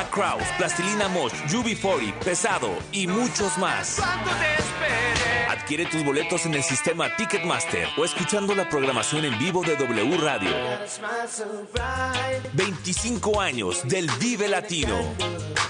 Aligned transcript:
Black 0.00 0.12
Crowes, 0.14 0.48
Plastilina 0.56 1.08
Mosh, 1.08 1.34
UB40, 1.50 2.20
Pesado 2.20 2.70
y 2.90 3.06
muchos 3.06 3.58
más. 3.58 4.00
Adquiere 5.50 5.84
tus 5.84 6.02
boletos 6.02 6.46
en 6.46 6.54
el 6.54 6.62
sistema 6.62 7.14
Ticketmaster 7.16 7.86
o 7.98 8.06
escuchando 8.06 8.54
la 8.54 8.66
programación 8.66 9.26
en 9.26 9.38
vivo 9.38 9.62
de 9.62 9.76
W 9.76 10.16
Radio. 10.16 10.50
25 12.54 13.40
años 13.42 13.86
del 13.86 14.10
Vive 14.18 14.48
Latino. 14.48 14.96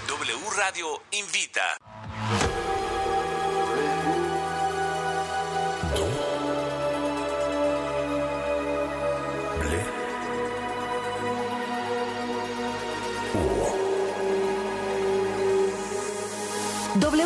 W 0.07 0.39
Radio 0.57 1.03
invita. 1.11 1.90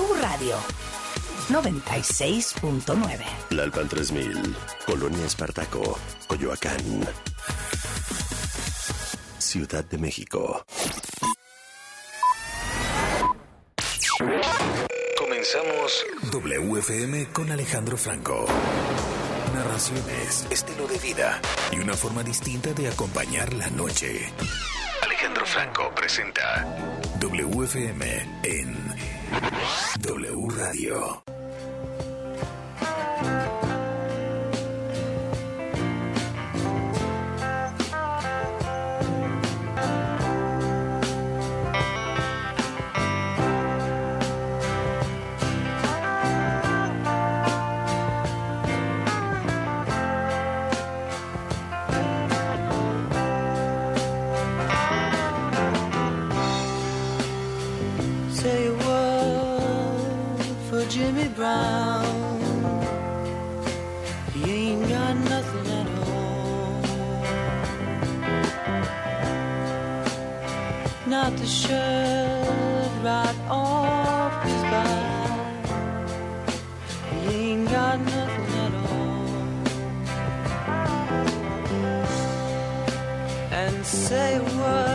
W 0.05 0.21
Radio 0.21 0.57
96.9. 1.49 3.25
Lalpan 3.51 3.89
3000, 3.89 4.55
Colonia 4.87 5.25
Espartaco, 5.25 5.99
Coyoacán. 6.27 7.09
Ciudad 9.39 9.85
de 9.85 9.99
México. 9.99 10.65
Comenzamos 15.19 16.05
WFM 16.33 17.29
con 17.33 17.51
Alejandro 17.51 17.97
Franco. 17.97 18.45
Narraciones, 19.55 20.47
estilo 20.51 20.87
de 20.87 20.99
vida 20.99 21.41
y 21.73 21.79
una 21.79 21.95
forma 21.95 22.23
distinta 22.23 22.75
de 22.75 22.89
acompañar 22.89 23.55
la 23.55 23.71
noche. 23.71 24.33
Franco 25.55 25.89
presenta 25.95 26.67
WFM 27.21 28.03
en 28.43 28.75
W 30.01 30.49
Radio. 30.59 31.34
He 61.45 61.50
ain't 64.50 64.88
got 64.88 65.14
nothing 65.32 65.66
at 65.81 65.88
all. 66.09 66.82
Not 71.06 71.37
the 71.37 71.47
shirt 71.47 72.92
right 73.03 73.38
off 73.50 74.42
his 74.42 74.62
back. 74.72 75.66
He 77.12 77.34
ain't 77.50 77.69
got 77.70 78.00
nothing 78.00 78.50
at 78.65 78.75
all. 78.91 79.34
And 83.53 83.84
say 83.84 84.37
a 84.37 84.42
word 84.42 84.94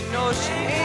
You 0.00 0.12
know 0.12 0.32
she 0.32 0.79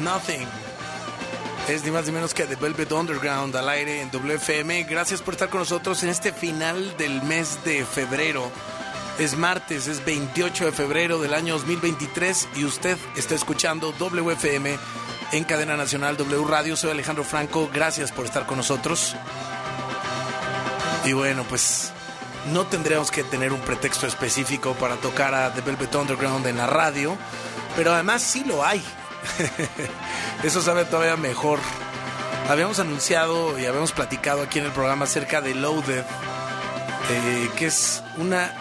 Nothing. 0.00 0.46
Es 1.68 1.84
ni 1.84 1.90
más 1.90 2.06
ni 2.06 2.12
menos 2.12 2.32
que 2.32 2.44
The 2.44 2.56
Velvet 2.56 2.90
Underground 2.92 3.54
al 3.54 3.68
aire 3.68 4.00
en 4.00 4.10
WFM. 4.10 4.84
Gracias 4.84 5.20
por 5.20 5.34
estar 5.34 5.50
con 5.50 5.60
nosotros 5.60 6.02
en 6.02 6.08
este 6.08 6.32
final 6.32 6.96
del 6.96 7.22
mes 7.22 7.62
de 7.64 7.84
febrero. 7.84 8.50
Es 9.18 9.36
martes, 9.36 9.86
es 9.86 10.04
28 10.04 10.66
de 10.66 10.72
febrero 10.72 11.18
del 11.18 11.34
año 11.34 11.54
2023 11.54 12.48
y 12.56 12.64
usted 12.64 12.96
está 13.16 13.34
escuchando 13.34 13.92
WFM 13.98 14.78
en 15.32 15.44
cadena 15.44 15.76
nacional 15.76 16.16
W 16.16 16.44
Radio. 16.46 16.76
Soy 16.76 16.92
Alejandro 16.92 17.24
Franco. 17.24 17.68
Gracias 17.72 18.12
por 18.12 18.24
estar 18.24 18.46
con 18.46 18.56
nosotros. 18.56 19.14
Y 21.04 21.12
bueno, 21.12 21.44
pues 21.48 21.92
no 22.52 22.66
tendríamos 22.66 23.10
que 23.10 23.24
tener 23.24 23.52
un 23.52 23.60
pretexto 23.60 24.06
específico 24.06 24.72
para 24.74 24.96
tocar 24.96 25.34
a 25.34 25.52
The 25.52 25.60
Velvet 25.60 25.94
Underground 25.94 26.46
en 26.46 26.56
la 26.56 26.66
radio, 26.66 27.16
pero 27.76 27.92
además 27.92 28.22
sí 28.22 28.44
lo 28.44 28.64
hay. 28.64 28.82
Eso 30.42 30.62
sabe 30.62 30.84
todavía 30.84 31.16
mejor. 31.16 31.58
Habíamos 32.48 32.78
anunciado 32.78 33.58
y 33.58 33.66
habíamos 33.66 33.92
platicado 33.92 34.42
aquí 34.42 34.58
en 34.58 34.66
el 34.66 34.72
programa 34.72 35.04
acerca 35.04 35.40
de 35.40 35.54
Loaded, 35.54 36.04
eh, 37.10 37.50
que 37.56 37.66
es 37.66 38.02
una 38.16 38.52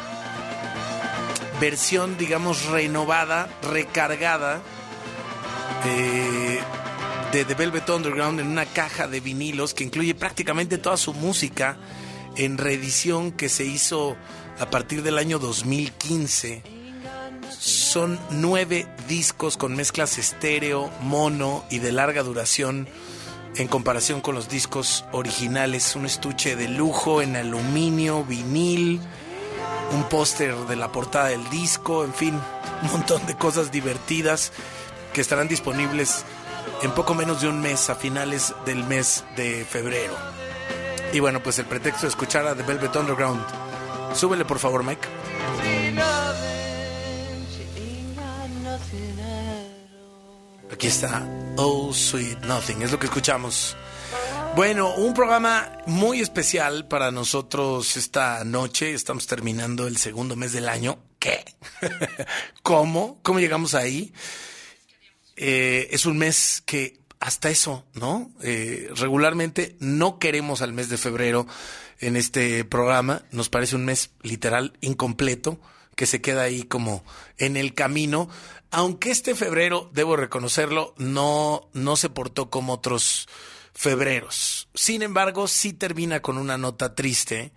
versión, 1.60 2.18
digamos, 2.18 2.66
renovada, 2.66 3.48
recargada 3.64 4.62
eh, 5.86 6.60
de 7.32 7.46
The 7.46 7.56
Velvet 7.56 7.90
Underground 7.90 8.40
en 8.40 8.48
una 8.48 8.66
caja 8.66 9.08
de 9.08 9.20
vinilos 9.20 9.74
que 9.74 9.84
incluye 9.84 10.14
prácticamente 10.16 10.78
toda 10.78 10.98
su 10.98 11.14
música 11.14 11.78
en 12.36 12.58
reedición 12.58 13.32
que 13.32 13.50
se 13.50 13.66
hizo 13.66 14.16
a 14.60 14.70
partir 14.70 15.02
del 15.02 15.18
año 15.18 15.40
2015. 15.40 16.77
Son 17.50 18.20
nueve 18.30 18.88
discos 19.08 19.58
con 19.58 19.76
mezclas 19.76 20.18
estéreo, 20.18 20.90
mono 21.02 21.64
y 21.70 21.80
de 21.80 21.92
larga 21.92 22.24
duración 22.24 22.88
en 23.56 23.68
comparación 23.68 24.22
con 24.22 24.36
los 24.36 24.50
discos 24.50 25.06
originales. 25.12 25.96
Un 25.96 26.06
estuche 26.06 26.56
de 26.56 26.68
lujo 26.68 27.22
en 27.22 27.36
aluminio, 27.36 28.24
vinil, 28.24 29.02
un 29.92 30.04
póster 30.06 30.56
de 30.56 30.76
la 30.76 30.92
portada 30.92 31.30
del 31.30 31.50
disco, 31.50 32.04
en 32.04 32.14
fin, 32.14 32.40
un 32.84 32.92
montón 32.92 33.26
de 33.26 33.36
cosas 33.36 33.72
divertidas 33.72 34.52
que 35.14 35.22
estarán 35.22 35.48
disponibles 35.48 36.24
en 36.84 36.92
poco 36.92 37.16
menos 37.16 37.42
de 37.42 37.48
un 37.48 37.62
mes, 37.62 37.90
a 37.90 37.96
finales 37.96 38.54
del 38.66 38.84
mes 38.84 39.24
de 39.36 39.66
febrero. 39.66 40.14
Y 41.14 41.20
bueno, 41.20 41.42
pues 41.42 41.58
el 41.60 41.66
pretexto 41.66 42.04
de 42.04 42.10
escuchar 42.10 42.46
a 42.46 42.56
The 42.56 42.64
Velvet 42.64 42.96
Underground. 42.96 43.44
Súbele 44.14 44.46
por 44.46 44.60
favor, 44.60 44.84
Mike. 44.84 45.08
Aquí 50.78 50.86
está 50.86 51.28
Oh 51.56 51.92
Sweet 51.92 52.42
Nothing, 52.46 52.84
es 52.84 52.92
lo 52.92 53.00
que 53.00 53.08
escuchamos. 53.08 53.76
Bueno, 54.56 54.94
un 54.94 55.16
programa 55.16 55.80
muy 55.88 56.20
especial 56.20 56.88
para 56.88 57.10
nosotros 57.10 57.98
esta 57.98 58.44
noche. 58.44 58.94
Estamos 58.94 59.26
terminando 59.26 59.88
el 59.88 59.98
segundo 59.98 60.36
mes 60.36 60.54
del 60.54 60.70
año. 60.70 61.00
¿Qué? 61.18 61.44
¿Cómo? 62.62 63.18
¿Cómo 63.24 63.40
llegamos 63.40 63.74
ahí? 63.74 64.14
Eh, 65.36 65.88
es 65.90 66.06
un 66.06 66.20
mes 66.20 66.62
que 66.64 67.00
hasta 67.20 67.50
eso, 67.50 67.84
¿no? 67.96 68.30
Eh, 68.44 68.92
regularmente 68.98 69.78
no 69.80 70.20
queremos 70.20 70.62
al 70.62 70.74
mes 70.74 70.90
de 70.90 71.00
febrero 71.00 71.48
en 72.00 72.16
este 72.16 72.66
programa. 72.66 73.24
Nos 73.32 73.50
parece 73.50 73.76
un 73.76 73.86
mes 73.86 74.12
literal 74.22 74.78
incompleto 74.82 75.60
que 75.98 76.06
se 76.06 76.22
queda 76.22 76.44
ahí 76.44 76.62
como 76.62 77.04
en 77.40 77.58
el 77.58 77.74
camino. 77.74 78.30
Aunque 78.72 79.12
este 79.12 79.36
febrero, 79.36 79.90
debo 79.94 80.16
reconocerlo, 80.16 80.94
no, 80.98 81.70
no 81.74 81.96
se 81.96 82.10
portó 82.10 82.50
como 82.50 82.74
otros 82.74 83.28
febreros. 83.74 84.68
Sin 84.74 85.02
embargo, 85.02 85.48
sí 85.48 85.72
termina 85.74 86.22
con 86.22 86.38
una 86.38 86.58
nota 86.58 86.96
triste 86.96 87.54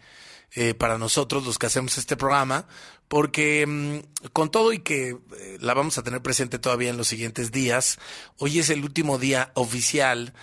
eh, 0.52 0.74
para 0.74 0.98
nosotros, 0.98 1.44
los 1.46 1.58
que 1.58 1.66
hacemos 1.66 1.96
este 1.96 2.16
programa, 2.16 2.66
porque 3.08 3.66
mm, 3.66 4.28
con 4.32 4.50
todo 4.50 4.72
y 4.72 4.80
que 4.80 5.10
eh, 5.10 5.58
la 5.60 5.74
vamos 5.74 5.96
a 5.96 6.02
tener 6.02 6.22
presente 6.22 6.58
todavía 6.58 6.90
en 6.90 6.96
los 6.96 7.08
siguientes 7.08 7.52
días, 7.52 7.98
hoy 8.36 8.58
es 8.58 8.70
el 8.70 8.84
último 8.84 9.18
día 9.18 9.50
oficial 9.54 10.34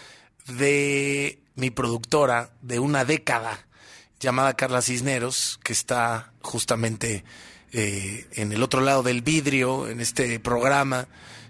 de 0.47 1.41
mi 1.55 1.71
productora 1.71 2.51
de 2.61 2.79
una 2.79 3.05
década 3.05 3.67
llamada 4.19 4.55
Carla 4.55 4.81
Cisneros, 4.81 5.59
que 5.63 5.73
está 5.73 6.33
justamente 6.41 7.23
eh, 7.73 8.25
en 8.33 8.51
el 8.51 8.63
otro 8.63 8.81
lado 8.81 9.03
del 9.03 9.21
vidrio, 9.21 9.87
en 9.87 9.99
este 9.99 10.39
programa, 10.39 11.07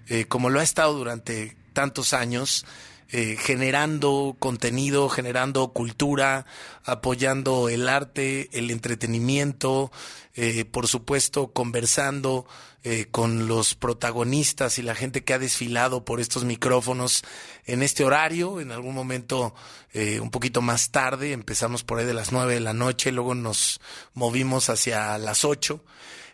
eh, 0.08 0.26
como 0.26 0.50
lo 0.50 0.60
ha 0.60 0.64
estado 0.64 0.94
durante 0.94 1.56
tantos 1.74 2.14
años, 2.14 2.66
eh, 3.12 3.38
generando 3.40 4.36
contenido, 4.40 5.10
generando 5.10 5.70
cultura, 5.70 6.46
apoyando 6.84 7.70
el 7.70 7.88
arte, 7.90 8.50
el 8.52 8.72
entretenimiento, 8.72 9.92
eh, 10.36 10.66
por 10.66 10.88
supuesto, 10.88 11.52
conversando 11.54 12.46
eh, 12.90 13.08
con 13.12 13.50
los 13.50 13.76
protagonistas 13.76 14.78
y 14.78 14.82
la 14.82 14.96
gente 14.96 15.26
que 15.26 15.34
ha 15.34 15.40
desfilado 15.40 16.06
por 16.06 16.22
estos 16.22 16.46
micrófonos 16.46 17.24
en 17.66 17.84
este 17.84 18.06
horario, 18.06 18.62
en 18.62 18.72
algún 18.72 18.96
momento 18.96 19.54
eh, 19.92 20.22
un 20.22 20.32
poquito 20.32 20.62
más 20.62 20.92
tarde, 20.92 21.34
empezamos 21.34 21.84
por 21.84 22.00
ahí 22.00 22.06
de 22.06 22.14
las 22.14 22.32
nueve 22.32 22.54
de 22.54 22.60
la 22.62 22.72
noche, 22.72 23.12
luego 23.12 23.36
nos 23.36 23.82
movimos 24.14 24.70
hacia 24.70 25.18
las 25.18 25.44
ocho. 25.44 25.84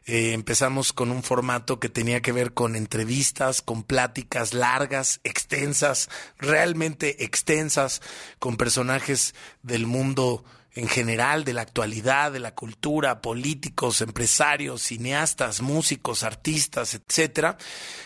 Eh, 0.05 0.33
empezamos 0.33 0.91
con 0.91 1.11
un 1.11 1.23
formato 1.23 1.79
que 1.79 1.87
tenía 1.87 2.21
que 2.21 2.33
ver 2.33 2.53
con 2.53 2.75
entrevistas, 2.75 3.61
con 3.61 3.83
pláticas 3.83 4.53
largas, 4.53 5.21
extensas, 5.23 6.09
realmente 6.37 7.23
extensas, 7.23 8.01
con 8.39 8.57
personajes 8.57 9.33
del 9.61 9.87
mundo 9.87 10.43
en 10.75 10.87
general, 10.87 11.43
de 11.45 11.53
la 11.53 11.61
actualidad, 11.61 12.31
de 12.31 12.39
la 12.39 12.55
cultura, 12.55 13.21
políticos, 13.21 14.01
empresarios, 14.01 14.81
cineastas, 14.81 15.61
músicos, 15.61 16.23
artistas, 16.23 16.95
etcétera. 16.95 17.57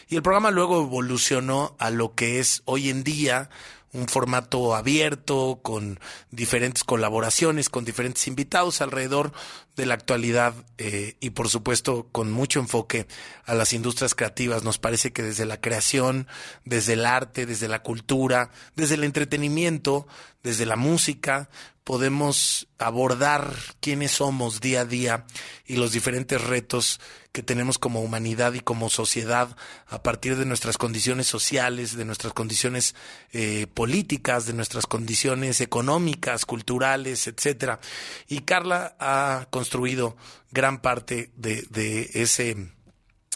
Y 0.09 0.17
el 0.17 0.21
programa 0.21 0.51
luego 0.51 0.83
evolucionó 0.83 1.75
a 1.79 1.89
lo 1.89 2.13
que 2.13 2.39
es 2.39 2.61
hoy 2.65 2.89
en 2.89 3.03
día 3.03 3.49
un 3.97 4.07
formato 4.07 4.75
abierto, 4.75 5.59
con 5.63 5.99
diferentes 6.29 6.83
colaboraciones, 6.83 7.69
con 7.69 7.83
diferentes 7.83 8.27
invitados 8.27 8.81
alrededor 8.81 9.33
de 9.75 9.85
la 9.85 9.95
actualidad 9.95 10.53
eh, 10.77 11.15
y 11.19 11.31
por 11.31 11.49
supuesto 11.49 12.07
con 12.11 12.31
mucho 12.31 12.59
enfoque 12.59 13.07
a 13.45 13.55
las 13.55 13.73
industrias 13.73 14.13
creativas. 14.13 14.63
Nos 14.63 14.77
parece 14.77 15.11
que 15.11 15.23
desde 15.23 15.45
la 15.45 15.59
creación, 15.59 16.27
desde 16.63 16.93
el 16.93 17.05
arte, 17.05 17.45
desde 17.45 17.67
la 17.67 17.81
cultura, 17.81 18.51
desde 18.75 18.95
el 18.95 19.03
entretenimiento, 19.03 20.07
desde 20.43 20.65
la 20.65 20.75
música, 20.75 21.49
podemos 21.87 22.67
abordar 22.79 23.53
quiénes 23.79 24.11
somos 24.11 24.59
día 24.59 24.81
a 24.81 24.85
día 24.85 25.25
y 25.65 25.77
los 25.77 25.93
diferentes 25.93 26.43
retos 26.43 26.99
que 27.31 27.43
tenemos 27.43 27.79
como 27.79 28.01
humanidad 28.01 28.51
y 28.55 28.59
como 28.59 28.89
sociedad 28.89 29.55
a 29.87 30.03
partir 30.03 30.35
de 30.35 30.43
nuestras 30.43 30.77
condiciones 30.77 31.27
sociales, 31.27 31.95
de 31.95 32.03
nuestras 32.03 32.33
condiciones 32.33 32.93
eh, 33.31 33.67
políticas, 33.73 34.45
de 34.45 34.51
nuestras 34.51 34.85
condiciones 34.85 35.61
económicas, 35.61 36.45
culturales, 36.45 37.25
etcétera. 37.25 37.79
Y 38.27 38.41
Carla 38.41 38.97
ha 38.99 39.47
construido 39.49 40.17
gran 40.51 40.81
parte 40.81 41.31
de, 41.37 41.65
de 41.69 42.09
ese 42.15 42.67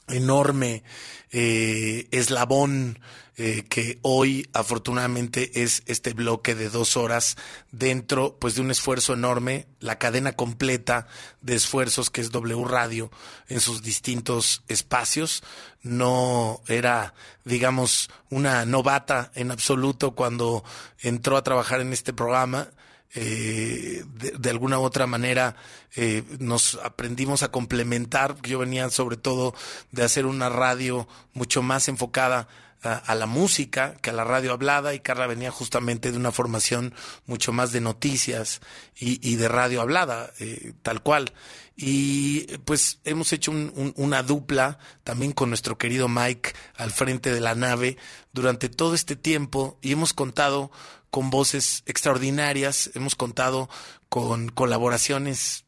enorme 0.08 0.84
eh, 1.32 2.08
eslabón 2.12 3.00
eh, 3.38 3.64
que 3.70 3.98
hoy 4.02 4.48
afortunadamente 4.54 5.64
es 5.64 5.84
este 5.86 6.14
bloque 6.14 6.54
de 6.54 6.70
dos 6.70 6.98
horas 6.98 7.38
dentro 7.72 8.38
pues 8.38 8.56
de 8.56 8.62
un 8.62 8.70
esfuerzo 8.70 9.14
enorme, 9.14 9.68
la 9.80 9.98
cadena 9.98 10.34
completa 10.34 11.08
de 11.42 11.56
esfuerzos 11.56 12.10
que 12.10 12.22
es 12.22 12.32
W 12.32 12.66
Radio 12.66 13.10
en 13.48 13.62
sus 13.62 13.82
distintos 13.82 14.64
espacios. 14.68 15.44
No 15.82 16.62
era, 16.68 17.14
digamos, 17.46 18.10
una 18.30 18.66
novata 18.66 19.32
en 19.34 19.50
absoluto 19.50 20.12
cuando 20.12 20.64
entró 21.00 21.38
a 21.38 21.44
trabajar 21.44 21.82
en 21.82 21.94
este 21.94 22.14
programa 22.14 22.70
eh, 23.14 24.04
de, 24.40 24.50
alguna 24.50 24.80
u 24.80 24.84
otra 24.84 25.06
manera 25.06 25.56
eh, 25.96 26.24
nos 26.40 26.80
aprendimos 26.84 27.44
a 27.44 27.52
complementar. 27.52 28.38
Yo 28.44 28.60
venía 28.60 28.90
sobre 28.90 29.18
todo 29.18 29.54
de 29.92 30.04
hacer 30.04 30.26
una 30.26 30.50
radio 30.50 31.08
mucho 31.34 31.62
más 31.62 31.88
enfocada 31.88 32.48
a, 32.84 33.16
la 33.16 33.28
música 33.28 33.96
que 34.02 34.10
a 34.10 34.14
la 34.14 34.24
radio 34.24 34.54
hablada 34.54 34.94
y 34.94 35.00
Carla 35.00 35.28
venía 35.28 35.52
justamente 35.52 36.12
de 36.12 36.18
una 36.18 36.32
formación 36.32 36.94
mucho 37.26 37.54
más 37.54 37.72
de 37.72 37.82
noticias 37.82 38.62
y, 38.96 39.36
de 39.36 39.48
radio 39.48 39.82
hablada, 39.82 40.32
eh, 40.40 40.74
tal 40.82 41.02
cual. 41.02 41.34
Y 41.76 42.58
pues 42.66 43.00
hemos 43.04 43.34
hecho 43.34 43.52
una 43.52 44.24
dupla 44.24 44.80
también 45.04 45.32
con 45.32 45.50
nuestro 45.50 45.78
querido 45.78 46.08
Mike 46.08 46.54
al 46.76 46.92
frente 46.92 47.34
de 47.34 47.40
la 47.40 47.56
nave 47.56 47.98
durante 48.34 48.70
todo 48.70 48.96
este 48.96 49.16
tiempo 49.16 49.78
y 49.82 49.92
hemos 49.92 50.14
contado 50.14 50.72
con 51.10 51.30
voces 51.30 51.84
extraordinarias, 51.86 52.92
hemos 52.94 53.16
contado 53.16 53.70
con 54.10 54.50
colaboraciones 54.50 55.66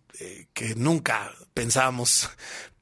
que 0.53 0.75
nunca 0.75 1.31
pensábamos 1.53 2.29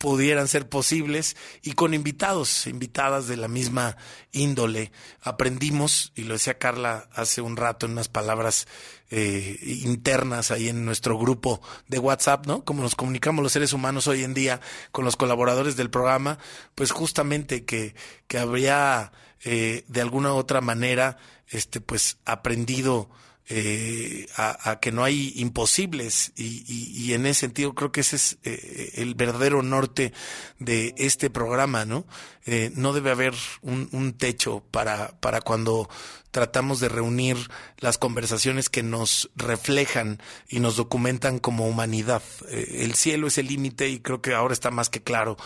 pudieran 0.01 0.47
ser 0.47 0.67
posibles 0.67 1.37
y 1.61 1.73
con 1.73 1.93
invitados, 1.93 2.65
invitadas 2.65 3.27
de 3.27 3.37
la 3.37 3.47
misma 3.47 3.97
índole. 4.31 4.91
Aprendimos, 5.21 6.11
y 6.15 6.23
lo 6.23 6.33
decía 6.33 6.57
Carla 6.57 7.07
hace 7.13 7.41
un 7.41 7.55
rato 7.55 7.85
en 7.85 7.91
unas 7.91 8.07
palabras 8.07 8.67
eh, 9.11 9.59
internas 9.61 10.49
ahí 10.49 10.69
en 10.69 10.85
nuestro 10.85 11.19
grupo 11.19 11.61
de 11.87 11.99
WhatsApp, 11.99 12.47
¿no? 12.47 12.65
Como 12.65 12.81
nos 12.81 12.95
comunicamos 12.95 13.43
los 13.43 13.51
seres 13.51 13.73
humanos 13.73 14.07
hoy 14.07 14.23
en 14.23 14.33
día 14.33 14.59
con 14.91 15.05
los 15.05 15.17
colaboradores 15.17 15.75
del 15.75 15.91
programa, 15.91 16.39
pues 16.73 16.91
justamente 16.91 17.63
que, 17.63 17.93
que 18.27 18.39
habría 18.39 19.11
eh, 19.43 19.83
de 19.87 20.01
alguna 20.01 20.33
u 20.33 20.37
otra 20.37 20.61
manera 20.61 21.17
este, 21.47 21.79
pues 21.79 22.17
aprendido 22.25 23.09
eh, 23.53 24.27
a, 24.37 24.79
que 24.79 24.93
no 24.93 25.03
hay 25.03 25.33
imposibles 25.35 26.31
y, 26.37 26.63
y, 26.65 27.13
en 27.13 27.25
ese 27.25 27.41
sentido 27.41 27.75
creo 27.75 27.91
que 27.91 27.99
ese 27.99 28.15
es 28.15 28.37
eh, 28.45 28.93
el 28.95 29.13
verdadero 29.13 29.61
norte 29.61 30.13
de 30.59 30.95
este 30.97 31.29
programa, 31.29 31.83
¿no? 31.83 32.05
Eh, 32.45 32.71
no 32.75 32.93
debe 32.93 33.11
haber 33.11 33.33
un, 33.61 33.89
un 33.91 34.13
techo 34.13 34.63
para, 34.71 35.19
para 35.19 35.41
cuando 35.41 35.89
tratamos 36.31 36.79
de 36.79 36.89
reunir 36.89 37.37
las 37.77 37.97
conversaciones 37.97 38.69
que 38.69 38.83
nos 38.83 39.29
reflejan 39.35 40.21
y 40.47 40.59
nos 40.59 40.77
documentan 40.77 41.39
como 41.39 41.67
humanidad. 41.67 42.21
Eh, 42.49 42.79
el 42.79 42.95
cielo 42.95 43.27
es 43.27 43.37
el 43.37 43.47
límite 43.47 43.89
y 43.89 43.99
creo 43.99 44.21
que 44.21 44.33
ahora 44.33 44.53
está 44.53 44.71
más 44.71 44.89
que 44.89 45.03
claro 45.03 45.37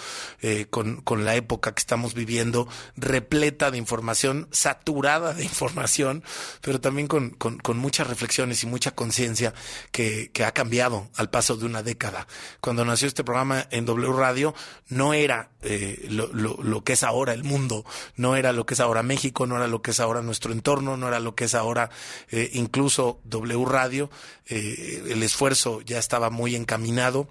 eh, 0.42 0.68
con, 0.70 1.02
con, 1.02 1.26
la 1.26 1.36
época 1.36 1.74
que 1.74 1.80
estamos 1.80 2.14
viviendo, 2.14 2.68
repleta 2.96 3.72
de 3.72 3.78
información, 3.78 4.48
saturada 4.52 5.34
de 5.34 5.44
información, 5.56 6.24
pero 6.62 6.80
también 6.80 7.08
con, 7.08 7.32
con, 7.32 7.58
con 7.58 7.78
muchas 7.78 8.08
reflexiones 8.08 8.64
y 8.64 8.68
mucha 8.68 8.92
conciencia 8.92 9.54
que, 9.92 10.30
que 10.32 10.44
ha 10.44 10.54
cambiado 10.54 11.10
al 11.16 11.30
paso 11.30 11.58
de 11.58 11.66
una 11.66 11.82
década. 11.82 12.28
Cuando 12.62 12.86
nació 12.86 13.08
este 13.08 13.24
programa 13.24 13.68
en 13.72 13.86
W 13.86 14.14
Radio, 14.14 14.54
no 14.90 15.14
era 15.14 15.50
eh, 15.62 16.06
lo, 16.10 16.28
lo, 16.28 16.58
lo 16.62 16.84
que 16.84 16.94
es 16.94 17.04
ahora 17.04 17.34
el 17.34 17.44
mundo, 17.44 17.86
no 18.16 18.36
era 18.36 18.54
lo 18.54 18.66
que 18.66 18.76
es 18.76 18.80
ahora 18.80 19.02
México, 19.02 19.48
no 19.48 19.58
era 19.58 19.68
lo 19.68 19.82
que 19.82 19.92
es 19.92 20.00
ahora 20.00 20.22
nuestro 20.22 20.52
entorno, 20.52 20.75
no 20.82 21.08
era 21.08 21.20
lo 21.20 21.36
que 21.36 21.46
es 21.46 21.56
ahora 21.56 21.90
eh, 22.32 22.50
incluso 22.54 23.20
W 23.26 23.66
Radio. 23.66 24.10
Eh, 24.48 25.04
el 25.10 25.24
esfuerzo 25.24 25.82
ya 25.82 26.00
estaba 26.00 26.30
muy 26.30 26.56
encaminado 26.56 27.28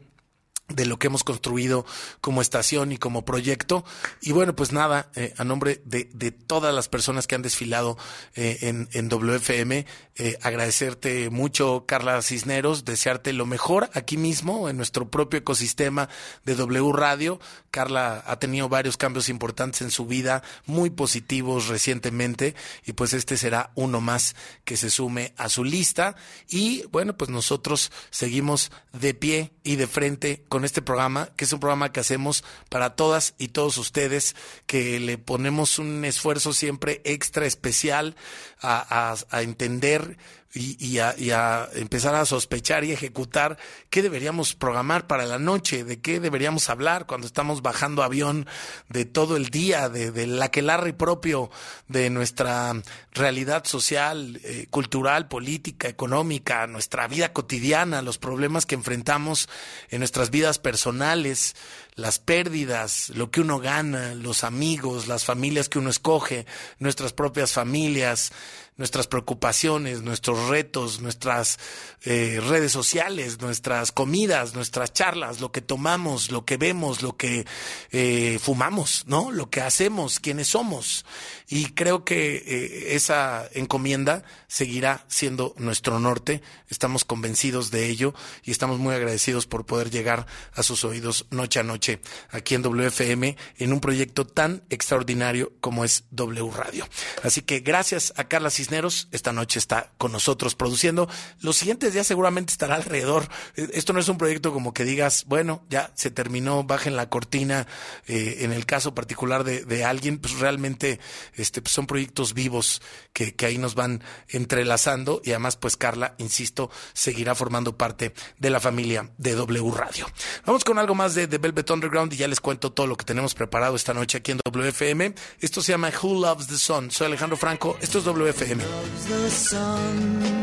de 0.74 0.86
lo 0.86 0.98
que 0.98 1.06
hemos 1.06 1.24
construido 1.24 1.86
como 2.20 2.42
estación 2.42 2.92
y 2.92 2.98
como 2.98 3.24
proyecto. 3.24 3.84
Y 4.20 4.32
bueno, 4.32 4.56
pues 4.56 4.72
nada, 4.72 5.10
eh, 5.14 5.34
a 5.36 5.44
nombre 5.44 5.82
de, 5.84 6.04
todas 6.32 6.74
las 6.74 6.88
personas 6.88 7.26
que 7.26 7.34
han 7.34 7.42
desfilado 7.42 7.96
eh, 8.34 8.58
en, 8.62 8.88
en, 8.92 9.08
WFM, 9.08 9.86
eh, 10.16 10.38
agradecerte 10.42 11.30
mucho, 11.30 11.84
Carla 11.86 12.20
Cisneros, 12.22 12.84
desearte 12.84 13.32
lo 13.32 13.46
mejor 13.46 13.90
aquí 13.94 14.16
mismo, 14.16 14.68
en 14.68 14.76
nuestro 14.76 15.08
propio 15.10 15.38
ecosistema 15.38 16.08
de 16.44 16.54
W 16.54 16.92
Radio. 16.92 17.40
Carla 17.70 18.22
ha 18.26 18.38
tenido 18.38 18.68
varios 18.68 18.96
cambios 18.96 19.28
importantes 19.28 19.82
en 19.82 19.90
su 19.90 20.06
vida, 20.06 20.42
muy 20.66 20.90
positivos 20.90 21.68
recientemente, 21.68 22.54
y 22.84 22.92
pues 22.92 23.12
este 23.12 23.36
será 23.36 23.70
uno 23.74 24.00
más 24.00 24.34
que 24.64 24.76
se 24.76 24.90
sume 24.90 25.34
a 25.36 25.48
su 25.48 25.64
lista. 25.64 26.16
Y 26.48 26.84
bueno, 26.90 27.16
pues 27.16 27.30
nosotros 27.30 27.92
seguimos 28.10 28.70
de 28.92 29.14
pie 29.14 29.52
y 29.62 29.76
de 29.76 29.86
frente 29.86 30.44
con 30.48 30.63
este 30.64 30.82
programa, 30.82 31.30
que 31.36 31.44
es 31.44 31.52
un 31.52 31.60
programa 31.60 31.92
que 31.92 32.00
hacemos 32.00 32.44
para 32.68 32.96
todas 32.96 33.34
y 33.38 33.48
todos 33.48 33.78
ustedes, 33.78 34.34
que 34.66 35.00
le 35.00 35.18
ponemos 35.18 35.78
un 35.78 36.04
esfuerzo 36.04 36.52
siempre 36.52 37.00
extra 37.04 37.46
especial 37.46 38.16
a, 38.60 39.16
entender 39.32 40.16
y, 40.54 40.98
a, 41.00 41.68
empezar 41.74 42.14
a 42.14 42.24
sospechar 42.24 42.84
y 42.84 42.92
ejecutar 42.92 43.58
qué 43.90 44.02
deberíamos 44.02 44.54
programar 44.54 45.08
para 45.08 45.26
la 45.26 45.38
noche, 45.38 45.82
de 45.82 46.00
qué 46.00 46.20
deberíamos 46.20 46.70
hablar 46.70 47.06
cuando 47.06 47.26
estamos 47.26 47.60
bajando 47.60 48.04
avión 48.04 48.46
de 48.88 49.04
todo 49.04 49.36
el 49.36 49.50
día, 49.50 49.88
de, 49.88 50.12
del 50.12 50.40
aquelarre 50.40 50.92
propio 50.92 51.50
de 51.88 52.08
nuestra 52.08 52.72
realidad 53.12 53.64
social, 53.64 54.40
eh, 54.44 54.66
cultural, 54.70 55.26
política, 55.26 55.88
económica, 55.88 56.68
nuestra 56.68 57.08
vida 57.08 57.32
cotidiana, 57.32 58.00
los 58.00 58.18
problemas 58.18 58.64
que 58.64 58.76
enfrentamos 58.76 59.48
en 59.90 59.98
nuestras 59.98 60.30
vidas 60.30 60.60
personales, 60.60 61.56
las 61.96 62.18
pérdidas, 62.18 63.10
lo 63.10 63.30
que 63.30 63.40
uno 63.40 63.58
gana, 63.58 64.14
los 64.14 64.44
amigos, 64.44 65.06
las 65.06 65.24
familias 65.24 65.68
que 65.68 65.78
uno 65.78 65.90
escoge, 65.90 66.46
nuestras 66.78 67.12
propias 67.12 67.52
familias, 67.52 68.32
nuestras 68.76 69.06
preocupaciones, 69.06 70.02
nuestros 70.02 70.48
retos, 70.48 71.00
nuestras 71.00 71.58
eh, 72.02 72.40
redes 72.48 72.72
sociales, 72.72 73.40
nuestras 73.40 73.92
comidas, 73.92 74.54
nuestras 74.54 74.92
charlas, 74.92 75.40
lo 75.40 75.52
que 75.52 75.60
tomamos, 75.60 76.32
lo 76.32 76.44
que 76.44 76.56
vemos, 76.56 77.02
lo 77.02 77.16
que 77.16 77.46
eh, 77.92 78.38
fumamos, 78.42 79.04
¿no? 79.06 79.30
Lo 79.30 79.48
que 79.48 79.60
hacemos, 79.60 80.18
quiénes 80.18 80.48
somos. 80.48 81.04
Y 81.48 81.66
creo 81.74 82.04
que 82.04 82.36
eh, 82.36 82.94
esa 82.94 83.48
encomienda 83.52 84.22
seguirá 84.48 85.04
siendo 85.08 85.54
nuestro 85.58 86.00
norte. 86.00 86.42
Estamos 86.68 87.04
convencidos 87.04 87.70
de 87.70 87.88
ello 87.88 88.14
y 88.44 88.50
estamos 88.50 88.78
muy 88.78 88.94
agradecidos 88.94 89.46
por 89.46 89.66
poder 89.66 89.90
llegar 89.90 90.26
a 90.54 90.62
sus 90.62 90.84
oídos 90.84 91.26
noche 91.30 91.60
a 91.60 91.62
noche 91.62 92.00
aquí 92.30 92.54
en 92.54 92.62
WFM 92.62 93.36
en 93.58 93.72
un 93.72 93.80
proyecto 93.80 94.26
tan 94.26 94.62
extraordinario 94.70 95.52
como 95.60 95.84
es 95.84 96.04
W 96.10 96.50
Radio. 96.50 96.88
Así 97.22 97.42
que 97.42 97.60
gracias 97.60 98.12
a 98.16 98.24
Carla 98.24 98.50
Cisneros. 98.50 99.08
Esta 99.12 99.32
noche 99.32 99.58
está 99.58 99.92
con 99.98 100.12
nosotros 100.12 100.54
produciendo. 100.54 101.08
Los 101.40 101.56
siguientes 101.56 101.92
días 101.92 102.06
seguramente 102.06 102.52
estará 102.52 102.76
alrededor. 102.76 103.28
Esto 103.54 103.92
no 103.92 104.00
es 104.00 104.08
un 104.08 104.18
proyecto 104.18 104.52
como 104.52 104.72
que 104.72 104.84
digas, 104.84 105.24
bueno, 105.26 105.64
ya 105.68 105.92
se 105.94 106.10
terminó, 106.10 106.64
bajen 106.64 106.96
la 106.96 107.10
cortina. 107.10 107.66
Eh, 108.06 108.38
en 108.40 108.52
el 108.52 108.66
caso 108.66 108.94
particular 108.94 109.44
de, 109.44 109.64
de 109.64 109.84
alguien, 109.84 110.18
pues 110.18 110.38
realmente 110.38 111.00
este, 111.44 111.60
pues 111.60 111.72
son 111.74 111.86
proyectos 111.86 112.32
vivos 112.32 112.80
que, 113.12 113.34
ahí 113.44 113.58
nos 113.58 113.74
van 113.74 114.02
entrelazando 114.28 115.20
y 115.22 115.30
además 115.30 115.56
pues 115.56 115.76
Carla, 115.76 116.14
insisto, 116.18 116.70
seguirá 116.94 117.34
formando 117.34 117.76
parte 117.76 118.14
de 118.38 118.50
la 118.50 118.60
familia 118.60 119.10
de 119.18 119.34
W 119.34 119.70
Radio. 119.70 120.06
Vamos 120.46 120.64
con 120.64 120.78
algo 120.78 120.94
más 120.94 121.14
de, 121.14 121.26
de 121.26 121.38
Velvet 121.38 121.70
Underground 121.70 122.12
y 122.14 122.16
ya 122.16 122.28
les 122.28 122.40
cuento 122.40 122.72
todo 122.72 122.86
lo 122.86 122.96
que 122.96 123.04
tenemos 123.04 123.34
preparado 123.34 123.76
esta 123.76 123.92
noche 123.92 124.18
aquí 124.18 124.32
en 124.32 124.40
WFM. 124.44 125.14
Esto 125.40 125.62
se 125.62 125.72
llama 125.72 125.92
Who 126.02 126.20
Loves 126.20 126.46
the 126.46 126.56
Sun. 126.56 126.90
Soy 126.90 127.08
Alejandro 127.08 127.36
Franco, 127.36 127.76
esto 127.80 127.98
es 127.98 128.04
WFM. 128.04 128.62
The. 129.06 130.34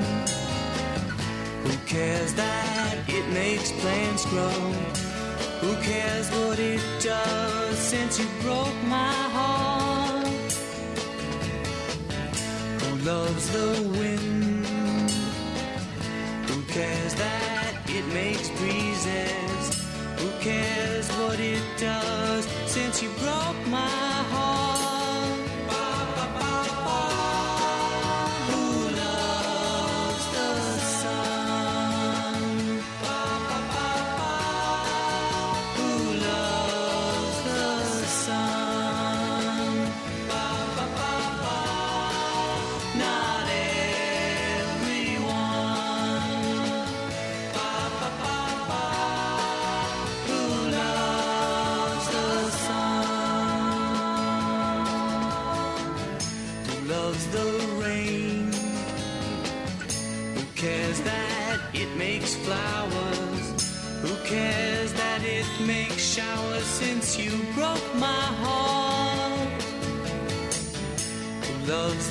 Who 1.63 1.77
cares 1.85 2.33
that 2.35 3.09
it 3.09 3.27
makes 3.33 3.71
plants 3.71 4.25
grow? 4.25 4.49
Who 5.61 5.75
cares 5.81 6.29
what 6.31 6.59
it 6.59 6.81
does 6.99 7.77
since 7.77 8.19
you 8.19 8.27
broke 8.41 8.83
my 8.87 9.13
heart? 9.35 9.70
Loves 13.03 13.49
the 13.49 13.81
wind? 13.97 14.65
Who 16.49 16.61
cares 16.63 17.13
that 17.15 17.73
it 17.87 18.05
makes 18.13 18.49
breezes? 18.59 19.87
Who 20.19 20.29
cares 20.39 21.09
what 21.17 21.39
it 21.39 21.63
does 21.79 22.45
since 22.67 23.01
you 23.01 23.09
broke 23.19 23.67
my 23.67 23.87
heart? 24.33 24.70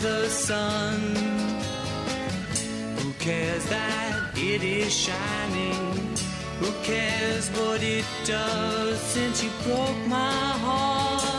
The 0.00 0.28
sun? 0.28 0.99
Who 2.99 3.12
cares 3.19 3.64
that 3.66 4.30
it 4.35 4.62
is 4.62 4.92
shining? 4.92 6.16
Who 6.61 6.71
cares 6.83 7.50
what 7.50 7.83
it 7.83 8.04
does 8.25 8.99
since 8.99 9.42
you 9.45 9.50
broke 9.64 10.07
my 10.07 10.33
heart? 10.64 11.30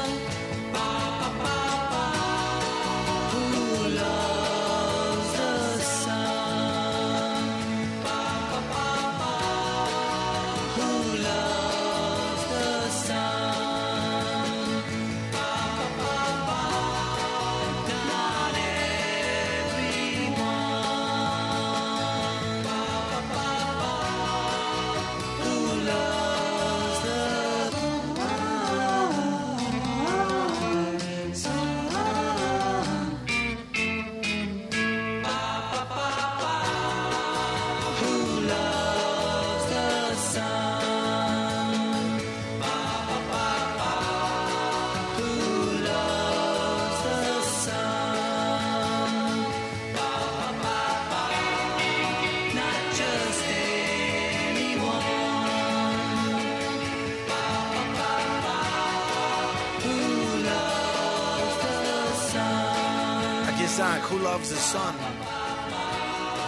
Loves 64.32 64.48
the 64.50 64.56
Sun 64.56 64.96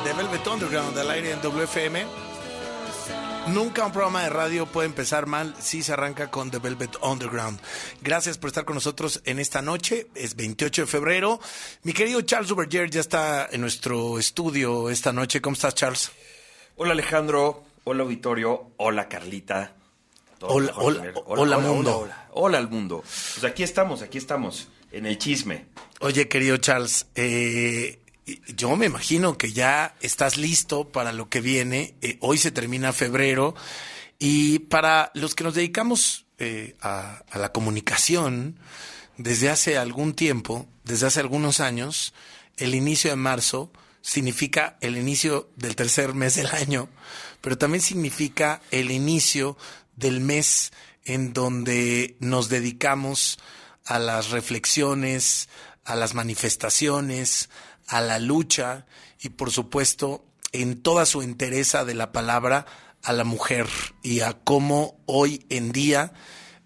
de 0.05 0.13
Velvet 0.13 0.47
Underground 0.47 0.97
al 0.97 1.09
aire 1.11 1.31
en 1.31 1.41
WFM. 1.41 2.05
Nunca 3.47 3.85
un 3.85 3.91
programa 3.91 4.23
de 4.23 4.29
radio 4.29 4.65
puede 4.65 4.85
empezar 4.87 5.25
mal 5.25 5.53
si 5.59 5.83
se 5.83 5.91
arranca 5.91 6.31
con 6.31 6.49
The 6.49 6.59
Velvet 6.59 6.95
Underground. 7.01 7.59
Gracias 8.01 8.37
por 8.37 8.47
estar 8.47 8.63
con 8.63 8.75
nosotros 8.75 9.21
en 9.25 9.37
esta 9.39 9.61
noche. 9.61 10.07
Es 10.15 10.35
28 10.37 10.83
de 10.83 10.87
febrero. 10.87 11.41
Mi 11.83 11.91
querido 11.91 12.21
Charles 12.21 12.51
Uberger 12.51 12.89
ya 12.89 13.01
está 13.01 13.49
en 13.51 13.59
nuestro 13.59 14.17
estudio 14.17 14.89
esta 14.89 15.11
noche. 15.11 15.41
¿Cómo 15.41 15.55
estás, 15.55 15.75
Charles? 15.75 16.11
Hola 16.77 16.93
Alejandro, 16.93 17.63
hola 17.83 18.03
auditorio, 18.03 18.71
hola 18.77 19.09
Carlita. 19.09 19.73
Hola, 20.39 20.67
mejor 20.67 20.83
hola, 20.85 20.99
tener- 21.01 21.13
hola, 21.25 21.57
mundo. 21.57 21.97
Hola, 21.99 22.27
hola 22.31 22.57
al 22.59 22.69
mundo. 22.69 23.01
Pues 23.01 23.43
aquí 23.43 23.63
estamos, 23.63 24.01
aquí 24.01 24.17
estamos, 24.17 24.69
en 24.93 25.05
el 25.05 25.17
chisme. 25.17 25.65
Oye, 25.99 26.27
querido 26.27 26.57
Charles, 26.57 27.07
eh, 27.15 27.99
yo 28.55 28.75
me 28.77 28.85
imagino 28.85 29.37
que 29.37 29.51
ya 29.51 29.95
estás 30.01 30.37
listo 30.37 30.91
para 30.91 31.11
lo 31.11 31.29
que 31.29 31.41
viene. 31.41 31.95
Eh, 32.01 32.17
hoy 32.21 32.37
se 32.37 32.51
termina 32.51 32.93
febrero 32.93 33.55
y 34.19 34.59
para 34.59 35.11
los 35.15 35.35
que 35.35 35.43
nos 35.43 35.55
dedicamos 35.55 36.25
eh, 36.37 36.75
a, 36.81 37.23
la 37.33 37.51
comunicación 37.51 38.57
desde 39.17 39.49
hace 39.49 39.77
algún 39.77 40.13
tiempo, 40.13 40.67
desde 40.83 41.07
hace 41.07 41.19
algunos 41.19 41.59
años, 41.59 42.13
el 42.57 42.75
inicio 42.75 43.09
de 43.09 43.15
marzo 43.15 43.71
significa 44.01 44.77
el 44.81 44.97
inicio 44.97 45.49
del 45.55 45.75
tercer 45.75 46.13
mes 46.13 46.35
del 46.35 46.47
año, 46.47 46.89
pero 47.41 47.57
también 47.57 47.81
significa 47.81 48.61
el 48.71 48.91
inicio 48.91 49.57
del 49.95 50.19
mes 50.19 50.71
en 51.05 51.33
donde 51.33 52.15
nos 52.19 52.49
dedicamos 52.49 53.39
a 53.39 53.62
las 53.99 54.29
reflexiones, 54.29 55.49
a 55.85 55.95
las 55.95 56.13
manifestaciones, 56.13 57.49
a 57.87 58.01
la 58.01 58.19
lucha 58.19 58.85
y 59.19 59.29
por 59.29 59.51
supuesto 59.51 60.25
en 60.51 60.81
toda 60.81 61.05
su 61.05 61.21
entereza 61.21 61.83
de 61.85 61.93
la 61.93 62.11
palabra 62.11 62.65
a 63.03 63.11
la 63.11 63.23
mujer 63.25 63.67
y 64.01 64.21
a 64.21 64.33
cómo 64.33 64.97
hoy 65.05 65.45
en 65.49 65.71
día 65.71 66.13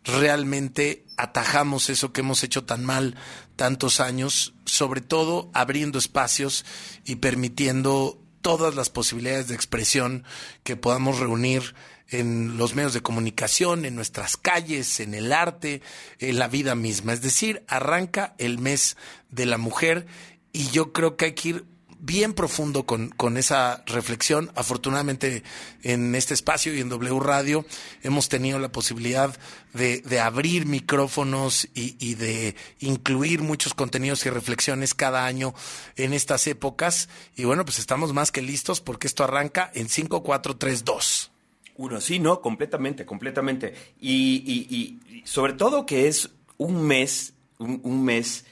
realmente 0.04 1.06
atajamos 1.18 1.90
eso 1.90 2.14
que 2.14 2.22
hemos 2.22 2.44
hecho 2.44 2.64
tan 2.64 2.86
mal 2.86 3.16
tantos 3.56 4.00
años, 4.00 4.54
sobre 4.66 5.02
todo 5.02 5.50
abriendo 5.54 5.98
espacios 5.98 6.64
y 7.06 7.16
permitiendo 7.16 8.22
todas 8.42 8.76
las 8.76 8.90
posibilidades 8.90 9.48
de 9.48 9.56
expresión 9.56 10.24
que 10.64 10.76
podamos 10.76 11.20
reunir 11.20 11.74
en 12.10 12.58
los 12.58 12.76
medios 12.76 12.94
de 12.94 13.02
comunicación, 13.02 13.86
en 13.86 13.96
nuestras 13.96 14.38
calles, 14.38 15.00
en 15.00 15.14
el 15.14 15.34
arte, 15.34 15.82
en 16.20 16.40
la 16.40 16.48
vida 16.48 16.76
misma. 16.76 17.14
Es 17.14 17.22
decir, 17.22 17.64
arranca 17.68 18.36
el 18.38 18.60
mes 18.60 18.98
de 19.30 19.46
la 19.46 19.58
mujer 19.58 20.08
y 20.54 20.68
yo 20.70 20.94
creo 20.94 21.18
que 21.18 21.26
hay 21.26 21.34
que 21.34 21.50
ir 21.50 21.66
bien 22.00 22.34
profundo 22.34 22.86
con, 22.86 23.10
con 23.10 23.38
esa 23.38 23.84
reflexión. 23.86 24.52
Afortunadamente 24.56 25.44
en 25.84 26.16
este 26.16 26.34
espacio 26.34 26.74
y 26.74 26.80
en 26.80 26.90
W 26.90 27.20
Radio 27.20 27.66
hemos 28.04 28.30
tenido 28.30 28.60
la 28.60 28.72
posibilidad 28.72 29.36
de, 29.74 30.02
de 30.02 30.20
abrir 30.20 30.66
micrófonos 30.66 31.68
y, 31.74 31.96
y 32.00 32.16
de 32.16 32.56
incluir 32.80 33.42
muchos 33.42 33.74
contenidos 33.74 34.26
y 34.26 34.30
reflexiones 34.30 34.94
cada 34.94 35.26
año 35.26 35.54
en 35.96 36.14
estas 36.14 36.48
épocas. 36.48 37.10
Y 37.36 37.46
bueno, 37.46 37.66
pues 37.66 37.80
estamos 37.80 38.14
más 38.14 38.32
que 38.32 38.42
listos 38.42 38.82
porque 38.82 39.08
esto 39.08 39.24
arranca 39.24 39.72
en 39.74 39.90
5, 39.90 40.24
4, 40.24 40.58
3, 40.58 40.86
2. 40.86 41.32
Uno, 41.78 42.02
sí, 42.02 42.20
no, 42.20 42.42
completamente, 42.42 43.06
completamente. 43.06 43.74
Y, 44.00 44.44
y- 44.46 44.76
y- 44.76 45.22
sobre 45.26 45.54
todo 45.54 45.86
que 45.86 46.08
es 46.08 46.30
un 46.58 46.82
mes, 46.86 47.34
un, 47.60 47.80
un 47.84 48.04
mes 48.04 48.46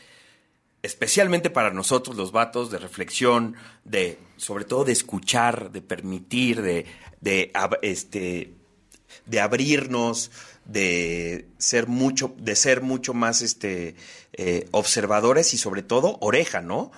especialmente 0.83 1.49
para 1.49 1.71
nosotros 1.71 2.15
los 2.15 2.31
vatos 2.31 2.69
de 2.69 2.77
reflexión, 2.77 3.55
de 3.83 4.19
sobre 4.37 4.65
todo 4.65 4.83
de 4.85 4.91
escuchar, 4.91 5.71
de 5.71 5.81
permitir, 5.81 6.61
de, 6.61 6.85
de 7.21 7.51
este 7.81 8.53
de 9.25 9.39
abrirnos, 9.39 10.29
de 10.65 11.47
ser 11.57 11.87
mucho, 11.87 12.35
de 12.37 12.55
ser 12.55 12.81
mucho 12.81 13.13
más 13.13 13.41
este 13.41 13.95
eh, 14.33 14.67
observadores 14.71 15.53
y 15.53 15.57
sobre 15.57 15.81
todo 15.81 16.17
oreja, 16.21 16.61
¿no? 16.61 16.91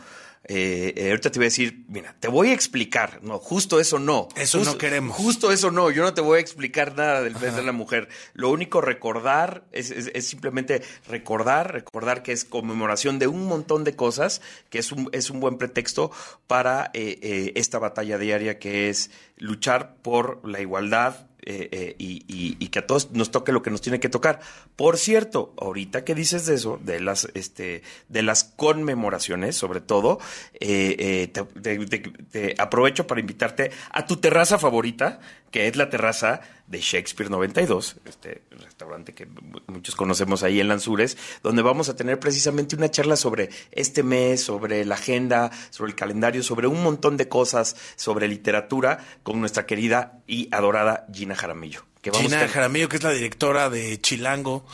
Eh, 0.49 0.93
eh, 0.95 1.09
ahorita 1.09 1.31
te 1.31 1.39
voy 1.39 1.45
a 1.45 1.47
decir, 1.47 1.83
mira, 1.89 2.15
te 2.19 2.27
voy 2.27 2.49
a 2.49 2.53
explicar. 2.53 3.19
No, 3.23 3.37
justo 3.39 3.79
eso 3.79 3.99
no. 3.99 4.29
Eso 4.35 4.63
no 4.63 4.77
queremos. 4.77 5.15
Justo 5.17 5.51
eso 5.51 5.71
no. 5.71 5.91
Yo 5.91 6.03
no 6.03 6.13
te 6.13 6.21
voy 6.21 6.37
a 6.37 6.41
explicar 6.41 6.95
nada 6.95 7.21
del 7.21 7.33
mes 7.35 7.55
de 7.55 7.63
la 7.63 7.71
mujer. 7.73 8.07
Lo 8.33 8.49
único 8.49 8.79
recordar 8.81 9.65
es, 9.71 9.91
es- 9.91 10.11
es 10.13 10.25
simplemente 10.27 10.81
recordar, 11.07 11.73
recordar 11.73 12.23
que 12.23 12.31
es 12.31 12.45
conmemoración 12.45 13.19
de 13.19 13.27
un 13.27 13.45
montón 13.45 13.83
de 13.83 13.95
cosas, 13.95 14.41
que 14.69 14.79
es 14.79 14.91
un, 14.91 15.09
es 15.11 15.29
un 15.29 15.39
buen 15.39 15.57
pretexto 15.57 16.11
para 16.47 16.91
eh, 16.93 17.19
eh, 17.21 17.51
esta 17.55 17.79
batalla 17.79 18.17
diaria 18.17 18.59
que 18.59 18.89
es 18.89 19.11
luchar 19.37 19.95
por 20.01 20.47
la 20.47 20.61
igualdad 20.61 21.27
eh, 21.49 21.69
eh, 21.71 21.95
y, 21.97 22.67
que 22.67 22.79
a 22.79 22.85
todos 22.85 23.11
nos 23.11 23.31
toque 23.31 23.53
lo 23.53 23.61
que 23.61 23.71
nos 23.71 23.79
tiene 23.79 24.01
que 24.01 24.09
tocar. 24.09 24.41
Por 24.75 24.97
cierto, 24.97 25.53
ahorita 25.57 26.03
que 26.03 26.13
dices 26.13 26.45
de 26.45 26.55
eso, 26.55 26.77
de 26.83 26.99
las, 26.99 27.29
este, 27.35 27.83
de 28.09 28.21
las 28.21 28.43
conmemoraciones, 28.43 29.55
sobre 29.55 29.79
todo, 29.79 30.19
eh, 30.59 31.31
te 31.31 32.55
aprovecho 32.57 33.07
para 33.07 33.21
invitarte 33.21 33.71
a 33.91 34.05
tu 34.05 34.17
terraza 34.17 34.59
favorita, 34.59 35.21
que 35.51 35.67
es 35.67 35.75
la 35.75 35.89
terraza 35.89 36.41
de 36.67 36.81
Shakespeare 36.81 37.29
92, 37.31 37.95
este 38.05 38.43
restaurante 38.51 39.13
que 39.13 39.25
mu- 39.25 39.59
muchos 39.67 39.95
conocemos 39.95 40.43
ahí 40.43 40.59
en 40.59 40.67
Lanzures, 40.67 41.17
donde 41.41 41.61
vamos 41.61 41.87
a 41.87 41.95
tener 41.95 42.19
precisamente 42.19 42.75
una 42.75 42.91
charla 42.91 43.15
sobre 43.15 43.49
este 43.71 44.03
mes, 44.03 44.43
sobre 44.43 44.83
la 44.83 44.95
agenda, 44.95 45.49
sobre 45.69 45.91
el 45.91 45.95
calendario, 45.95 46.43
sobre 46.43 46.67
un 46.67 46.83
montón 46.83 47.15
de 47.15 47.29
cosas, 47.29 47.77
sobre 47.95 48.27
literatura, 48.27 48.99
con 49.23 49.39
nuestra 49.39 49.65
querida 49.65 50.19
y 50.27 50.49
adorada 50.53 51.07
Gina 51.13 51.35
Jaramillo. 51.35 51.85
Que 52.01 52.11
vamos 52.11 52.25
Gina 52.31 52.47
Jaramillo, 52.47 52.89
que 52.89 52.97
es 52.97 53.03
la 53.03 53.11
directora 53.11 53.69
de 53.69 53.99
Chilango 54.01 54.65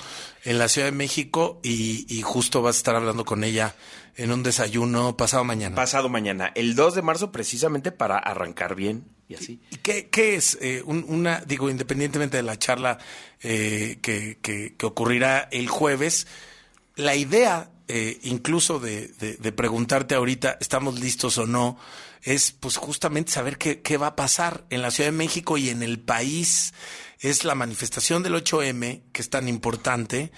en 0.44 0.58
la 0.58 0.68
Ciudad 0.70 0.88
de 0.88 0.92
México, 0.94 1.60
y, 1.64 2.08
y 2.10 2.22
justo 2.24 2.64
vas 2.64 2.76
a 2.76 2.80
estar 2.80 2.96
hablando 2.96 3.24
con 3.26 3.44
ella 3.44 3.76
en 4.16 4.32
un 4.32 4.42
desayuno 4.44 5.16
pasado 5.16 5.44
mañana. 5.44 5.76
pasado 5.76 6.10
mañana, 6.10 6.52
el 6.56 6.76
2 6.76 6.96
de 6.96 7.02
marzo, 7.04 7.32
precisamente 7.32 7.92
para 7.92 8.18
arrancar 8.18 8.76
bien 8.76 9.06
y 9.34 9.36
así. 9.36 9.60
¿Y 9.72 9.78
qué, 9.78 10.36
es 10.36 10.58
eh, 10.62 10.82
un- 10.86 11.06
una, 11.08 11.42
digo, 11.42 11.70
independientemente 11.70 12.38
de 12.38 12.44
la 12.44 12.58
charla 12.58 12.98
eh, 13.42 14.00
que, 14.02 14.38
que- 14.42 14.76
que 14.78 14.86
ocurrirá 14.86 15.50
el 15.52 15.68
jueves, 15.68 16.28
la 16.96 17.16
idea, 17.16 17.70
eh, 17.88 18.20
incluso 18.24 18.80
de, 18.80 19.08
de- 19.10 19.36
de 19.36 19.52
preguntarte 19.52 20.16
ahorita, 20.16 20.58
¿estamos 20.62 21.00
listos 21.00 21.38
o 21.38 21.46
no? 21.46 21.78
Es 22.22 22.52
pues 22.52 22.78
justamente 22.78 23.32
saber 23.34 23.58
qué, 23.58 23.82
qué 23.82 23.98
va 23.98 24.08
a 24.08 24.16
pasar 24.16 24.64
en 24.70 24.82
la 24.82 24.92
Ciudad 24.92 25.10
de 25.10 25.18
México 25.18 25.58
y 25.58 25.70
en 25.70 25.84
el 25.84 26.00
país. 26.00 26.74
Es 27.20 27.44
la 27.44 27.56
manifestación 27.56 28.22
del 28.24 28.36
8M, 28.36 29.02
que 29.12 29.22
es 29.22 29.30
tan 29.30 29.48
importante, 29.50 30.32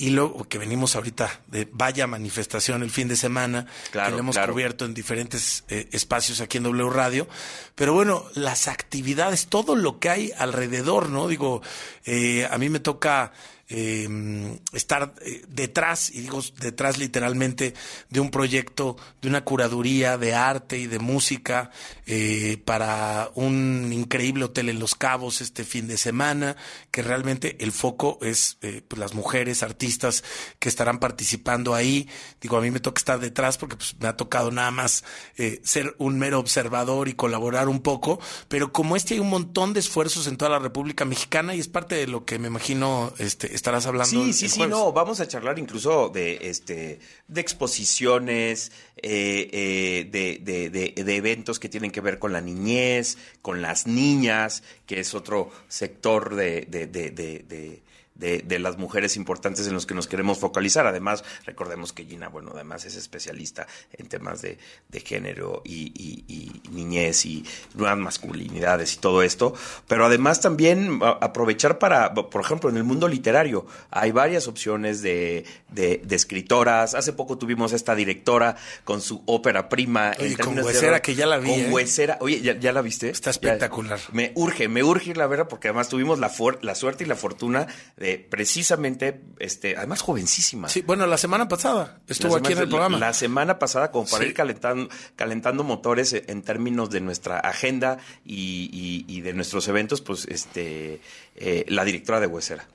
y 0.00 0.10
luego 0.10 0.48
que 0.48 0.56
venimos 0.56 0.96
ahorita 0.96 1.42
de 1.48 1.68
vaya 1.70 2.06
manifestación 2.06 2.82
el 2.82 2.90
fin 2.90 3.06
de 3.06 3.16
semana, 3.16 3.66
Claro, 3.90 4.08
que 4.08 4.12
lo 4.14 4.18
hemos 4.20 4.36
claro. 4.36 4.54
cubierto 4.54 4.86
en 4.86 4.94
diferentes 4.94 5.64
eh, 5.68 5.88
espacios 5.92 6.40
aquí 6.40 6.56
en 6.56 6.64
W 6.64 6.88
Radio. 6.88 7.28
Pero 7.74 7.92
bueno, 7.92 8.24
las 8.34 8.66
actividades, 8.66 9.46
todo 9.48 9.76
lo 9.76 9.98
que 9.98 10.08
hay 10.08 10.32
alrededor, 10.38 11.10
¿no? 11.10 11.28
Digo, 11.28 11.60
eh, 12.06 12.48
a 12.50 12.56
mí 12.56 12.70
me 12.70 12.80
toca 12.80 13.32
eh, 13.70 14.58
estar 14.72 15.14
detrás, 15.48 16.10
y 16.10 16.20
digo 16.20 16.42
detrás 16.60 16.98
literalmente, 16.98 17.74
de 18.08 18.20
un 18.20 18.30
proyecto, 18.30 18.96
de 19.22 19.28
una 19.28 19.44
curaduría 19.44 20.18
de 20.18 20.34
arte 20.34 20.78
y 20.78 20.86
de 20.86 20.98
música 20.98 21.70
eh, 22.06 22.60
para 22.64 23.30
un 23.34 23.92
increíble 23.92 24.44
hotel 24.44 24.68
en 24.68 24.78
Los 24.78 24.94
Cabos 24.94 25.40
este 25.40 25.64
fin 25.64 25.86
de 25.88 25.96
semana, 25.96 26.56
que 26.90 27.02
realmente 27.02 27.56
el 27.60 27.72
foco 27.72 28.18
es 28.22 28.58
eh, 28.62 28.82
pues, 28.86 28.98
las 28.98 29.14
mujeres 29.14 29.62
artistas 29.62 30.24
que 30.58 30.68
estarán 30.68 30.98
participando 30.98 31.74
ahí. 31.74 32.08
Digo, 32.40 32.56
a 32.56 32.60
mí 32.60 32.70
me 32.70 32.80
toca 32.80 32.98
estar 32.98 33.20
detrás 33.20 33.58
porque 33.58 33.76
pues, 33.76 33.96
me 34.00 34.08
ha 34.08 34.16
tocado 34.16 34.50
nada 34.50 34.70
más 34.70 35.04
eh, 35.36 35.60
ser 35.62 35.94
un 35.98 36.18
mero 36.18 36.38
observador 36.38 37.08
y 37.08 37.14
colaborar 37.14 37.68
un 37.68 37.80
poco, 37.80 38.20
pero 38.48 38.72
como 38.72 38.96
este 38.96 39.14
hay 39.14 39.20
un 39.20 39.30
montón 39.30 39.72
de 39.72 39.80
esfuerzos 39.80 40.26
en 40.26 40.36
toda 40.36 40.50
la 40.50 40.58
República 40.58 41.04
Mexicana 41.04 41.54
y 41.54 41.60
es 41.60 41.68
parte 41.68 41.94
de 41.94 42.06
lo 42.06 42.24
que 42.24 42.38
me 42.38 42.48
imagino 42.48 43.12
este, 43.18 43.54
estarás 43.60 43.86
hablando. 43.86 44.24
Sí, 44.24 44.32
sí, 44.32 44.46
el 44.46 44.50
sí, 44.50 44.60
no, 44.70 44.92
vamos 44.92 45.20
a 45.20 45.28
charlar 45.28 45.58
incluso 45.58 46.08
de 46.08 46.38
este 46.50 46.98
de 47.28 47.40
exposiciones, 47.40 48.72
eh, 48.96 49.48
eh, 49.52 50.08
de, 50.10 50.38
de- 50.42 50.70
de- 50.70 51.04
de 51.04 51.16
eventos 51.16 51.58
que 51.58 51.68
tienen 51.68 51.90
que 51.90 52.00
ver 52.00 52.18
con 52.18 52.32
la 52.32 52.40
niñez, 52.40 53.18
con 53.42 53.62
las 53.62 53.86
niñas, 53.86 54.62
que 54.86 55.00
es 55.00 55.14
otro 55.14 55.50
sector 55.68 56.34
de, 56.34 56.66
de- 58.20 58.58
las 58.60 58.76
mujeres 58.76 59.16
importantes 59.16 59.66
en 59.66 59.72
los 59.74 59.86
que 59.86 59.94
nos 59.94 60.06
queremos 60.06 60.38
focalizar. 60.38 60.86
Además, 60.86 61.24
recordemos 61.46 61.92
que 61.94 62.04
Gina, 62.04 62.28
bueno, 62.28 62.50
además 62.54 62.84
es 62.84 62.94
especialista 62.96 63.66
en 63.96 64.08
temas 64.08 64.42
de, 64.42 64.58
de 64.88 65.00
género 65.00 65.62
y, 65.64 65.92
y- 65.96 66.24
y 66.28 66.68
niñez 66.70 67.24
y 67.24 67.44
nuevas 67.74 67.98
masculinidades 67.98 68.94
y 68.94 68.98
todo 68.98 69.22
esto. 69.22 69.54
Pero 69.88 70.04
además 70.04 70.40
también 70.40 71.00
aprovechar 71.02 71.78
para, 71.78 72.12
por 72.14 72.40
ejemplo, 72.42 72.68
en 72.70 72.76
el 72.76 72.84
mundo 72.84 73.08
literario, 73.08 73.66
hay 73.90 74.12
varias 74.12 74.46
opciones 74.48 75.00
de, 75.02 75.44
de- 75.70 76.02
escritoras. 76.10 76.94
Hace 76.94 77.12
poco 77.14 77.38
tuvimos 77.38 77.72
esta 77.72 77.94
directora 77.94 78.56
con 78.84 79.00
su 79.00 79.22
ópera 79.26 79.68
prima. 79.68 80.12
Oye, 80.18 80.28
en 80.32 80.36
con 80.36 80.54
de 80.54 80.62
Huesera, 80.62 81.00
que 81.00 81.14
ya 81.14 81.26
la 81.26 81.38
vi, 81.38 81.48
Con 81.50 81.60
¿eh? 81.60 81.70
Huesera. 81.70 82.18
Oye, 82.20 82.40
¿ya, 82.42 82.58
ya 82.58 82.72
la 82.72 82.82
viste? 82.82 83.08
Está 83.08 83.26
Ya- 83.30 83.32
espectacular. 83.32 83.98
me 84.12 84.32
urge, 84.34 84.68
me 84.68 84.82
urge 84.84 85.10
irla 85.10 85.24
a 85.24 85.26
ver 85.28 85.48
porque 85.48 85.68
además 85.68 85.88
tuvimos 85.88 86.18
la, 86.18 86.30
la 86.60 86.74
suerte 86.74 87.04
y 87.04 87.06
la 87.06 87.16
fortuna 87.16 87.66
de 87.96 88.09
precisamente, 88.18 89.20
este, 89.38 89.76
además 89.76 90.00
jovencísima. 90.02 90.68
Sí, 90.68 90.82
bueno, 90.82 91.06
la 91.06 91.16
semana 91.18 91.48
pasada 91.48 92.00
estuvo 92.08 92.36
aquí 92.36 92.52
en 92.52 92.58
el 92.58 92.68
programa. 92.68 92.98
La, 92.98 93.06
la 93.08 93.12
semana 93.12 93.58
pasada, 93.58 93.90
como 93.90 94.06
para 94.06 94.22
Sí. 94.24 94.30
ir 94.30 94.34
calentando, 94.34 94.88
calentando 95.16 95.64
motores 95.64 96.12
en 96.14 96.42
términos 96.42 96.90
de 96.90 97.00
nuestra 97.00 97.38
agenda 97.38 97.98
y, 98.24 98.70
y- 98.72 99.04
y 99.16 99.20
de 99.20 99.32
nuestros 99.34 99.68
eventos, 99.68 100.00
pues 100.00 100.26
este 100.28 101.00
eh, 101.36 101.64
la 101.68 101.84
directora 101.84 102.20
de 102.20 102.26
Huesera. 102.26 102.66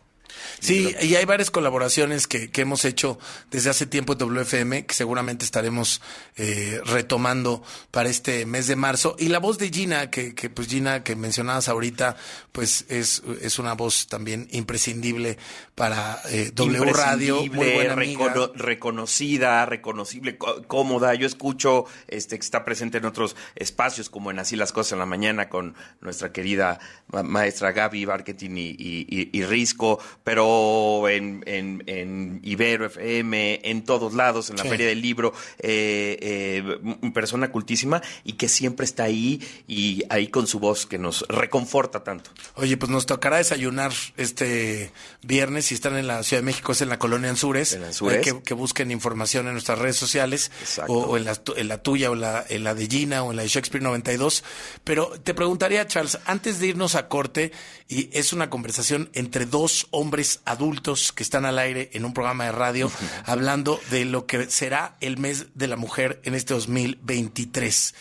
Sí, 0.59 0.95
y 1.01 1.15
hay 1.15 1.25
varias 1.25 1.51
colaboraciones 1.51 2.27
que, 2.27 2.49
que 2.49 2.61
hemos 2.61 2.85
hecho 2.85 3.19
desde 3.51 3.69
hace 3.69 3.85
tiempo 3.85 4.13
en 4.13 4.19
WFM 4.19 4.85
que 4.85 4.93
seguramente 4.93 5.45
estaremos 5.45 6.01
eh, 6.37 6.81
retomando 6.85 7.63
para 7.91 8.09
este 8.09 8.45
mes 8.45 8.67
de 8.67 8.75
marzo. 8.75 9.15
Y 9.19 9.27
la 9.29 9.39
voz 9.39 9.57
de 9.57 9.69
Gina, 9.69 10.09
que, 10.09 10.33
que 10.33 10.49
pues 10.49 10.67
Gina 10.67 11.03
que 11.03 11.15
mencionabas 11.15 11.67
ahorita, 11.67 12.15
pues 12.51 12.85
es, 12.89 13.21
es 13.41 13.59
una 13.59 13.73
voz 13.73 14.07
también 14.07 14.47
imprescindible 14.51 15.37
para 15.75 16.21
eh, 16.29 16.51
W 16.55 16.93
Radio, 16.93 17.45
muy 17.47 17.49
buena 17.73 17.93
amiga. 17.93 18.33
recono- 18.33 18.51
reconocida, 18.55 19.65
reconocible, 19.65 20.37
có- 20.37 20.63
cómoda. 20.67 21.13
Yo 21.15 21.27
escucho 21.27 21.83
este 22.07 22.37
que 22.39 22.45
está 22.45 22.63
presente 22.63 22.99
en 22.99 23.05
otros 23.05 23.35
espacios, 23.55 24.09
como 24.09 24.31
en 24.31 24.39
Así 24.39 24.55
las 24.55 24.71
cosas 24.71 24.93
en 24.93 24.99
la 24.99 25.05
mañana, 25.05 25.49
con 25.49 25.75
nuestra 25.99 26.31
querida 26.31 26.79
ma- 27.07 27.23
maestra 27.23 27.73
Gaby 27.73 28.05
Marketing 28.05 28.51
y, 28.55 28.69
y- 28.69 29.05
y- 29.09 29.29
y 29.37 29.43
Risco, 29.43 29.99
pero 30.23 31.09
en, 31.09 31.43
en- 31.45 31.83
en 31.87 32.39
Ibero 32.43 32.85
FM, 32.85 33.59
en 33.65 33.83
todos 33.83 34.13
lados, 34.13 34.49
en 34.49 34.55
la 34.55 34.63
Sí. 34.63 34.69
Feria 34.69 34.87
del 34.87 35.01
Libro, 35.01 35.33
eh, 35.59 36.17
eh, 36.21 37.11
persona 37.13 37.51
cultísima 37.51 38.01
y 38.23 38.33
que 38.33 38.47
siempre 38.47 38.85
está 38.85 39.03
ahí 39.03 39.41
y 39.67 40.03
ahí 40.09 40.27
con 40.29 40.47
su 40.47 40.59
voz 40.59 40.85
que 40.85 40.97
nos 40.97 41.25
reconforta 41.27 42.01
tanto. 42.03 42.31
Oye, 42.55 42.77
pues 42.77 42.89
nos 42.89 43.05
tocará 43.05 43.37
desayunar 43.37 43.91
este 44.15 44.91
viernes. 45.21 45.64
Si 45.65 45.73
están 45.75 45.97
en 45.97 46.07
la 46.07 46.23
Ciudad 46.23 46.41
de 46.41 46.45
México, 46.45 46.71
es 46.71 46.81
en 46.81 46.89
la 46.89 46.99
colonia 46.99 47.29
Anzures. 47.29 47.73
En 47.73 47.83
Anzures. 47.83 48.17
Hay 48.17 48.23
que, 48.23 48.41
que 48.43 48.53
busquen 48.53 48.91
información 48.91 49.47
en 49.47 49.53
nuestras 49.53 49.79
redes 49.79 49.95
sociales. 49.97 50.51
Exacto. 50.61 50.93
O, 50.93 51.05
o 51.07 51.17
en, 51.17 51.25
la, 51.25 51.35
tu- 51.35 51.53
en 51.55 51.67
la 51.67 51.79
tuya, 51.81 52.11
o 52.11 52.15
la, 52.15 52.45
en 52.47 52.63
la 52.63 52.73
de 52.75 52.87
Gina, 52.87 53.23
o 53.23 53.31
en 53.31 53.37
la 53.37 53.43
de 53.43 53.49
Shakespeare 53.49 53.83
92. 53.83 54.43
Pero 54.83 55.07
te 55.23 55.33
preguntaría, 55.33 55.85
Charles, 55.87 56.17
antes 56.25 56.59
de 56.59 56.67
irnos 56.67 56.95
a 56.95 57.07
corte, 57.07 57.51
y 57.87 58.09
es 58.17 58.31
una 58.33 58.49
conversación 58.49 59.09
entre 59.13 59.45
dos 59.45 59.87
hombres 59.91 60.41
adultos 60.45 61.11
que 61.11 61.23
están 61.23 61.45
al 61.45 61.59
aire 61.59 61.89
en 61.93 62.05
un 62.05 62.13
programa 62.13 62.45
de 62.45 62.51
radio, 62.51 62.91
hablando 63.25 63.79
de 63.89 64.05
lo 64.05 64.25
que 64.25 64.49
será 64.49 64.95
el 65.01 65.17
mes 65.17 65.47
de 65.55 65.67
la 65.67 65.75
mujer 65.75 66.21
en 66.23 66.35
este 66.35 66.53
2023. 66.53 67.93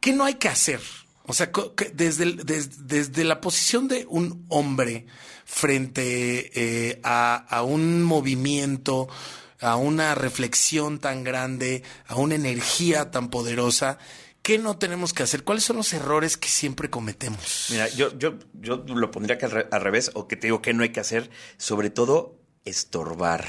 ¿Qué 0.00 0.12
no 0.12 0.24
hay 0.24 0.34
que 0.34 0.48
hacer? 0.48 0.80
O 1.26 1.32
sea, 1.32 1.50
desde, 1.94 2.24
el- 2.24 2.44
des- 2.44 2.86
desde 2.86 3.24
la 3.24 3.40
posición 3.40 3.88
de 3.88 4.06
un 4.08 4.44
hombre 4.48 5.06
frente 5.46 6.50
eh, 6.54 7.00
a, 7.02 7.36
a 7.48 7.62
un 7.62 8.02
movimiento, 8.02 9.08
a 9.60 9.76
una 9.76 10.14
reflexión 10.14 10.98
tan 10.98 11.24
grande, 11.24 11.82
a 12.06 12.16
una 12.16 12.34
energía 12.34 13.10
tan 13.10 13.30
poderosa, 13.30 13.98
¿qué 14.42 14.58
no 14.58 14.76
tenemos 14.76 15.14
que 15.14 15.22
hacer? 15.22 15.42
¿Cuáles 15.44 15.64
son 15.64 15.76
los 15.76 15.92
errores 15.94 16.36
que 16.36 16.48
siempre 16.48 16.90
cometemos? 16.90 17.68
Mira, 17.70 17.88
yo, 17.88 18.16
yo, 18.18 18.34
yo 18.60 18.76
lo 18.86 19.10
pondría 19.10 19.38
que 19.38 19.46
al, 19.46 19.50
re- 19.52 19.68
al 19.70 19.80
revés, 19.80 20.10
o 20.14 20.28
que 20.28 20.36
te 20.36 20.48
digo 20.48 20.60
que 20.60 20.74
no 20.74 20.82
hay 20.82 20.90
que 20.90 21.00
hacer, 21.00 21.30
sobre 21.56 21.88
todo 21.88 22.36
estorbar. 22.64 23.44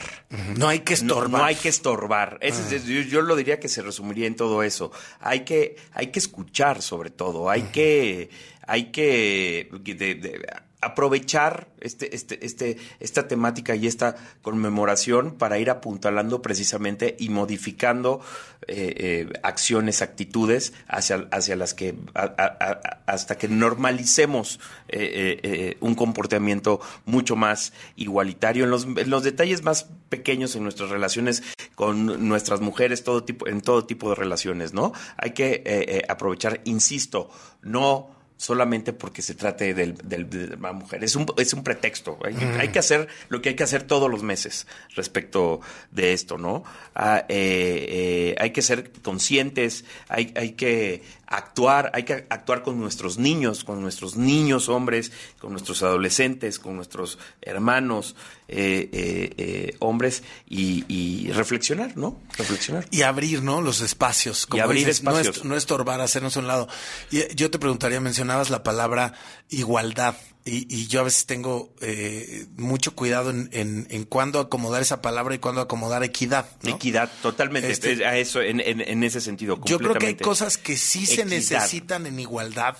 No 0.58 0.68
hay 0.68 0.80
que 0.80 0.94
estorbar. 0.94 1.40
no 1.42 1.46
hay 1.46 1.56
que 1.56 1.70
estorbar. 1.70 2.38
Ese 2.42 2.76
es- 2.76 2.86
yo, 2.86 3.02
yo 3.02 3.22
lo 3.22 3.36
diría 3.36 3.60
que 3.60 3.68
se 3.70 3.82
resumiría 3.82 4.28
en 4.28 4.36
todo 4.36 4.64
eso. 4.64 4.92
Hay 5.20 5.42
que, 5.42 5.78
hay 5.94 6.08
que 6.08 6.20
escuchar 6.20 6.82
sobre 6.82 7.10
todo. 7.10 7.50
Hay 7.50 7.64
que, 7.64 8.30
hay 8.68 8.92
que, 8.92 9.70
de- 9.82 10.16
de- 10.16 10.48
aprovechar 10.86 11.68
este, 11.82 12.16
este, 12.16 12.46
este, 12.46 12.78
esta 13.00 13.28
temática 13.28 13.76
y 13.76 13.88
esta 13.88 14.16
conmemoración 14.42 15.36
para 15.36 15.60
ir 15.60 15.70
apuntalando 15.70 16.42
precisamente 16.42 17.16
y 17.20 17.30
modificando 17.30 18.22
eh, 18.68 18.94
eh, 18.98 19.34
acciones, 19.44 20.02
actitudes 20.02 20.74
hacia, 20.88 21.28
hacia 21.32 21.56
las 21.56 21.74
que 21.74 21.96
a- 22.16 23.02
hasta 23.06 23.38
que 23.38 23.48
normalicemos 23.48 24.60
eh, 24.88 25.78
un 25.82 25.96
comportamiento 25.96 26.80
mucho 27.06 27.36
más 27.36 27.74
igualitario 27.96 28.64
en 28.64 28.72
los, 28.72 28.86
en 28.86 29.10
los 29.10 29.24
detalles 29.24 29.64
más 29.64 29.88
pequeños 30.10 30.56
en 30.56 30.64
nuestras 30.64 30.90
relaciones 30.90 31.44
con 31.76 32.28
nuestras 32.28 32.62
mujeres, 32.62 33.04
todo 33.04 33.24
tipo, 33.24 33.48
en 33.48 33.62
todo 33.62 33.86
tipo 33.86 34.10
de 34.10 34.16
relaciones, 34.16 34.74
¿no? 34.74 34.94
Hay 35.18 35.32
que 35.32 36.04
aprovechar, 36.08 36.62
insisto, 36.66 37.30
no 37.62 38.15
solamente 38.38 38.92
porque 38.94 39.22
se 39.22 39.34
trate 39.34 39.74
del, 39.74 39.96
del- 40.04 40.30
de 40.30 40.58
la 40.58 40.74
mujer. 40.74 41.04
Es 41.04 41.16
un, 41.16 41.26
es 41.38 41.54
un 41.54 41.64
pretexto. 41.64 42.20
Hay, 42.24 42.36
hay 42.60 42.68
que 42.70 42.80
hacer 42.80 43.08
lo 43.30 43.42
que 43.42 43.50
hay 43.50 43.56
que 43.56 43.64
hacer 43.64 43.84
todos 43.84 44.10
los 44.12 44.24
meses 44.24 44.68
respecto 44.96 45.62
de 45.92 46.14
esto, 46.14 46.38
¿no? 46.38 46.64
Ah, 46.94 47.26
eh, 47.30 47.86
eh, 47.90 48.36
hay 48.40 48.52
que 48.52 48.62
ser 48.62 48.92
conscientes, 49.02 49.86
hay, 50.10 50.34
hay 50.36 50.52
que 50.52 51.02
actuar, 51.28 51.92
hay 51.94 52.04
que 52.04 52.28
actuar 52.30 52.62
con 52.64 52.80
nuestros 52.80 53.18
niños, 53.18 53.64
con 53.64 53.82
nuestros 53.82 54.16
niños 54.16 54.70
hombres, 54.70 55.12
con 55.40 55.52
nuestros 55.52 55.82
adolescentes, 55.84 56.60
con 56.60 56.76
nuestros 56.76 57.18
hermanos 57.42 58.16
eh, 58.48 58.90
eh, 58.92 59.34
eh, 59.38 59.76
hombres 59.80 60.24
y, 60.48 60.86
y 60.88 61.32
reflexionar, 61.32 61.98
¿no? 61.98 62.20
Reflexionar. 62.38 62.86
Y 62.92 63.02
abrir, 63.02 63.42
¿no? 63.42 63.62
Los 63.62 63.82
espacios. 63.82 64.46
Como 64.46 64.62
abrir 64.64 64.86
dices, 64.86 65.04
no 65.04 65.12
espacios. 65.12 65.38
est- 65.38 65.46
No, 65.46 65.56
estorbar, 65.56 66.02
hacernos 66.02 66.38
a 66.38 66.40
un 66.42 66.48
lado. 66.48 66.68
Y 67.12 67.20
eh, 67.20 67.30
yo 67.36 67.50
te 67.50 67.58
preguntaría, 67.60 68.00
mencionabas 68.00 68.50
la 68.50 68.62
palabra 68.64 69.14
igualdad. 69.50 70.16
Y, 70.48 70.68
y 70.70 70.86
yo 70.86 71.00
a 71.00 71.04
veces 71.04 71.26
tengo 71.26 71.74
eh, 71.82 72.46
mucho 72.56 72.94
cuidado 72.96 73.32
en, 73.32 73.50
en, 73.52 73.88
en 73.90 74.04
cuándo 74.04 74.40
acomodar 74.40 74.84
esa 74.84 75.02
palabra 75.02 75.34
y 75.34 75.40
cuándo 75.40 75.60
acomodar 75.60 76.04
equidad. 76.04 76.46
¿no? 76.62 76.76
Equidad, 76.76 77.12
totalmente. 77.24 77.72
Este- 77.72 77.94
Es 77.94 78.02
a 78.02 78.16
eso, 78.18 78.42
en, 78.42 78.60
en- 78.60 79.04
ese 79.04 79.22
sentido. 79.22 79.60
Yo 79.66 79.80
creo 79.80 79.96
que 79.96 80.06
hay 80.06 80.16
cosas 80.16 80.58
que 80.60 80.78
sí 80.78 81.08
se 81.08 81.26
necesitan 81.26 82.06
en 82.06 82.20
igualdad, 82.20 82.78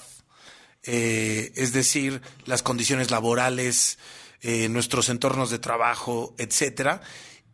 eh, 0.84 1.52
es 1.56 1.74
decir, 1.74 2.22
las 2.46 2.62
condiciones 2.62 3.10
laborales, 3.10 3.98
eh, 4.42 4.70
nuestros 4.70 5.10
entornos 5.10 5.50
de 5.50 5.58
trabajo, 5.58 6.36
etcétera. 6.38 7.02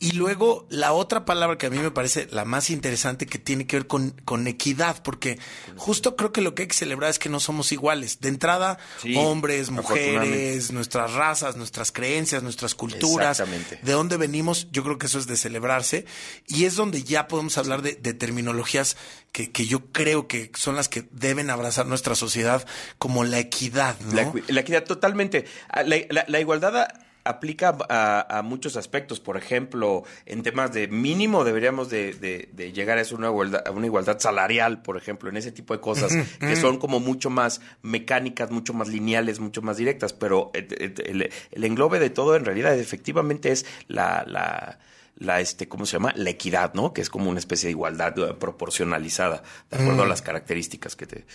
Y 0.04 0.14
luego 0.14 0.66
la 0.72 0.94
otra 0.94 1.26
palabra 1.26 1.60
que 1.60 1.68
a 1.68 1.70
mí 1.70 1.78
me 1.78 1.92
parece 1.92 2.28
la 2.32 2.44
más 2.44 2.72
interesante 2.72 3.28
que 3.28 3.38
tiene 3.38 3.68
que 3.68 3.76
ver 3.78 3.86
con, 3.88 4.10
con 4.26 4.48
equidad, 4.48 5.04
porque 5.04 5.38
justo 5.78 6.16
creo 6.16 6.32
que 6.34 6.42
lo 6.42 6.56
que 6.56 6.64
hay 6.64 6.68
que 6.68 6.74
celebrar 6.76 7.12
es 7.12 7.20
que 7.20 7.30
no 7.30 7.40
somos 7.40 7.72
iguales. 7.72 8.20
De 8.20 8.30
entrada, 8.30 8.80
Sí, 9.00 9.16
hombres, 9.16 9.70
mujeres, 9.70 10.72
nuestras 10.72 11.14
razas, 11.14 11.56
nuestras 11.56 11.92
creencias, 11.92 12.42
nuestras 12.42 12.74
culturas, 12.74 13.40
Exactamente. 13.40 13.80
de 13.84 13.92
dónde 13.92 14.18
venimos, 14.18 14.68
yo 14.72 14.84
creo 14.84 14.98
que 14.98 15.06
eso 15.06 15.20
es 15.20 15.28
de 15.28 15.38
celebrarse. 15.38 16.06
Y 16.48 16.66
es 16.66 16.76
donde 16.76 17.04
ya 17.04 17.28
podemos 17.28 17.58
hablar 17.60 17.84
de, 17.84 17.94
de 17.94 18.14
terminologías 18.16 18.98
que, 19.32 19.52
que 19.52 19.68
yo 19.68 19.92
creo 19.92 20.28
que 20.28 20.52
son 20.56 20.76
las 20.76 20.90
que 20.90 21.08
deben 21.12 21.52
abrazar 21.52 21.86
nuestra 21.86 22.16
sociedad, 22.16 22.66
como 22.98 23.24
la 23.24 23.38
equidad, 23.38 24.00
¿no? 24.00 24.14
La, 24.16 24.24
equi- 24.32 24.44
la 24.48 24.62
equidad, 24.62 24.84
totalmente. 24.84 25.46
Ah, 25.70 25.84
La, 25.84 25.98
la- 26.10 26.26
la 26.28 26.40
igualdad 26.40 26.76
a- 26.76 27.06
aplica 27.24 27.78
a, 27.90 28.40
a 28.40 28.42
muchos 28.42 28.78
aspectos. 28.78 29.20
Por 29.20 29.38
ejemplo, 29.38 30.04
en 30.26 30.44
temas 30.44 30.72
de 30.74 30.88
mínimo 30.88 31.44
deberíamos 31.44 31.90
de, 31.90 32.14
de- 32.14 32.50
de 32.52 32.72
llegar 32.74 32.98
a, 32.98 33.02
eso, 33.02 33.16
una 33.16 33.28
igualdad, 33.28 33.64
a 33.68 33.72
una 33.72 33.86
igualdad 33.86 34.20
salarial, 34.20 34.82
por 34.82 34.98
ejemplo, 34.98 35.30
en 35.30 35.38
ese 35.38 35.52
tipo 35.52 35.74
de 35.74 35.80
cosas 35.82 36.12
que 36.40 36.56
son 36.56 36.78
como 36.78 37.00
mucho 37.00 37.30
más 37.30 37.62
mecánicas, 37.82 38.52
mucho 38.52 38.74
más 38.74 38.88
lineales, 38.88 39.40
mucho 39.40 39.62
más 39.62 39.78
directas. 39.78 40.14
Pero 40.14 40.52
eh, 40.54 40.68
eh, 40.72 40.94
el, 41.06 41.30
el 41.52 41.64
englobe 41.64 42.00
de 42.00 42.10
todo 42.10 42.36
en 42.36 42.46
realidad 42.46 42.78
efectivamente 42.78 43.52
es 43.52 43.66
la... 43.88 44.24
la 44.28 44.80
la 45.18 45.40
este 45.40 45.68
cómo 45.68 45.86
se 45.86 45.92
llama 45.98 46.14
la 46.16 46.32
equidad 46.32 46.74
no 46.74 46.94
que 46.94 47.02
es 47.02 47.10
como 47.12 47.30
una 47.30 47.38
especie 47.38 47.68
de 47.68 47.72
igualdad 47.72 48.18
eh, 48.18 48.34
proporcionalizada 48.34 49.44
de 49.70 49.78
acuerdo 49.78 50.02
a 50.02 50.08
las 50.08 50.24
características 50.24 50.96
que 50.96 51.06
te, 51.06 51.18
eh, 51.20 51.26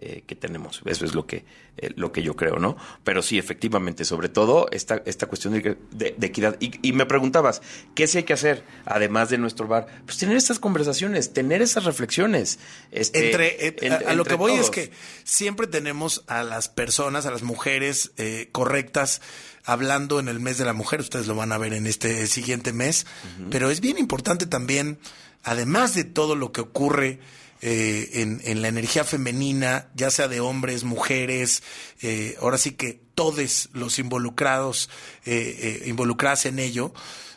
eh, 0.00 0.24
que 0.26 0.34
tenemos. 0.34 0.80
Eso 0.86 1.04
es 1.04 1.14
lo 1.14 1.26
que 1.26 1.44
eh, 1.78 1.92
lo 1.96 2.12
que 2.12 2.22
yo 2.22 2.36
creo 2.36 2.58
no 2.58 2.76
pero 3.04 3.22
sí 3.22 3.38
efectivamente 3.38 4.04
sobre 4.04 4.28
todo 4.28 4.66
esta 4.72 5.02
esta 5.06 5.26
cuestión 5.26 5.54
de, 5.54 5.78
de- 5.90 6.14
de 6.18 6.26
equidad. 6.26 6.56
Y, 6.60 6.72
y 6.86 6.92
me 6.92 7.06
preguntabas 7.06 7.62
qué 7.94 8.06
sí 8.06 8.18
hay 8.18 8.24
que 8.24 8.32
hacer 8.34 8.64
además 8.84 9.30
de 9.30 9.38
nuestro 9.38 9.66
bar 9.68 9.86
pues 10.04 10.18
tener 10.18 10.36
estas 10.36 10.58
conversaciones 10.58 11.32
tener 11.32 11.62
esas 11.62 11.84
reflexiones 11.84 12.58
este, 12.90 13.26
Entre, 13.26 13.66
eh, 13.68 13.76
en- 13.82 13.92
a, 13.92 14.14
lo 14.14 14.24
que 14.24 14.34
voy 14.34 14.52
es 14.52 14.70
que 14.70 14.90
siempre 15.24 15.66
tenemos 15.66 16.24
a 16.26 16.42
las 16.42 16.68
personas, 16.68 17.26
a 17.26 17.30
las 17.30 17.42
mujeres 17.42 18.12
eh, 18.16 18.48
correctas 18.52 19.20
hablando 19.64 20.18
en 20.20 20.28
el 20.28 20.40
mes 20.40 20.56
de 20.58 20.64
la 20.64 20.72
mujer. 20.72 21.00
Ustedes 21.00 21.26
lo 21.26 21.34
van 21.34 21.52
a 21.52 21.58
ver 21.58 21.74
en 21.74 21.86
este 21.86 22.26
siguiente 22.26 22.72
mes. 22.72 23.06
Pero 23.50 23.70
es 23.70 23.80
bien 23.80 23.98
importante 23.98 24.46
también, 24.46 24.98
además 25.44 25.94
de 25.94 26.04
todo 26.04 26.34
lo 26.36 26.52
que 26.52 26.62
ocurre 26.62 27.20
eh, 27.60 28.10
en, 28.14 28.40
en 28.44 28.62
la 28.62 28.68
energía 28.68 29.04
femenina, 29.04 29.90
ya 29.94 30.10
sea 30.10 30.28
de 30.28 30.40
hombres, 30.40 30.84
mujeres, 30.84 31.62
eh, 32.00 32.36
ahora 32.40 32.58
sí 32.58 32.72
que 32.72 33.00
todos 33.14 33.68
los 33.72 33.98
involucrados, 33.98 34.88
eh, 35.24 35.80
eh, 35.82 35.88
involucradas 35.88 36.46
en 36.46 36.58
ello, 36.58 36.92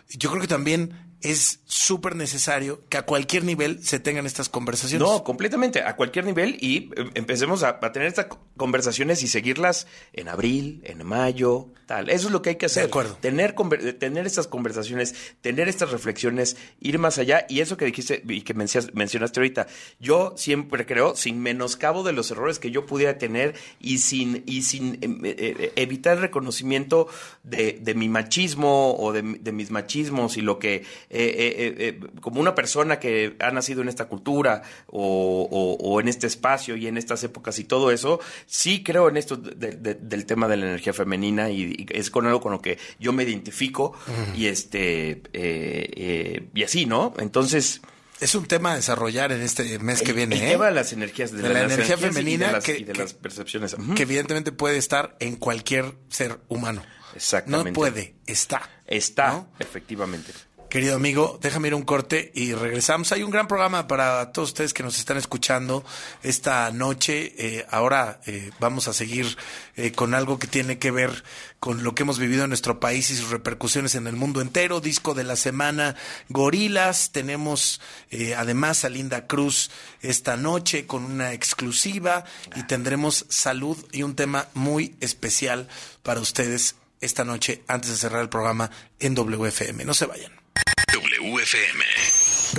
yo 0.09 0.29
creo 0.29 0.41
que 0.41 0.47
también 0.47 1.10
es 1.21 1.59
súper 1.65 2.15
necesario 2.15 2.81
que 2.89 2.97
a 2.97 3.03
cualquier 3.05 3.43
nivel 3.43 3.83
se 3.83 3.99
tengan 3.99 4.25
estas 4.25 4.49
conversaciones. 4.49 5.07
No, 5.07 5.23
completamente, 5.23 5.81
a 5.81 5.95
cualquier 5.95 6.25
nivel 6.25 6.57
y 6.59 6.89
eh, 6.95 7.09
empecemos 7.15 7.63
a, 7.63 7.79
a 7.81 7.91
tener 7.91 8.07
estas 8.07 8.25
co- 8.25 8.39
conversaciones 8.57 9.23
y 9.23 9.27
seguirlas 9.27 9.87
en 10.13 10.27
abril, 10.29 10.81
en 10.85 11.05
mayo, 11.05 11.67
tal. 11.85 12.09
Eso 12.09 12.27
es 12.27 12.31
lo 12.33 12.41
que 12.41 12.51
hay 12.51 12.55
que 12.57 12.65
hacer. 12.67 12.85
acuerdo. 12.85 13.17
Tener, 13.21 13.55
conver- 13.55 13.97
tener 13.97 14.25
estas 14.25 14.47
conversaciones, 14.47 15.15
tener 15.41 15.67
estas 15.69 15.91
reflexiones, 15.91 16.57
ir 16.79 16.99
más 16.99 17.17
allá 17.17 17.45
y 17.49 17.59
eso 17.61 17.77
que 17.77 17.85
dijiste 17.85 18.21
y 18.27 18.41
que 18.41 18.53
mencionas- 18.53 18.93
mencionaste 18.93 19.39
ahorita, 19.39 19.67
yo 19.99 20.33
siempre 20.37 20.85
creo, 20.85 21.15
sin 21.15 21.39
menoscabo 21.41 22.03
de 22.03 22.13
los 22.13 22.31
errores 22.31 22.59
que 22.59 22.71
yo 22.71 22.85
pudiera 22.85 23.17
tener 23.17 23.55
y 23.79 23.99
sin, 23.99 24.43
y 24.45 24.63
sin 24.63 24.95
eh, 24.95 25.19
eh, 25.23 25.73
evitar 25.75 26.15
el 26.17 26.21
reconocimiento 26.21 27.07
de, 27.43 27.79
de 27.81 27.93
mi 27.95 28.09
machismo 28.09 28.95
o 28.97 29.11
de, 29.13 29.21
de 29.21 29.51
mis 29.51 29.71
machismos 29.71 30.37
y 30.37 30.41
lo 30.41 30.59
que 30.59 30.83
eh, 31.13 31.55
eh, 31.57 31.75
eh, 31.77 31.99
como 32.21 32.39
una 32.41 32.55
persona 32.55 32.97
que 32.99 33.35
ha 33.39 33.51
nacido 33.51 33.81
en 33.81 33.89
esta 33.89 34.05
cultura 34.05 34.61
o, 34.87 35.47
o- 35.51 35.73
o 35.79 35.99
en 35.99 36.07
este 36.07 36.25
espacio 36.27 36.75
y 36.77 36.87
en 36.87 36.97
estas 36.97 37.23
épocas 37.23 37.59
y 37.59 37.65
todo 37.65 37.91
eso, 37.91 38.19
sí 38.45 38.81
creo 38.83 39.09
en 39.09 39.17
esto 39.17 39.35
de- 39.37 39.71
de- 39.75 39.95
del 39.95 40.25
tema 40.25 40.47
de 40.47 40.57
la 40.57 40.65
energía 40.67 40.93
femenina 40.93 41.49
y, 41.49 41.63
y 41.63 41.85
es 41.89 42.09
con 42.09 42.25
algo 42.25 42.39
con 42.41 42.51
lo 42.53 42.61
que 42.61 42.77
yo 42.99 43.11
me 43.13 43.23
identifico 43.23 43.93
y 44.35 44.45
este 44.47 45.11
eh, 45.11 45.21
eh, 45.33 46.47
y 46.53 46.63
así, 46.63 46.85
¿no? 46.85 47.13
Entonces 47.19 47.81
Es 48.21 48.35
un 48.35 48.45
tema 48.45 48.73
a 48.73 48.75
desarrollar 48.75 49.31
en 49.31 49.41
este 49.41 49.79
mes 49.79 50.01
que 50.03 50.11
el- 50.11 50.15
viene, 50.17 50.35
el 50.37 50.43
¿eh? 50.43 50.51
tema 50.51 50.67
de 50.67 50.71
las 50.73 50.93
energías 50.93 51.31
de, 51.31 51.41
De 51.41 51.49
la 51.49 51.63
energía 51.63 51.95
energías 51.95 51.99
y 51.99 52.03
femenina 52.03 52.47
de 52.47 52.53
las, 52.53 52.63
que- 52.63 52.77
y 52.79 52.83
de 52.83 52.93
que- 52.93 53.01
las 53.01 53.13
percepciones. 53.15 53.75
Que 53.95 54.03
evidentemente 54.03 54.51
puede 54.51 54.77
estar 54.77 55.15
en 55.19 55.35
cualquier 55.37 55.95
ser 56.09 56.39
humano. 56.47 56.83
Exactamente. 57.15 57.71
No 57.71 57.73
puede, 57.73 58.15
está. 58.27 58.69
Está, 58.87 59.31
¿no? 59.33 59.47
efectivamente. 59.59 60.31
Querido 60.71 60.95
amigo, 60.95 61.37
déjame 61.41 61.67
ir 61.67 61.75
un 61.75 61.81
corte 61.81 62.31
y 62.33 62.53
regresamos. 62.53 63.11
Hay 63.11 63.23
un 63.23 63.29
gran 63.29 63.45
programa 63.45 63.89
para 63.89 64.31
todos 64.31 64.51
ustedes 64.51 64.73
que 64.73 64.83
nos 64.83 64.97
están 64.99 65.17
escuchando 65.17 65.83
esta 66.23 66.71
noche. 66.71 67.33
Eh, 67.37 67.65
ahora 67.69 68.21
eh, 68.25 68.51
vamos 68.57 68.87
a 68.87 68.93
seguir 68.93 69.37
eh, 69.75 69.91
con 69.91 70.13
algo 70.13 70.39
que 70.39 70.47
tiene 70.47 70.79
que 70.79 70.89
ver 70.89 71.25
con 71.59 71.83
lo 71.83 71.93
que 71.93 72.03
hemos 72.03 72.19
vivido 72.19 72.45
en 72.45 72.51
nuestro 72.51 72.79
país 72.79 73.11
y 73.11 73.17
sus 73.17 73.31
repercusiones 73.31 73.95
en 73.95 74.07
el 74.07 74.15
mundo 74.15 74.39
entero. 74.39 74.79
Disco 74.79 75.13
de 75.13 75.25
la 75.25 75.35
semana, 75.35 75.97
Gorilas. 76.29 77.11
Tenemos 77.11 77.81
eh, 78.09 78.33
además 78.35 78.85
a 78.85 78.89
Linda 78.89 79.27
Cruz 79.27 79.71
esta 80.01 80.37
noche 80.37 80.87
con 80.87 81.03
una 81.03 81.33
exclusiva 81.33 82.23
y 82.55 82.63
tendremos 82.63 83.25
salud 83.27 83.77
y 83.91 84.03
un 84.03 84.15
tema 84.15 84.47
muy 84.53 84.95
especial 85.01 85.67
para 86.01 86.21
ustedes 86.21 86.77
esta 87.01 87.25
noche 87.25 87.61
antes 87.67 87.89
de 87.89 87.97
cerrar 87.97 88.21
el 88.21 88.29
programa 88.29 88.71
en 89.01 89.15
WFM. 89.15 89.83
No 89.83 89.93
se 89.93 90.05
vayan. 90.05 90.40
WFM. 90.55 91.83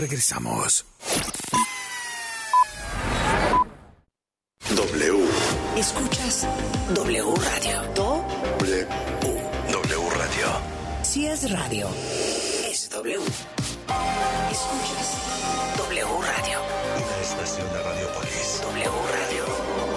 Regresamos. 0.01 0.85
W. 4.71 5.29
Escuchas 5.77 6.47
W 6.95 7.35
Radio. 7.37 7.83
Do, 7.95 8.25
W. 8.59 8.87
W 9.71 10.11
Radio. 10.17 10.47
si 11.03 11.27
es 11.27 11.51
radio, 11.51 11.89
es 12.69 12.89
W. 12.91 13.19
Escuchas 14.51 15.09
W 15.77 16.07
Radio. 16.23 16.59
Una 16.97 17.17
estación 17.23 17.69
de 17.73 17.83
Radiopolis. 17.83 18.61
W 18.63 18.91
Radio. 19.13 19.45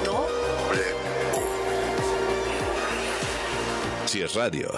Do, 0.04 0.28
W. 0.70 0.96
Si 4.08 4.22
es 4.22 4.34
radio. 4.36 4.70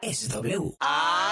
es 0.00 0.28
W. 0.28 0.74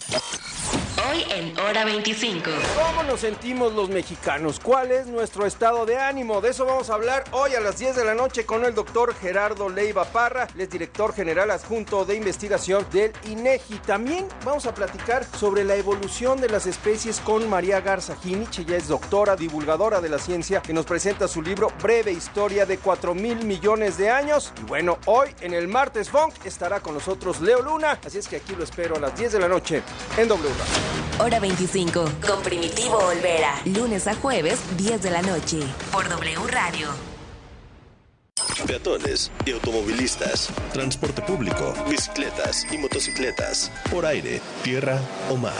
Thank 0.00 0.14
you. 0.32 0.43
En 1.14 1.56
Hora 1.60 1.84
25. 1.84 2.50
¿Cómo 2.74 3.04
nos 3.04 3.20
sentimos 3.20 3.72
los 3.72 3.88
mexicanos? 3.88 4.58
¿Cuál 4.58 4.90
es 4.90 5.06
nuestro 5.06 5.46
estado 5.46 5.86
de 5.86 5.96
ánimo? 5.96 6.40
De 6.40 6.50
eso 6.50 6.64
vamos 6.64 6.90
a 6.90 6.94
hablar 6.94 7.22
hoy 7.30 7.54
a 7.54 7.60
las 7.60 7.78
10 7.78 7.94
de 7.94 8.04
la 8.04 8.14
noche 8.14 8.44
con 8.44 8.64
el 8.64 8.74
doctor 8.74 9.14
Gerardo 9.14 9.68
Leiva 9.68 10.06
Parra, 10.06 10.48
el 10.58 10.68
director 10.68 11.14
general 11.14 11.52
adjunto 11.52 12.04
de 12.04 12.16
investigación 12.16 12.84
del 12.90 13.12
INEGI. 13.28 13.78
También 13.86 14.26
vamos 14.44 14.66
a 14.66 14.74
platicar 14.74 15.24
sobre 15.38 15.62
la 15.62 15.76
evolución 15.76 16.40
de 16.40 16.48
las 16.48 16.66
especies 16.66 17.20
con 17.20 17.48
María 17.48 17.80
Garza 17.80 18.16
Ginich. 18.16 18.58
Ella 18.58 18.76
es 18.76 18.88
doctora, 18.88 19.36
divulgadora 19.36 20.00
de 20.00 20.08
la 20.08 20.18
ciencia, 20.18 20.62
que 20.62 20.72
nos 20.72 20.84
presenta 20.84 21.28
su 21.28 21.42
libro 21.42 21.72
Breve 21.80 22.10
Historia 22.10 22.66
de 22.66 22.78
4 22.78 23.14
mil 23.14 23.44
millones 23.44 23.96
de 23.98 24.10
años. 24.10 24.52
Y 24.60 24.64
bueno, 24.64 24.98
hoy 25.06 25.28
en 25.42 25.54
el 25.54 25.68
Martes 25.68 26.10
Funk 26.10 26.34
estará 26.44 26.80
con 26.80 26.94
nosotros 26.94 27.40
Leo 27.40 27.62
Luna. 27.62 28.00
Así 28.04 28.18
es 28.18 28.26
que 28.26 28.36
aquí 28.36 28.56
lo 28.56 28.64
espero 28.64 28.96
a 28.96 28.98
las 28.98 29.16
10 29.16 29.32
de 29.32 29.38
la 29.38 29.48
noche 29.48 29.80
en 30.16 30.26
W. 30.26 31.03
Hora 31.18 31.40
25. 31.40 32.04
Con 32.26 32.42
Primitivo 32.42 32.96
Olvera. 32.98 33.60
Lunes 33.64 34.06
a 34.06 34.14
jueves, 34.14 34.60
10 34.76 35.02
de 35.02 35.10
la 35.10 35.22
noche. 35.22 35.60
Por 35.92 36.08
W 36.08 36.46
Radio. 36.48 36.88
Peatones 38.66 39.30
y 39.46 39.52
automovilistas, 39.52 40.48
transporte 40.72 41.22
público, 41.22 41.74
bicicletas 41.88 42.66
y 42.72 42.78
motocicletas, 42.78 43.70
por 43.90 44.06
aire, 44.06 44.40
tierra 44.62 45.00
o 45.30 45.36
mar. 45.36 45.52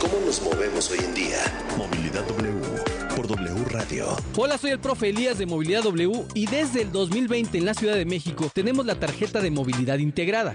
¿Cómo 0.00 0.14
nos 0.26 0.42
movemos 0.42 0.90
hoy 0.90 0.98
en 0.98 1.14
día? 1.14 1.38
Movilidad 1.78 2.24
W 2.26 3.00
por 3.14 3.26
W 3.26 3.64
Radio. 3.70 4.16
Hola, 4.36 4.58
soy 4.58 4.70
el 4.70 4.80
profe 4.80 5.10
Elías 5.10 5.38
de 5.38 5.46
Movilidad 5.46 5.82
W 5.82 6.26
y 6.34 6.46
desde 6.46 6.82
el 6.82 6.92
2020 6.92 7.58
en 7.58 7.64
la 7.64 7.74
Ciudad 7.74 7.94
de 7.94 8.04
México 8.04 8.50
tenemos 8.52 8.86
la 8.86 8.94
tarjeta 8.94 9.40
de 9.40 9.50
movilidad 9.50 9.98
integrada. 9.98 10.54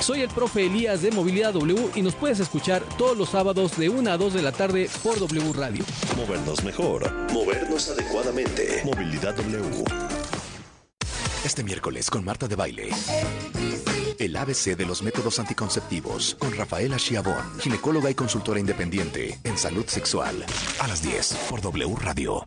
Soy 0.00 0.20
el 0.20 0.28
profe 0.28 0.66
Elías 0.66 1.02
de 1.02 1.10
Movilidad 1.10 1.52
W 1.54 1.90
y 1.94 2.02
nos 2.02 2.14
puedes 2.14 2.38
escuchar 2.40 2.82
todos 2.96 3.16
los 3.16 3.30
sábados 3.30 3.76
de 3.76 3.88
1 3.88 4.10
a 4.10 4.16
2 4.16 4.34
de 4.34 4.42
la 4.42 4.52
tarde 4.52 4.88
por 5.02 5.18
W 5.18 5.52
Radio. 5.52 5.84
Movernos 6.16 6.62
mejor, 6.64 7.12
movernos 7.32 7.88
adecuadamente. 7.88 8.82
Movilidad 8.84 9.34
W. 9.34 9.84
Este 11.44 11.62
miércoles 11.64 12.10
con 12.10 12.24
Marta 12.24 12.46
de 12.46 12.56
Baile. 12.56 12.90
El 14.18 14.36
ABC 14.36 14.76
de 14.76 14.86
los 14.86 15.02
métodos 15.02 15.38
anticonceptivos 15.38 16.36
con 16.38 16.54
Rafaela 16.56 16.96
Chiavón, 16.96 17.58
ginecóloga 17.60 18.10
y 18.10 18.14
consultora 18.14 18.58
independiente 18.58 19.38
en 19.44 19.58
salud 19.58 19.86
sexual. 19.86 20.44
A 20.80 20.88
las 20.88 21.02
10 21.02 21.34
por 21.50 21.60
W 21.60 21.94
Radio. 22.00 22.46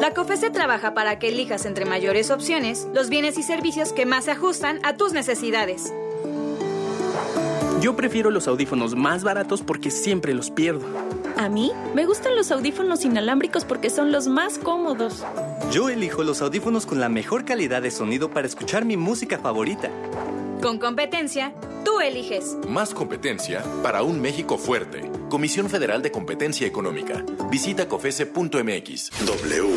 La 0.00 0.14
COFESE 0.14 0.48
trabaja 0.48 0.94
para 0.94 1.18
que 1.18 1.28
elijas 1.28 1.66
entre 1.66 1.84
mayores 1.84 2.30
opciones 2.30 2.88
los 2.94 3.10
bienes 3.10 3.36
y 3.36 3.42
servicios 3.42 3.92
que 3.92 4.06
más 4.06 4.24
se 4.24 4.30
ajustan 4.30 4.80
a 4.82 4.96
tus 4.96 5.12
necesidades. 5.12 5.92
Yo 7.82 7.96
prefiero 7.96 8.30
los 8.30 8.48
audífonos 8.48 8.94
más 8.96 9.24
baratos 9.24 9.60
porque 9.60 9.90
siempre 9.90 10.32
los 10.32 10.50
pierdo. 10.50 10.86
A 11.36 11.50
mí 11.50 11.72
me 11.94 12.06
gustan 12.06 12.34
los 12.34 12.50
audífonos 12.50 13.04
inalámbricos 13.04 13.66
porque 13.66 13.90
son 13.90 14.10
los 14.10 14.26
más 14.26 14.58
cómodos. 14.58 15.22
Yo 15.70 15.90
elijo 15.90 16.24
los 16.24 16.40
audífonos 16.40 16.86
con 16.86 16.98
la 16.98 17.10
mejor 17.10 17.44
calidad 17.44 17.82
de 17.82 17.90
sonido 17.90 18.30
para 18.30 18.46
escuchar 18.46 18.86
mi 18.86 18.96
música 18.96 19.38
favorita. 19.38 19.90
Con 20.62 20.78
competencia, 20.78 21.52
tú 21.84 22.00
eliges. 22.00 22.56
Más 22.66 22.94
competencia 22.94 23.62
para 23.82 24.02
un 24.02 24.18
México 24.18 24.56
fuerte. 24.56 25.19
Comisión 25.30 25.70
Federal 25.70 26.02
de 26.02 26.10
Competencia 26.10 26.66
Económica. 26.66 27.24
Visita 27.50 27.88
cofese.mx. 27.88 29.10
W. 29.24 29.74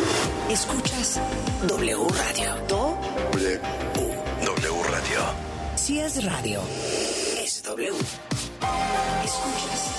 Escuchas 0.49 1.21
W 1.67 1.97
Radio. 2.09 2.55
Do 2.67 2.97
W. 3.31 3.59
W 4.43 4.83
Radio. 4.89 5.19
Si 5.75 5.99
es 5.99 6.23
radio, 6.25 6.59
es 7.41 7.63
W. 7.63 7.89
Escuchas 9.23 9.91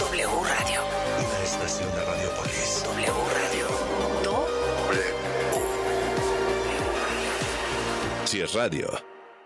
W 0.00 0.28
Radio. 0.44 0.80
Una 1.18 1.44
estación 1.44 1.90
de 1.94 2.04
Radiopolis. 2.04 2.84
W 2.84 3.12
Radio. 3.34 3.66
Do 4.22 4.46
W. 4.88 5.12
Si 8.24 8.40
es 8.40 8.54
radio. 8.54 8.88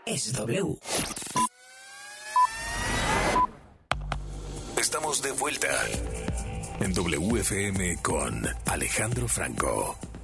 es 0.04 0.32
W. 0.34 0.78
Estamos 4.76 5.15
de 5.26 5.32
vuelta 5.32 5.68
en 6.78 6.92
WFM 6.92 7.96
con 8.00 8.46
Alejandro 8.66 9.26
Franco. 9.26 10.15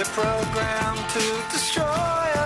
They're 0.00 0.14
programmed 0.14 1.10
to 1.10 1.52
destroy 1.52 2.39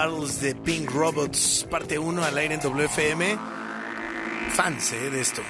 Battles 0.00 0.40
de 0.40 0.54
Pink 0.54 0.90
Robots, 0.90 1.66
parte 1.70 1.98
1 1.98 2.24
al 2.24 2.38
aire 2.38 2.54
en 2.54 2.60
WFM. 2.62 3.38
Fans 4.54 4.92
eh, 4.92 5.10
de 5.10 5.20
esto. 5.20 5.42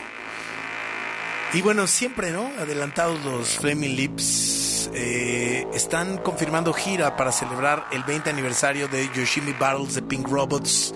Y 1.53 1.63
bueno, 1.63 1.87
siempre, 1.87 2.33
¿no? 2.33 2.51
Adelantados 2.59 3.25
los 3.25 3.47
Flaming 3.61 3.95
Lips. 3.95 4.91
eh, 4.93 5.69
están 5.73 6.19
confirmando 6.19 6.73
gira 6.73 7.17
para 7.17 7.31
celebrar 7.31 7.87
el 7.93 8.03
20 8.03 8.29
aniversario 8.29 8.89
de 8.89 9.09
Yoshimi 9.15 9.53
Battles 9.53 9.95
de 9.95 10.03
Pink 10.03 10.27
Robots 10.27 10.95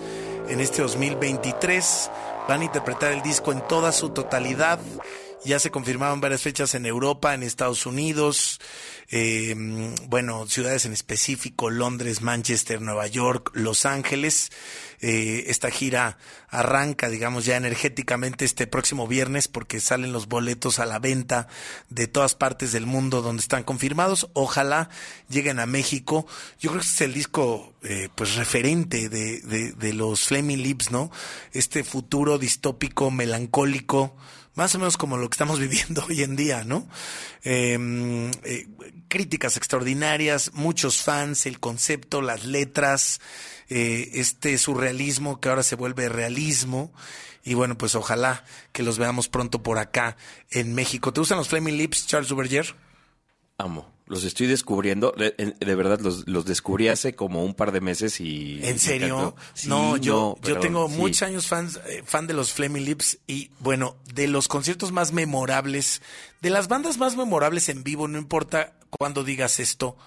en 0.49 0.59
este 0.59 0.81
2023. 0.81 2.11
Van 2.49 2.59
a 2.59 2.65
interpretar 2.65 3.13
el 3.13 3.21
disco 3.21 3.53
en 3.53 3.65
toda 3.69 3.93
su 3.93 4.09
totalidad. 4.09 4.81
Ya 5.45 5.59
se 5.59 5.71
confirmaron 5.71 6.19
varias 6.19 6.41
fechas 6.41 6.75
en 6.75 6.85
Europa, 6.85 7.33
en 7.33 7.43
Estados 7.43 7.85
Unidos, 7.85 8.59
eh, 9.09 9.53
bueno, 10.07 10.47
ciudades 10.47 10.85
en 10.85 10.93
específico, 10.93 11.69
Londres, 11.69 12.21
Manchester, 12.21 12.81
Nueva 12.81 13.07
York, 13.07 13.51
Los 13.53 13.85
Ángeles. 13.85 14.51
Eh, 15.01 15.45
esta 15.47 15.69
gira 15.69 16.17
arranca, 16.49 17.09
digamos, 17.09 17.45
ya 17.45 17.57
energéticamente 17.57 18.45
este 18.45 18.65
próximo 18.65 19.07
viernes 19.07 19.47
porque 19.47 19.79
salen 19.79 20.13
los 20.13 20.27
boletos 20.27 20.79
a 20.79 20.85
la 20.85 20.99
venta 20.99 21.47
de 21.89 22.07
todas 22.07 22.33
partes 22.33 22.71
del 22.71 22.85
mundo 22.85 23.21
donde 23.21 23.41
están 23.41 23.63
confirmados. 23.63 24.29
Ojalá 24.33 24.89
lleguen 25.29 25.59
a 25.59 25.65
México. 25.65 26.25
Yo 26.59 26.71
creo 26.71 26.81
que 26.81 26.87
este 26.87 27.03
es 27.03 27.09
el 27.09 27.13
disco, 27.13 27.75
eh, 27.83 28.09
pues, 28.15 28.35
referente 28.35 29.09
de, 29.09 29.41
de, 29.41 29.73
de 29.73 29.93
los 29.93 30.21
Flaming 30.21 30.63
Lips, 30.63 30.91
¿no? 30.91 31.11
Este 31.51 31.83
futuro 31.83 32.39
distópico, 32.39 33.11
melancólico, 33.11 34.15
más 34.55 34.73
o 34.75 34.79
menos 34.79 34.97
como 34.97 35.17
lo 35.17 35.29
que 35.29 35.35
estamos 35.35 35.59
viviendo 35.65 36.03
hoy 36.05 36.23
en 36.23 36.35
día, 36.35 36.63
¿no? 36.63 36.87
Eh, 37.43 37.77
eh, 38.43 38.67
críticas 39.07 39.57
extraordinarias, 39.57 40.51
muchos 40.53 41.01
fans, 41.01 41.45
el 41.45 41.59
concepto, 41.59 42.21
las 42.21 42.45
letras, 42.45 43.21
eh, 43.69 44.09
este 44.13 44.57
surrealismo 44.57 45.39
que 45.39 45.49
ahora 45.49 45.63
se 45.63 45.75
vuelve 45.75 46.09
realismo. 46.09 46.91
Y 47.43 47.53
bueno, 47.53 47.77
pues 47.77 47.93
ojalá 47.93 48.43
que 48.71 48.81
los 48.81 48.97
veamos 48.97 49.27
pronto 49.27 49.61
por 49.61 49.77
acá 49.77 50.17
en 50.49 50.73
México. 50.73 51.13
¿Te 51.13 51.19
gustan 51.19 51.37
los 51.37 51.49
Flaming 51.49 51.77
Lips, 51.77 52.07
Charles 52.07 52.29
Duverger? 52.29 52.75
amo. 53.57 53.94
Los 54.07 54.23
estoy 54.23 54.45
descubriendo. 54.45 55.13
De, 55.17 55.75
verdad, 55.75 55.99
los, 55.99 56.27
los 56.27 56.45
descubrí 56.45 56.89
hace 56.89 57.15
como 57.15 57.43
un 57.43 57.55
par 57.55 57.71
de 57.71 57.81
meses 57.81 58.19
y... 58.21 58.59
¿En 58.63 58.77
serio? 58.77 59.35
Sí, 59.55 59.67
no, 59.67 59.97
yo, 59.97 60.35
yo 60.35 60.37
pero 60.41 60.59
tengo 60.59 60.87
sí. 60.87 60.95
muchos 60.95 61.23
años 61.23 61.47
fans, 61.47 61.79
eh, 61.87 62.03
fan 62.05 62.27
de 62.27 62.35
los 62.35 62.53
Flaming 62.53 62.85
Lips 62.85 63.17
y 63.25 63.49
bueno, 63.59 63.97
de 64.13 64.27
los 64.27 64.47
conciertos 64.47 64.91
más 64.91 65.11
memorables, 65.11 66.03
de 66.41 66.51
las 66.51 66.67
bandas 66.67 66.99
más 66.99 67.17
memorables 67.17 67.67
en 67.69 67.83
vivo, 67.83 68.07
no 68.07 68.19
importa 68.19 68.73
cuándo 68.91 69.23
digas 69.23 69.59
esto 69.59 69.97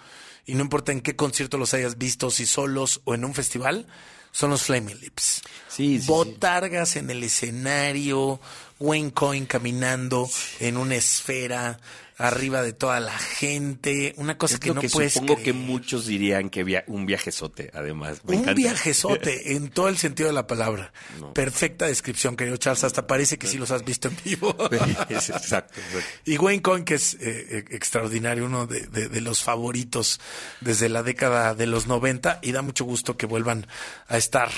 y 0.46 0.54
no 0.54 0.62
importa 0.62 0.92
en 0.92 1.00
qué 1.00 1.16
concierto 1.16 1.58
los 1.58 1.74
hayas 1.74 1.98
visto, 1.98 2.30
si 2.30 2.46
solos 2.46 3.00
o 3.04 3.14
en 3.14 3.24
un 3.24 3.34
festival, 3.34 3.86
son 4.30 4.50
los 4.50 4.62
Flaming 4.62 5.00
Lips. 5.00 5.42
Sí, 5.68 6.00
sí, 6.00 6.06
Botargas 6.06 6.96
en 6.96 7.10
el 7.10 7.24
escenario, 7.24 8.40
Wayne 8.78 9.12
Coyne 9.12 9.46
caminando 9.46 10.28
en 10.60 10.76
una 10.76 10.94
esfera 10.94 11.80
arriba 12.18 12.62
de 12.62 12.72
toda 12.72 12.98
la 12.98 13.16
gente, 13.16 14.12
una 14.16 14.36
cosa 14.36 14.54
Es 14.54 14.60
que 14.60 14.74
no 14.74 14.80
que 14.80 14.88
puedes 14.88 15.12
supongo 15.12 15.34
creer. 15.36 15.44
que 15.46 15.52
muchos 15.52 16.06
dirían 16.06 16.50
que 16.50 16.64
via- 16.64 16.84
un 16.88 17.06
viajezote, 17.06 17.70
además. 17.72 18.18
Me 18.24 18.34
un 18.34 18.42
encanta. 18.42 18.54
viajezote 18.54 19.52
en 19.56 19.70
todo 19.70 19.88
el 19.88 19.96
sentido 19.98 20.28
de 20.28 20.32
la 20.34 20.46
palabra. 20.46 20.92
Perfecta 21.32 21.86
descripción, 21.86 22.36
querido 22.36 22.56
Charles. 22.56 22.82
Hasta 22.84 23.06
parece 23.06 23.38
que 23.38 23.46
sí 23.46 23.56
los 23.56 23.70
has 23.70 23.84
visto 23.84 24.08
en 24.08 24.16
vivo. 24.24 24.54
Es 25.08 25.30
exacto, 25.30 25.80
exacto. 25.80 26.08
Y 26.24 26.36
Wayne 26.38 26.60
Coyne, 26.62 26.84
que 26.84 26.94
es 26.94 27.14
eh, 27.14 27.18
eh, 27.22 27.64
extraordinario, 27.70 28.44
uno 28.46 28.66
de, 28.66 28.80
de- 28.88 29.08
de 29.08 29.20
los 29.20 29.42
favoritos 29.42 30.20
desde 30.60 30.88
la 30.88 31.02
década 31.02 31.54
de 31.54 31.66
los 31.66 31.86
90, 31.86 32.40
y 32.42 32.52
da 32.52 32.62
mucho 32.62 32.84
gusto 32.84 33.16
que 33.16 33.26
vuelvan 33.26 33.66
a 34.08 34.16
estar 34.18 34.50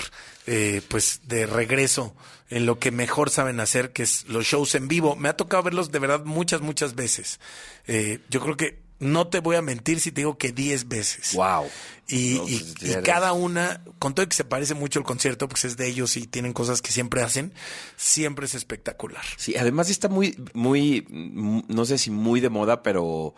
eh, 0.46 0.80
pues 0.88 1.20
de 1.24 1.46
regreso 1.46 2.16
en 2.50 2.66
lo 2.66 2.78
que 2.78 2.90
mejor 2.90 3.30
saben 3.30 3.60
hacer, 3.60 3.92
que 3.92 4.02
es 4.02 4.26
los 4.28 4.44
shows 4.44 4.74
en 4.74 4.88
vivo. 4.88 5.16
Me 5.16 5.28
ha 5.28 5.36
tocado 5.36 5.62
verlos 5.62 5.90
de 5.92 5.98
verdad 6.00 6.24
muchas, 6.24 6.60
muchas 6.60 6.94
veces. 6.94 7.40
Eh, 7.86 8.18
yo 8.28 8.40
creo 8.40 8.56
que 8.56 8.80
no 8.98 9.28
te 9.28 9.40
voy 9.40 9.56
a 9.56 9.62
mentir 9.62 9.98
si 10.00 10.12
te 10.12 10.20
digo 10.20 10.36
que 10.36 10.52
10 10.52 10.86
veces. 10.88 11.32
Wow. 11.34 11.70
Y, 12.08 12.34
No, 12.36 12.48
y- 12.48 12.58
pues, 12.58 12.90
y 12.98 13.02
cada 13.02 13.32
una, 13.32 13.82
con 13.98 14.14
todo 14.14 14.28
que 14.28 14.36
se 14.36 14.44
parece 14.44 14.74
mucho 14.74 14.98
el 14.98 15.06
concierto, 15.06 15.48
porque 15.48 15.66
es 15.66 15.76
de 15.78 15.86
ellos 15.88 16.16
y 16.18 16.26
tienen 16.26 16.52
cosas 16.52 16.82
que 16.82 16.90
siempre 16.92 17.22
hacen, 17.22 17.54
siempre 17.96 18.44
es 18.46 18.54
espectacular. 18.54 19.22
Sí, 19.38 19.56
además 19.56 19.88
está 19.88 20.08
muy, 20.08 20.36
muy, 20.52 21.06
no 21.08 21.84
sé 21.86 21.96
si 21.98 22.10
muy 22.10 22.40
de 22.40 22.50
moda, 22.50 22.82
pero 22.82 23.34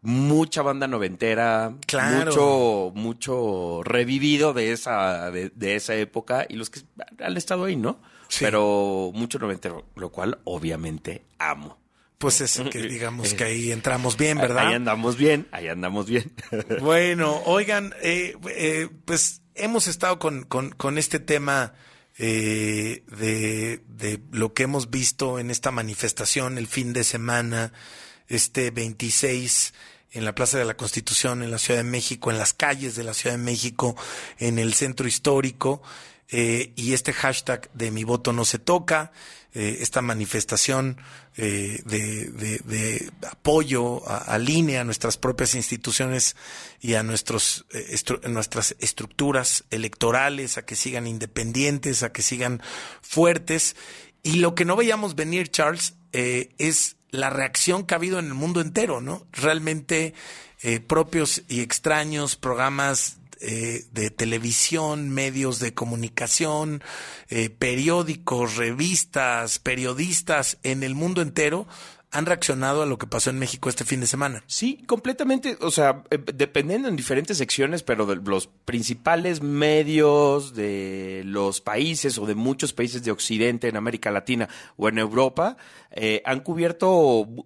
mucha 0.00 0.62
banda 0.62 0.86
noventera, 0.88 1.74
Claro. 1.86 2.24
mucho, 2.30 2.92
mucho 2.94 3.82
revivido 3.84 4.52
de 4.52 4.72
esa, 4.72 5.30
de, 5.30 5.50
de 5.54 5.76
esa 5.76 5.94
época 5.94 6.46
y 6.48 6.54
los 6.54 6.70
que 6.70 6.80
han 7.20 7.36
estado 7.36 7.64
ahí, 7.64 7.76
¿no? 7.76 8.00
Pero 8.40 9.10
mucho 9.14 9.38
noventero, 9.38 9.86
lo 9.96 10.10
cual 10.10 10.40
obviamente 10.44 11.24
amo. 11.38 11.78
Pues 12.18 12.40
es 12.40 12.60
que 12.70 12.82
digamos 12.88 13.34
que 13.34 13.44
ahí 13.44 13.72
entramos 13.72 14.16
bien, 14.16 14.38
¿verdad? 14.38 14.68
Ahí 14.68 14.74
andamos 14.74 15.16
bien, 15.16 15.48
ahí 15.50 15.68
andamos 15.68 16.06
bien. 16.06 16.32
Bueno, 16.80 17.42
oigan, 17.46 17.94
eh, 18.00 18.36
eh, 18.48 18.88
pues 19.04 19.42
hemos 19.54 19.86
estado 19.86 20.18
con, 20.18 20.44
con, 20.44 20.70
con 20.70 20.98
este 20.98 21.18
tema 21.18 21.74
eh, 22.18 23.02
de, 23.08 23.82
de 23.88 24.20
lo 24.30 24.54
que 24.54 24.64
hemos 24.64 24.90
visto 24.90 25.38
en 25.38 25.50
esta 25.50 25.70
manifestación 25.70 26.58
el 26.58 26.68
fin 26.68 26.92
de 26.92 27.04
semana, 27.04 27.72
este 28.28 28.70
26 28.70 29.74
en 30.12 30.24
la 30.24 30.34
Plaza 30.34 30.58
de 30.58 30.64
la 30.64 30.76
Constitución 30.76 31.42
en 31.42 31.50
la 31.50 31.58
Ciudad 31.58 31.80
de 31.80 31.90
México, 31.90 32.30
en 32.30 32.38
las 32.38 32.52
calles 32.52 32.94
de 32.94 33.04
la 33.04 33.14
Ciudad 33.14 33.36
de 33.36 33.42
México, 33.42 33.96
en 34.38 34.58
el 34.58 34.74
centro 34.74 35.08
histórico, 35.08 35.82
eh, 36.32 36.72
y 36.74 36.94
este 36.94 37.12
hashtag 37.12 37.70
de 37.72 37.90
mi 37.90 38.04
voto 38.04 38.32
no 38.32 38.44
se 38.44 38.58
toca, 38.58 39.12
eh, 39.54 39.78
esta 39.80 40.00
manifestación 40.00 40.96
eh, 41.36 41.82
de, 41.84 43.10
apoyo 43.30 44.06
a, 44.08 44.38
línea 44.38 44.80
a 44.80 44.84
nuestras 44.84 45.16
propias 45.16 45.54
instituciones 45.54 46.36
y 46.80 46.94
a 46.94 47.02
nuestros, 47.02 47.66
eh, 47.72 47.96
nuestras 48.28 48.76
estructuras 48.80 49.64
electorales, 49.70 50.58
a 50.58 50.64
que 50.64 50.76
sigan 50.76 51.06
independientes, 51.06 52.02
a 52.02 52.12
que 52.12 52.22
sigan 52.22 52.62
fuertes. 53.00 53.76
Y 54.22 54.36
lo 54.36 54.54
que 54.54 54.64
no 54.64 54.76
veíamos 54.76 55.14
venir, 55.14 55.50
Charles, 55.50 55.94
eh, 56.12 56.50
es 56.58 56.96
la 57.10 57.28
reacción 57.30 57.84
que 57.84 57.94
ha 57.94 57.96
habido 57.96 58.18
en 58.18 58.26
el 58.26 58.34
mundo 58.34 58.60
entero, 58.60 59.00
¿no? 59.00 59.26
Realmente 59.32 60.14
propios 60.86 61.42
y 61.48 61.60
extraños 61.60 62.36
programas 62.36 63.18
eh, 63.42 63.84
de 63.92 64.10
televisión, 64.10 65.10
medios 65.10 65.58
de 65.58 65.74
comunicación, 65.74 66.82
eh, 67.28 67.50
periódicos, 67.50 68.56
revistas, 68.56 69.58
periodistas 69.58 70.58
en 70.62 70.82
el 70.82 70.94
mundo 70.94 71.22
entero 71.22 71.66
han 72.12 72.26
reaccionado 72.26 72.82
a 72.82 72.86
lo 72.86 72.98
que 72.98 73.06
pasó 73.06 73.30
en 73.30 73.38
México 73.38 73.70
este 73.70 73.84
fin 73.84 74.00
de 74.00 74.06
semana. 74.06 74.44
Sí, 74.46 74.84
completamente, 74.86 75.56
o 75.60 75.70
sea, 75.70 76.04
eh, 76.10 76.18
dependiendo 76.34 76.88
en 76.88 76.94
diferentes 76.94 77.38
secciones, 77.38 77.82
pero 77.82 78.04
de 78.04 78.16
los 78.16 78.48
principales 78.66 79.42
medios 79.42 80.54
de 80.54 81.22
los 81.24 81.62
países 81.62 82.18
o 82.18 82.26
de 82.26 82.34
muchos 82.34 82.74
países 82.74 83.02
de 83.02 83.10
Occidente, 83.10 83.68
en 83.68 83.76
América 83.76 84.10
Latina 84.10 84.48
o 84.76 84.90
en 84.90 84.98
Europa, 84.98 85.56
eh, 85.90 86.22
han 86.26 86.40
cubierto 86.40 86.90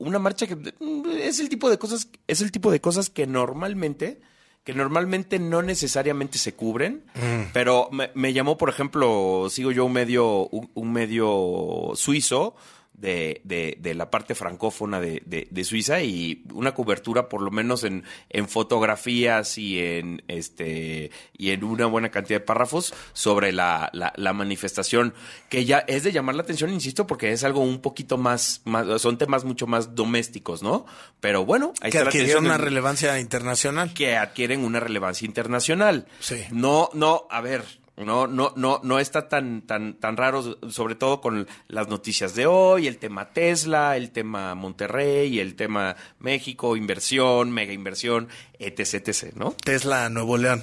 una 0.01 0.19
marcha 0.19 0.49
que 0.49 0.57
mm, 0.57 1.11
es 1.21 1.39
el 1.39 1.49
tipo 1.49 1.71
de 1.71 1.79
cosas, 1.79 2.09
es 2.27 2.41
el 2.41 2.51
tipo 2.51 2.73
de 2.73 2.81
cosas 2.81 3.09
que 3.09 3.29
normalmente 3.29 4.19
que 4.67 4.75
normalmente 4.75 5.39
no 5.39 5.63
necesariamente 5.63 6.39
se 6.39 6.55
cubren, 6.55 7.05
pero 7.53 7.89
me, 7.93 8.11
me 8.15 8.33
llamó, 8.33 8.59
por 8.59 8.69
ejemplo, 8.69 9.47
sigo 9.49 9.71
yo 9.71 9.85
un 9.85 9.93
medio, 9.93 10.49
un, 10.49 10.69
un 10.75 10.93
medio 10.93 11.93
suizo 11.95 12.57
de, 12.99 13.41
de, 13.45 13.77
de 13.81 13.95
la 13.95 14.11
parte 14.11 14.35
francófona 14.35 15.01
de, 15.01 15.23
de- 15.27 15.65
Suiza 15.65 16.01
y 16.03 16.45
una 16.53 16.75
cobertura 16.75 17.29
por 17.29 17.43
lo 17.43 17.51
menos 17.51 17.85
en, 17.85 18.05
en 18.31 18.49
fotografías 18.49 19.59
y 19.59 19.79
en 19.81 20.23
este 20.29 21.11
y 21.37 21.51
en 21.51 21.65
una 21.65 21.87
buena 21.87 22.11
cantidad 22.11 22.41
de 22.41 22.45
párrafos 22.47 22.95
sobre 23.13 23.53
la, 23.53 23.91
la, 23.93 24.13
la 24.17 24.33
manifestación 24.33 25.13
que 25.49 25.65
ya 25.65 25.79
es 25.81 26.05
de 26.05 26.13
llamar 26.13 26.35
la 26.37 26.43
atención, 26.43 26.73
insisto, 26.73 27.07
porque 27.07 27.33
es 27.33 27.43
algo 27.45 27.61
un 27.61 27.81
poquito 27.81 28.17
más, 28.17 28.63
más 28.65 29.01
son 29.03 29.19
temas 29.19 29.45
mucho 29.45 29.67
más 29.67 29.95
domésticos, 29.95 30.63
¿no? 30.63 30.87
Pero 31.21 31.45
bueno, 31.45 31.73
ahí 31.81 31.91
que 31.91 31.99
está 31.99 32.05
la 32.05 32.09
adquirieron 32.09 32.45
atención 32.45 32.47
una 32.47 32.55
en- 32.57 32.63
relevancia 32.63 33.21
internacional. 33.21 33.93
que 33.95 34.17
adquieren 34.17 34.65
una 34.65 34.81
relevancia 34.81 35.27
internacional. 35.27 36.07
Sí. 36.21 36.45
No, 36.51 36.91
no, 36.95 37.27
a 37.31 37.41
ver, 37.41 37.65
no, 37.97 38.27
no, 38.27 38.53
no, 38.57 38.81
no 38.83 38.99
está 38.99 39.29
tan, 39.29 39.63
tan, 39.63 39.95
tan 39.95 40.17
raro, 40.17 40.59
sobre 40.71 40.95
todo 40.97 41.21
con 41.21 41.47
las 41.69 41.89
noticias 41.89 42.35
de 42.35 42.47
hoy, 42.47 42.87
el 42.87 42.99
tema 42.99 43.31
Tesla, 43.33 43.97
el 43.97 44.11
tema 44.11 44.55
Monterrey, 44.55 45.39
el 45.41 45.55
tema 45.57 45.97
México, 46.19 46.77
inversión, 46.77 47.51
mega 47.51 47.73
inversión, 47.73 48.29
etc, 48.59 49.09
etc, 49.09 49.33
¿no? 49.35 49.53
Tesla 49.65 50.09
Nuevo 50.11 50.37
León. 50.37 50.63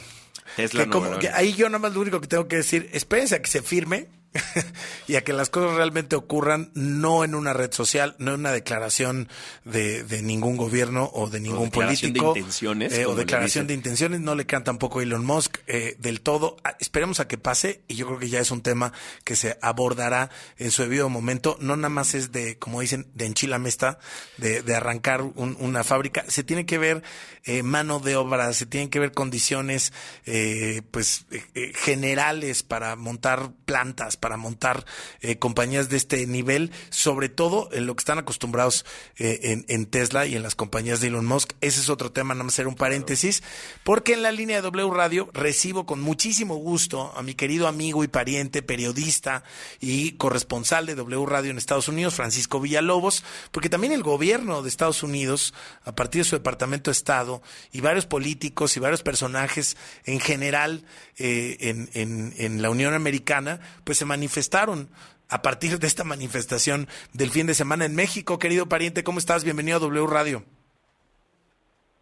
Tesla 0.55 0.83
Que 0.83 0.89
como- 0.91 1.05
Nuevo 1.05 1.19
que 1.19 1.27
León. 1.27 1.37
ahí 1.39 1.53
yo 1.53 1.67
nada 1.69 1.79
más 1.79 1.93
lo 1.93 2.01
único 2.01 2.21
que 2.21 2.27
tengo 2.27 2.47
que 2.47 2.57
decir, 2.57 2.89
espérense 2.93 3.35
a 3.35 3.41
que 3.41 3.49
se 3.49 3.61
firme 3.63 4.07
y 5.07 5.15
a 5.15 5.23
que 5.23 5.33
las 5.33 5.49
cosas 5.49 5.75
realmente 5.75 6.15
ocurran, 6.15 6.71
no 6.73 7.23
en 7.23 7.35
una 7.35 7.53
red 7.53 7.71
social, 7.71 8.15
no 8.19 8.33
en 8.33 8.39
una 8.41 8.51
declaración 8.51 9.29
de, 9.63 10.03
de 10.03 10.21
ningún 10.21 10.57
gobierno 10.57 11.09
o 11.13 11.29
de 11.29 11.39
ningún 11.39 11.65
declaración 11.65 12.13
de 12.13 12.19
político. 12.19 12.37
intenciones, 12.37 12.93
eh, 12.93 13.05
o 13.05 13.15
declaración 13.15 13.67
de 13.67 13.73
intenciones, 13.73 14.19
no 14.21 14.35
le 14.35 14.45
quedan 14.45 14.63
tampoco 14.63 14.99
a 14.99 15.03
Elon 15.03 15.25
Musk 15.25 15.57
eh, 15.67 15.95
del 15.99 16.21
todo. 16.21 16.57
Ah, 16.63 16.75
Esperemos 16.79 17.19
a 17.19 17.27
que 17.27 17.37
pase 17.37 17.81
y 17.87 17.95
yo 17.95 18.07
creo 18.07 18.19
que 18.19 18.29
ya 18.29 18.39
es 18.39 18.51
un 18.51 18.61
tema 18.61 18.91
que 19.23 19.35
se 19.35 19.57
abordará 19.61 20.29
en 20.57 20.71
su 20.71 20.81
debido 20.83 21.09
momento. 21.09 21.57
No 21.59 21.75
nada 21.75 21.89
más 21.89 22.13
es 22.15 22.31
de, 22.31 22.57
como 22.57 22.81
dicen, 22.81 23.07
de 23.13 23.25
enchilamesta, 23.25 23.99
de, 24.37 24.61
de 24.61 24.75
arrancar 24.75 25.21
un- 25.21 25.57
una 25.59 25.83
fábrica. 25.83 26.25
Se 26.27 26.43
tiene 26.43 26.65
que 26.65 26.77
ver 26.77 27.03
eh, 27.45 27.61
mano 27.63 27.99
de 27.99 28.15
obra, 28.15 28.51
se 28.53 28.65
tienen 28.65 28.89
que 28.89 28.99
ver 28.99 29.11
condiciones 29.11 29.93
eh, 30.25 30.81
pues 30.91 31.25
eh, 31.31 31.71
generales 31.75 32.63
para 32.63 32.95
montar 32.95 33.51
plantas, 33.65 34.17
para 34.23 34.37
montar 34.37 34.85
eh, 35.19 35.37
compañías 35.37 35.89
de 35.89 35.97
este 35.97 36.25
nivel, 36.27 36.71
sobre 36.89 37.27
todo 37.27 37.67
en 37.73 37.85
lo 37.87 37.93
que 37.93 37.99
están 37.99 38.19
acostumbrados 38.19 38.85
eh, 39.17 39.39
en, 39.43 39.65
en 39.67 39.85
Tesla 39.85 40.25
y 40.25 40.37
en 40.37 40.43
las 40.43 40.55
compañías 40.55 41.01
de 41.01 41.07
Elon 41.09 41.25
Musk. 41.25 41.51
Ese 41.59 41.81
es 41.81 41.89
otro 41.89 42.13
tema, 42.13 42.33
nada 42.33 42.45
más 42.45 42.53
hacer 42.53 42.67
un 42.69 42.75
paréntesis, 42.75 43.43
porque 43.83 44.13
en 44.13 44.21
la 44.21 44.31
línea 44.31 44.55
de 44.55 44.61
W 44.61 44.89
Radio 44.91 45.29
recibo 45.33 45.85
con 45.85 45.99
muchísimo 45.99 46.55
gusto 46.55 47.11
a 47.17 47.21
mi 47.21 47.33
querido 47.33 47.67
amigo 47.67 48.05
y 48.05 48.07
pariente, 48.07 48.61
periodista 48.61 49.43
y 49.81 50.13
corresponsal 50.13 50.85
de 50.85 50.95
W 50.95 51.25
Radio 51.25 51.51
en 51.51 51.57
Estados 51.57 51.89
Unidos, 51.89 52.15
Francisco 52.15 52.61
Villalobos, 52.61 53.25
porque 53.51 53.69
también 53.69 53.91
el 53.91 54.03
gobierno 54.03 54.61
de 54.63 54.69
Estados 54.69 55.03
Unidos, 55.03 55.53
a 55.83 55.93
partir 55.93 56.21
de 56.23 56.29
su 56.29 56.37
Departamento 56.37 56.91
de 56.91 56.93
Estado, 56.93 57.41
y 57.73 57.81
varios 57.81 58.05
políticos 58.05 58.77
y 58.77 58.79
varios 58.79 59.03
personajes 59.03 59.75
en 60.05 60.21
general 60.21 60.85
eh, 61.17 61.57
en, 61.59 61.89
en- 61.93 62.33
en 62.37 62.61
la 62.61 62.69
Unión 62.69 62.93
Americana, 62.93 63.59
pues 63.83 63.97
se 63.97 64.05
manifestaron 64.13 64.89
a 65.27 65.41
partir 65.41 65.79
de 65.79 65.87
esta 65.87 66.03
manifestación 66.03 66.87
del 67.13 67.31
fin 67.31 67.47
de 67.47 67.55
semana 67.55 67.85
en 67.85 67.95
México. 67.95 68.37
Querido 68.37 68.69
pariente, 68.69 69.03
¿cómo 69.03 69.17
estás? 69.17 69.43
Bienvenido 69.43 69.77
a 69.77 69.79
W 69.79 70.05
Radio. 70.05 70.43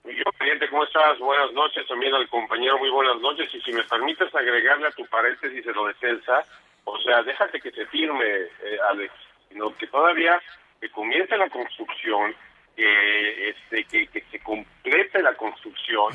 Miguel 0.03 0.25
Pariente, 0.37 0.67
¿cómo 0.69 0.83
estás? 0.83 1.17
Buenas 1.19 1.53
noches 1.53 1.87
también 1.87 2.13
al 2.13 2.27
compañero, 2.27 2.77
muy 2.79 2.89
buenas 2.89 3.21
noches. 3.21 3.47
Y 3.53 3.61
si 3.61 3.71
me 3.71 3.83
permites 3.85 4.27
agregarle 4.35 4.87
a 4.87 4.91
tu 4.91 5.05
paréntesis 5.05 5.63
de 5.63 5.71
lo 5.71 5.87
de 5.87 5.93
Celsa, 6.01 6.43
o 6.83 6.99
sea, 6.99 7.23
déjate 7.23 7.61
que 7.61 7.71
se 7.71 7.85
firme, 7.85 8.27
eh, 8.27 8.77
Alex, 8.89 9.13
sino 9.47 9.73
que 9.77 9.87
todavía 9.87 10.41
que 10.81 10.89
comience 10.89 11.37
la 11.37 11.49
construcción, 11.49 12.35
que, 12.75 13.49
este, 13.49 13.83
que, 13.85 14.07
que 14.07 14.21
se 14.31 14.39
com- 14.39 14.63
que 14.83 14.91
respete 14.91 15.21
la 15.23 15.35
construcción 15.35 16.07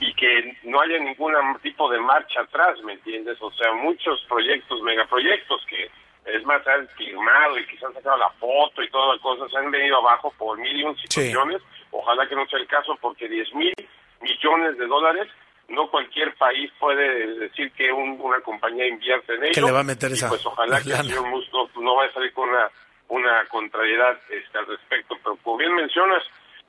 y 0.00 0.12
que 0.14 0.56
no 0.64 0.80
haya 0.80 0.98
ningún 0.98 1.34
tipo 1.62 1.88
de 1.90 2.00
marcha 2.00 2.40
atrás, 2.40 2.80
¿me 2.82 2.94
entiendes? 2.94 3.36
O 3.40 3.50
sea, 3.52 3.72
muchos 3.74 4.24
proyectos, 4.28 4.80
megaproyectos 4.82 5.64
que 5.68 5.90
es 6.24 6.44
más, 6.44 6.66
han 6.66 6.86
firmado 6.88 7.58
y 7.58 7.66
quizás 7.66 7.84
han 7.84 7.94
sacado 7.94 8.18
la 8.18 8.30
foto 8.32 8.82
y 8.82 8.90
todas 8.90 9.14
las 9.16 9.22
cosas, 9.22 9.54
han 9.56 9.70
venido 9.70 9.96
abajo 9.98 10.32
por 10.36 10.58
mil 10.58 10.76
y 10.78 10.82
un 10.82 10.96
situaciones. 10.98 11.62
Ojalá 11.90 12.28
que 12.28 12.34
no 12.36 12.46
sea 12.48 12.58
el 12.58 12.66
caso 12.66 12.96
porque 13.00 13.28
10 13.28 13.54
mil 13.54 13.72
millones 14.20 14.76
de 14.78 14.86
dólares, 14.86 15.28
no 15.68 15.90
cualquier 15.90 16.34
país 16.36 16.70
puede 16.78 17.26
decir 17.38 17.70
que 17.72 17.92
un- 17.92 18.18
una 18.20 18.40
compañía 18.40 18.86
invierte 18.86 19.34
en 19.34 19.44
ello. 19.44 19.54
Que 19.54 19.60
le 19.62 19.72
va 19.72 19.80
a 19.80 19.84
meter 19.84 20.10
Y 20.10 20.14
esa 20.14 20.28
Pues 20.28 20.44
ojalá 20.44 20.82
que 20.82 20.90
el 20.92 20.96
señor 21.06 21.26
Musk 21.28 21.52
no, 21.52 21.68
no 21.82 21.94
vaya 21.96 22.10
a 22.10 22.14
salir 22.14 22.32
con 22.32 22.48
una, 22.48 22.68
una 23.08 23.44
contrariedad 23.46 24.18
este, 24.30 24.58
al 24.58 24.66
respecto. 24.66 25.16
Pero 25.22 25.36
como 25.42 25.56
bien 25.58 25.74
mencionas, 25.74 26.22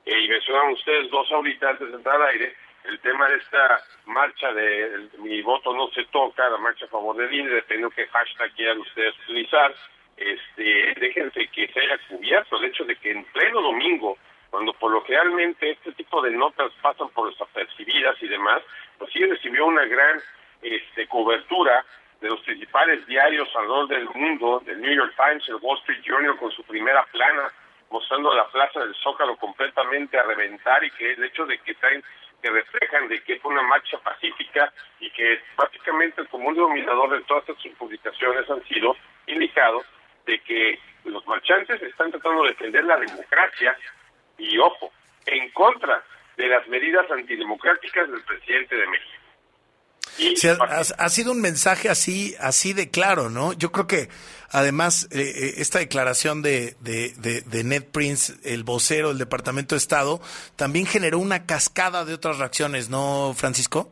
eh, 0.04 0.18
y 0.18 0.28
mencionaron 0.28 0.72
ustedes 0.72 1.10
dos 1.10 1.30
ahorita 1.30 1.70
antes 1.70 1.88
de 1.88 1.96
entrar 1.96 2.16
al 2.16 2.28
aire, 2.28 2.54
el 2.84 2.98
tema 3.00 3.28
de 3.28 3.36
esta 3.36 3.80
marcha 4.06 4.52
de 4.52 5.08
mi 5.18 5.42
voto 5.42 5.74
no 5.74 5.88
se 5.90 6.04
toca, 6.06 6.48
la 6.48 6.58
marcha 6.58 6.86
a 6.86 6.88
favor 6.88 7.16
del 7.16 7.32
INE, 7.32 7.50
dependiendo 7.50 7.94
qué 7.94 8.06
hashtag 8.06 8.52
quieran 8.54 8.78
ustedes 8.78 9.14
utilizar, 9.24 9.74
este, 10.16 10.94
déjense 10.98 11.46
que 11.48 11.68
se 11.68 11.80
haya 11.80 11.98
cubierto 12.08 12.56
el 12.56 12.64
hecho 12.64 12.84
de 12.84 12.96
que 12.96 13.10
en 13.10 13.24
pleno 13.24 13.60
domingo, 13.60 14.18
cuando 14.50 14.72
por 14.74 14.90
lo 14.90 15.02
generalmente 15.02 15.70
este 15.70 15.92
tipo 15.92 16.20
de 16.22 16.30
notas 16.32 16.72
pasan 16.82 17.08
por 17.10 17.30
desapercibidas 17.30 18.22
y 18.22 18.28
demás, 18.28 18.62
pues 18.98 19.12
sí 19.12 19.24
recibió 19.24 19.66
una 19.66 19.84
gran 19.84 20.20
este, 20.62 21.06
cobertura 21.06 21.84
de 22.20 22.28
los 22.28 22.40
principales 22.40 23.06
diarios 23.06 23.48
alrededor 23.54 23.88
del 23.88 24.08
mundo, 24.14 24.60
del 24.64 24.80
New 24.80 24.94
York 24.94 25.14
Times, 25.16 25.48
el 25.48 25.56
Wall 25.60 25.78
Street 25.78 26.02
Journal 26.02 26.36
con 26.36 26.50
su 26.52 26.62
primera 26.64 27.04
plana, 27.06 27.50
mostrando 27.90 28.34
la 28.34 28.46
plaza 28.48 28.80
del 28.80 28.94
Zócalo 28.96 29.36
completamente 29.36 30.18
a 30.18 30.22
reventar 30.22 30.84
y 30.84 30.90
que 30.90 31.12
el 31.12 31.24
hecho 31.24 31.46
de 31.46 31.58
que 31.58 31.74
traen, 31.74 32.04
que 32.42 32.50
reflejan 32.50 33.08
de 33.08 33.22
que 33.22 33.38
fue 33.40 33.52
una 33.52 33.62
marcha 33.62 33.98
pacífica 33.98 34.72
y 35.00 35.10
que 35.10 35.40
básicamente 35.56 36.20
el 36.20 36.28
común 36.28 36.54
denominador 36.54 37.10
de 37.10 37.24
todas 37.24 37.48
estas 37.48 37.72
publicaciones 37.76 38.48
han 38.50 38.62
sido 38.64 38.96
indicados 39.26 39.84
de 40.26 40.38
que 40.40 40.78
los 41.04 41.26
marchantes 41.26 41.82
están 41.82 42.10
tratando 42.10 42.42
de 42.42 42.50
defender 42.50 42.84
la 42.84 42.98
democracia 42.98 43.76
y, 44.38 44.58
ojo, 44.58 44.92
en 45.26 45.50
contra 45.50 46.02
de 46.36 46.48
las 46.48 46.66
medidas 46.68 47.10
antidemocráticas 47.10 48.10
del 48.10 48.22
presidente 48.24 48.76
de 48.76 48.86
México. 48.86 49.29
Sí, 50.36 50.48
ha, 50.48 51.08
sido 51.08 51.32
un 51.32 51.40
mensaje 51.40 51.88
así, 51.88 52.34
así 52.40 52.72
de 52.72 52.90
claro, 52.90 53.30
¿no? 53.30 53.52
Yo 53.54 53.72
creo 53.72 53.86
que 53.86 54.08
además 54.50 55.08
eh, 55.12 55.20
eh, 55.20 55.54
esta 55.58 55.78
declaración 55.78 56.42
de, 56.42 56.74
de, 56.80 57.12
de, 57.16 57.40
de 57.42 57.64
Ned 57.64 57.84
Prince, 57.92 58.34
el 58.44 58.64
vocero 58.64 59.08
del 59.08 59.18
Departamento 59.18 59.74
de 59.74 59.78
Estado, 59.78 60.20
también 60.56 60.86
generó 60.86 61.18
una 61.18 61.46
cascada 61.46 62.04
de 62.04 62.14
otras 62.14 62.38
reacciones, 62.38 62.90
¿no, 62.90 63.32
Francisco? 63.36 63.90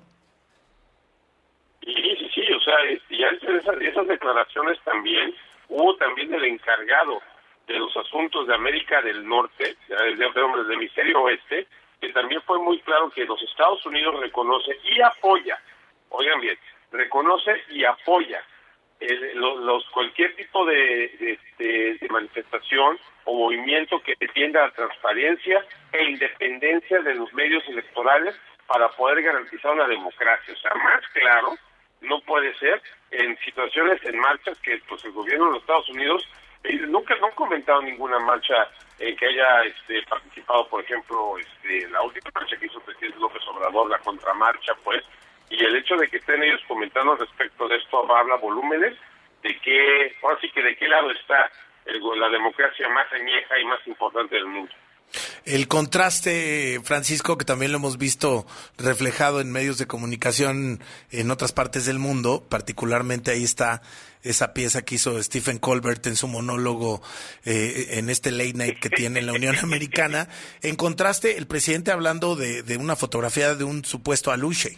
Y 1.83 1.95
sí, 1.95 2.31
sí, 2.35 2.43
o 2.53 2.61
sea, 2.61 2.75
y 3.09 3.23
esas, 3.25 3.81
esas 3.81 4.07
declaraciones 4.09 4.79
también 4.85 5.35
hubo 5.69 5.97
también 5.97 6.33
el 6.35 6.45
encargado 6.45 7.21
de 7.67 7.79
los 7.79 7.95
asuntos 7.97 8.47
de 8.47 8.55
América 8.55 9.01
del 9.03 9.27
Norte, 9.27 9.77
de, 9.89 9.95
de- 9.95 10.17
de- 10.17 10.65
del 10.65 10.73
hemisferio 10.73 11.21
oeste, 11.23 11.67
que 12.01 12.13
también 12.13 12.41
fue 12.47 12.59
muy 12.59 12.81
claro 12.81 13.11
que 13.11 13.25
los 13.25 13.41
Estados 13.43 13.85
Unidos 13.87 14.21
reconoce 14.21 14.73
y 14.85 15.01
apoya, 15.03 15.59
oigan 16.11 16.41
bien, 16.41 16.59
reconoce 16.93 17.63
y 17.71 17.85
apoya 17.85 18.43
el- 19.01 19.39
lo- 19.39 19.59
los, 19.59 19.85
cualquier 19.91 20.35
tipo 20.37 20.65
de- 20.67 21.39
de 21.59 22.09
manifestación 22.11 22.99
o 23.25 23.35
movimiento 23.35 24.01
que 24.03 24.15
defienda 24.19 24.63
la 24.67 24.71
transparencia 24.73 25.65
e 25.93 26.05
independencia 26.05 27.01
de 27.01 27.15
los 27.15 27.33
medios 27.35 27.63
electorales 27.69 28.35
para 28.67 28.89
poder 28.91 29.23
garantizar 29.23 29.73
una 29.73 29.87
democracia. 29.87 30.55
O 30.55 30.57
sea, 30.59 30.75
más 30.75 31.07
claro 31.13 31.55
no 32.01 32.21
puede 32.23 32.55
ser 32.59 32.81
en 33.11 33.37
situaciones 33.39 34.03
en 34.05 34.19
marchas 34.19 34.59
que 34.61 34.79
pues 34.89 35.05
el 35.05 35.13
gobierno 35.13 35.47
de 35.47 35.51
los 35.53 35.61
Estados 35.61 35.89
Unidos 35.91 36.29
eh, 36.65 36.75
nunca 36.89 37.15
no 37.17 37.27
han 37.27 37.33
comentado 37.35 37.81
ninguna 37.83 38.19
marcha 38.19 38.69
en 38.99 39.17
que 39.17 39.27
haya 39.27 39.63
este, 39.63 40.03
participado, 40.09 40.69
por 40.69 40.83
ejemplo, 40.83 41.39
este, 41.39 41.89
la 41.89 42.03
última 42.03 42.31
marcha 42.35 42.57
que 42.57 42.67
hizo 42.67 42.79
el 42.79 42.85
presidente 42.85 43.19
López 43.21 43.43
Obrador, 43.47 43.89
la 43.91 43.99
contramarcha, 43.99 44.75
pues, 44.83 45.05
y 45.51 45.65
el 45.65 45.77
hecho 45.77 45.97
de 45.97 46.09
que 46.09 46.19
estén 46.19 46.43
ellos 46.43 46.61
comentando 46.69 47.17
respecto 47.17 47.69
de 47.69 47.77
esto 47.77 48.15
habla 48.15 48.37
volúmenes 48.37 48.95
de 49.43 49.59
que, 49.61 50.15
ahora 50.23 50.39
sí 50.41 50.49
que 50.55 50.63
de 50.63 50.77
qué 50.77 50.89
lado 50.89 51.11
está 51.11 51.51
el- 51.87 52.01
la 52.21 52.29
democracia 52.29 52.89
más 52.91 53.07
añeja 53.13 53.59
y 53.59 53.65
más 53.65 53.79
importante 53.87 54.35
del 54.35 54.47
mundo. 54.47 54.73
El 55.47 55.69
contraste, 55.69 56.81
Francisco, 56.85 57.39
que 57.39 57.47
también 57.47 57.73
lo 57.73 57.79
hemos 57.79 57.97
visto 57.97 58.47
reflejado 58.77 59.41
en 59.41 59.51
medios 59.51 59.79
de 59.79 59.87
comunicación 59.87 60.83
en 61.11 61.31
otras 61.31 61.53
partes 61.53 61.87
del 61.87 61.99
mundo, 61.99 62.47
particularmente 62.51 63.31
ahí 63.31 63.43
está 63.43 63.81
esa 64.23 64.53
pieza 64.53 64.85
que 64.85 64.97
hizo 64.97 65.23
Stephen 65.23 65.59
Colbert 65.59 66.07
en 66.09 66.17
su 66.17 66.29
monólogo 66.29 67.01
eh, 67.47 67.87
en 67.93 68.11
este 68.11 68.31
late 68.33 68.53
night 68.55 68.79
que 68.81 68.91
tiene 68.91 69.21
en 69.21 69.27
la 69.27 69.33
Unión 69.33 69.57
Americana. 69.63 70.29
En 70.61 70.77
contraste, 70.77 71.39
el 71.39 71.47
presidente 71.47 71.91
hablando 71.91 72.37
de, 72.37 72.63
de 72.63 72.77
una 72.77 72.95
fotografía 72.95 73.55
de 73.55 73.65
un 73.65 73.87
supuesto 73.87 74.31
aluche. 74.31 74.77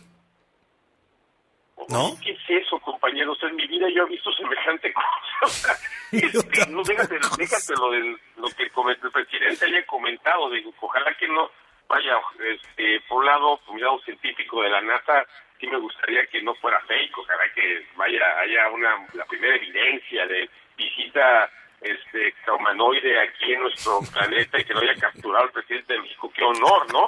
¿No? 1.91 2.17
¿Qué 2.23 2.31
es 2.31 2.65
eso, 2.65 2.79
compañeros? 2.79 3.37
En 3.43 3.57
mi 3.57 3.67
vida 3.67 3.89
yo 3.95 4.05
he 4.05 4.11
visto 4.11 4.33
semejante 4.33 4.93
cosa. 5.41 5.77
No, 6.71 6.83
déjate, 6.83 7.19
déjate 7.39 7.75
lo, 7.79 7.91
del, 7.91 8.17
lo 8.37 8.49
que 8.49 8.65
el 8.65 9.13
presidente 9.13 9.67
haya 9.67 9.85
comentado. 9.87 10.51
Digo, 10.51 10.73
ojalá 10.81 11.13
que 11.15 11.27
no 11.29 11.51
vaya, 11.89 12.19
este, 12.39 13.01
por 13.09 13.19
un 13.19 13.27
lado, 13.27 13.61
por 13.67 13.75
un 13.75 13.81
lado 13.81 13.99
científico 14.01 14.63
de 14.63 14.71
la 14.71 14.81
NASA, 14.81 15.25
sí 15.59 15.67
me 15.67 15.79
gustaría 15.79 16.27
que 16.27 16.43
no 16.43 16.55
fuera 16.55 16.81
fake. 16.81 17.19
Ojalá 17.19 17.43
que 17.55 17.87
vaya, 17.97 18.39
haya 18.41 18.71
una, 18.71 19.07
la 19.15 19.25
primera 19.27 19.57
evidencia 19.57 20.27
de 20.27 20.49
visita 20.77 21.51
este 21.81 22.35
humanoide 22.53 23.21
aquí 23.21 23.53
en 23.53 23.61
nuestro 23.61 24.01
planeta 24.13 24.61
y 24.61 24.65
que 24.65 24.75
lo 24.75 24.81
haya 24.81 24.95
capturado 24.97 25.47
el 25.47 25.53
presidente 25.53 25.95
de 25.95 26.01
México. 26.01 26.31
Qué 26.35 26.45
honor, 26.45 26.93
¿no? 26.93 27.07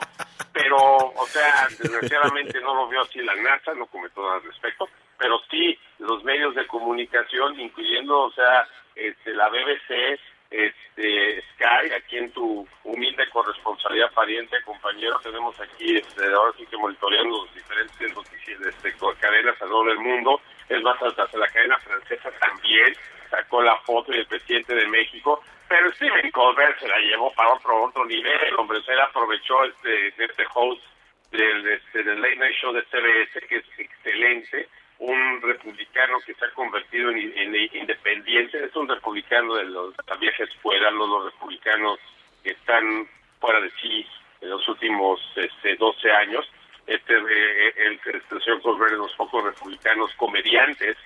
Pero, 0.53 0.77
o 0.77 1.27
sea, 1.27 1.67
desgraciadamente 1.79 2.61
no 2.61 2.75
lo 2.75 2.89
vio 2.89 3.03
así 3.03 3.21
la 3.21 3.35
NASA, 3.37 3.75
no 3.75 3.87
comentó 3.87 4.23
nada 4.23 4.37
al 4.37 4.45
respecto, 4.45 4.89
pero 5.19 5.41
sí 5.51 5.79
los 5.99 6.23
medios 6.25 6.55
de 6.55 6.67
comunicación, 6.67 7.59
incluyendo, 7.59 8.23
o 8.23 8.33
sea, 8.33 8.67
este, 8.95 9.33
la 9.35 9.49
BBC, 9.49 10.21
este, 10.51 11.43
Sky, 11.55 11.93
aquí 11.97 12.19
en 12.19 12.31
tu 12.33 12.69
humilde 12.85 13.29
corresponsalía 13.31 14.09
pariente, 14.09 14.57
compañero, 14.65 15.19
tenemos 15.23 15.59
aquí, 15.59 15.97
este, 15.97 16.27
ahora 16.27 16.53
sí 16.59 16.67
que 16.67 16.77
monitoreando 16.77 17.39
los 17.39 17.55
diferentes 17.55 18.15
noticias, 18.15 18.61
este, 18.61 18.95
cadenas 19.19 19.61
alrededor 19.63 19.89
del 19.89 19.99
mundo, 19.99 20.41
es 20.69 20.83
más, 20.83 21.03
hasta 21.03 21.39
la 21.39 21.49
cadena 21.49 21.79
francesa 21.79 22.31
también 22.39 22.95
sacó 23.33 23.63
la 23.63 23.77
foto 23.79 24.13
y 24.13 24.19
el 24.19 24.27
presidente 24.27 24.75
de 24.75 24.87
México, 24.87 25.43
pero 25.67 25.91
Stephen 25.93 26.31
Colbert 26.31 26.79
se 26.79 26.87
la 26.87 26.99
llevó 26.99 27.33
para 27.33 27.55
otro 27.55 27.85
otro 27.85 28.05
nivel, 28.05 28.55
hombre, 28.59 28.79
o 28.79 28.83
sea, 28.83 28.95
él 28.95 29.01
aprovechó 29.01 29.65
este, 29.65 30.09
este 30.09 30.45
host 30.55 30.83
del, 31.31 31.67
este, 31.67 32.03
del 32.03 32.21
Late 32.21 32.37
Night 32.37 32.57
Show 32.61 32.75
de 32.75 32.83
CBS, 32.83 33.41
que 33.49 33.57
es 33.57 33.65
excelente, 33.79 34.69
un 34.99 35.41
republicano 35.41 36.19
que 36.27 36.35
se 36.35 36.45
ha 36.45 36.51
convertido 36.51 37.11
en, 37.11 37.33
en 37.39 37.55
independiente, 37.73 38.63
es 38.63 38.77
un 38.77 38.87
republicano 38.87 39.55
de, 39.55 39.65
los, 39.65 39.95
la 40.07 40.17
vieja 40.17 40.45
escuela, 40.45 40.91
los 40.91 41.33
republicanos 41.33 41.99
que 42.45 42.51
están 42.51 43.09
fuera 43.41 43.61
de 43.61 43.71
sí 43.81 44.07
en 44.43 44.51
los 44.51 44.69
últimos 44.69 45.21
este, 45.37 45.75
12 45.77 46.11
años. 46.13 46.47
Este, 46.87 47.15
eh, 47.15 47.75
el, 47.77 48.01
el 48.05 48.43
señor 48.43 48.61
Colbert 48.61 48.93
de 48.93 48.99
los 48.99 49.13
pocos 49.15 49.43
republicanos 49.43 50.13
comediantes, 50.17 50.97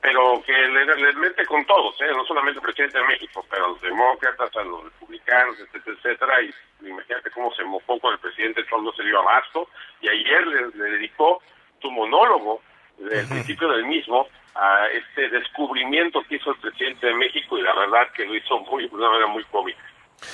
pero 0.00 0.42
que 0.44 0.52
le, 0.52 0.86
le 0.86 1.12
mete 1.14 1.44
con 1.46 1.64
todos, 1.66 1.94
¿eh? 2.00 2.12
no 2.14 2.24
solamente 2.24 2.58
el 2.58 2.64
presidente 2.64 2.98
de 2.98 3.04
México, 3.04 3.44
pero 3.50 3.66
a 3.66 3.68
los 3.68 3.80
demócratas, 3.80 4.56
a 4.56 4.62
los 4.62 4.84
republicanos, 4.84 5.56
etcétera, 5.60 5.96
etcétera, 5.98 6.42
y 6.42 6.88
imagínate 6.88 7.30
cómo 7.30 7.52
se 7.54 7.64
mofó 7.64 7.98
con 8.00 8.14
el 8.14 8.18
presidente 8.18 8.64
Trump, 8.64 8.84
no 8.84 8.92
se 8.92 9.02
dio 9.02 9.20
abasto, 9.20 9.68
y 10.00 10.08
ayer 10.08 10.46
le, 10.46 10.68
le 10.74 10.90
dedicó 10.96 11.42
su 11.80 11.90
monólogo 11.90 12.62
del 12.98 13.26
principio 13.26 13.68
del 13.68 13.84
mismo 13.86 14.26
a 14.54 14.86
este 14.92 15.28
descubrimiento 15.28 16.22
que 16.28 16.36
hizo 16.36 16.50
el 16.50 16.58
presidente 16.58 17.06
de 17.06 17.14
México 17.14 17.56
y 17.56 17.62
la 17.62 17.74
verdad 17.74 18.12
que 18.14 18.26
lo 18.26 18.34
hizo 18.34 18.58
muy, 18.58 18.88
de 18.88 18.94
una 18.94 19.08
manera 19.08 19.26
muy 19.28 19.44
cómica. 19.44 19.80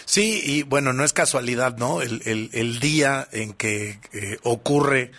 Sí, 0.05 0.41
y 0.45 0.63
bueno, 0.65 0.93
no 0.93 1.05
es 1.05 1.13
casualidad, 1.13 1.77
¿no? 1.77 2.03
El, 2.03 2.23
el, 2.27 2.51
el 2.53 2.81
día 2.81 3.27
en 3.33 3.53
que 3.55 4.01
eh, 4.13 4.39
ocurre 4.43 5.13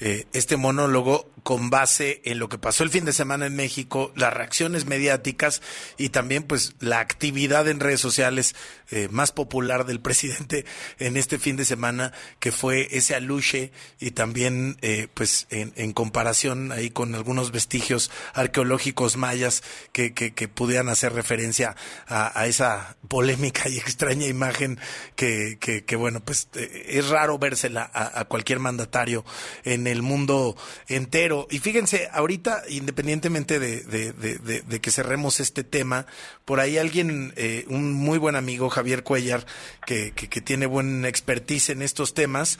eh, 0.00 0.26
este 0.32 0.56
monólogo 0.56 1.30
con 1.44 1.68
base 1.68 2.22
en 2.24 2.38
lo 2.38 2.48
que 2.48 2.58
pasó 2.58 2.84
el 2.84 2.90
fin 2.90 3.04
de 3.04 3.12
semana 3.12 3.46
en 3.46 3.54
México, 3.54 4.10
las 4.16 4.32
reacciones 4.32 4.86
mediáticas 4.86 5.60
y 5.98 6.08
también 6.08 6.42
pues 6.42 6.74
la 6.80 7.00
actividad 7.00 7.68
en 7.68 7.80
redes 7.80 8.00
sociales 8.00 8.56
eh, 8.90 9.08
más 9.10 9.30
popular 9.30 9.84
del 9.84 10.00
presidente 10.00 10.64
en 10.98 11.16
este 11.16 11.38
fin 11.38 11.56
de 11.56 11.66
semana, 11.66 12.12
que 12.40 12.50
fue 12.50 12.88
ese 12.96 13.14
aluche 13.14 13.72
y 14.00 14.12
también 14.12 14.78
eh, 14.80 15.08
pues 15.12 15.46
en, 15.50 15.92
comparación 15.92 16.72
ahí 16.72 16.90
con 16.90 17.14
algunos 17.14 17.52
vestigios 17.52 18.10
arqueológicos 18.32 19.16
mayas 19.16 19.62
que, 19.92 20.14
que, 20.14 20.48
pudieran 20.48 20.88
hacer 20.88 21.12
referencia 21.12 21.76
a, 22.06 22.46
esa 22.46 22.96
polémica 23.08 23.68
y 23.68 23.78
extraña 23.78 24.26
imagen 24.26 24.78
que, 25.14 25.58
que, 25.60 25.84
que 25.84 25.96
bueno, 25.96 26.20
pues 26.20 26.48
eh, 26.54 26.86
es 26.88 27.08
raro 27.08 27.38
vérsela 27.38 27.90
a, 27.92 28.20
a 28.20 28.24
cualquier 28.24 28.60
mandatario 28.60 29.24
en 29.64 29.83
el 29.86 30.02
mundo 30.02 30.56
entero. 30.88 31.46
Y 31.50 31.58
fíjense, 31.58 32.08
ahorita, 32.12 32.62
independientemente 32.68 33.58
de, 33.58 33.82
de, 33.82 34.12
de, 34.12 34.62
de- 34.62 34.80
que 34.80 34.90
cerremos 34.90 35.40
este 35.40 35.64
tema, 35.64 36.06
por 36.44 36.60
ahí 36.60 36.78
alguien, 36.78 37.32
eh, 37.36 37.64
un 37.68 37.92
muy 37.92 38.18
buen 38.18 38.36
amigo, 38.36 38.68
Javier 38.70 39.02
Cuellar, 39.02 39.46
que, 39.86 40.12
que, 40.12 40.28
que 40.28 40.40
tiene 40.40 40.66
buen 40.66 41.04
expertise 41.04 41.70
en 41.70 41.82
estos 41.82 42.14
temas, 42.14 42.58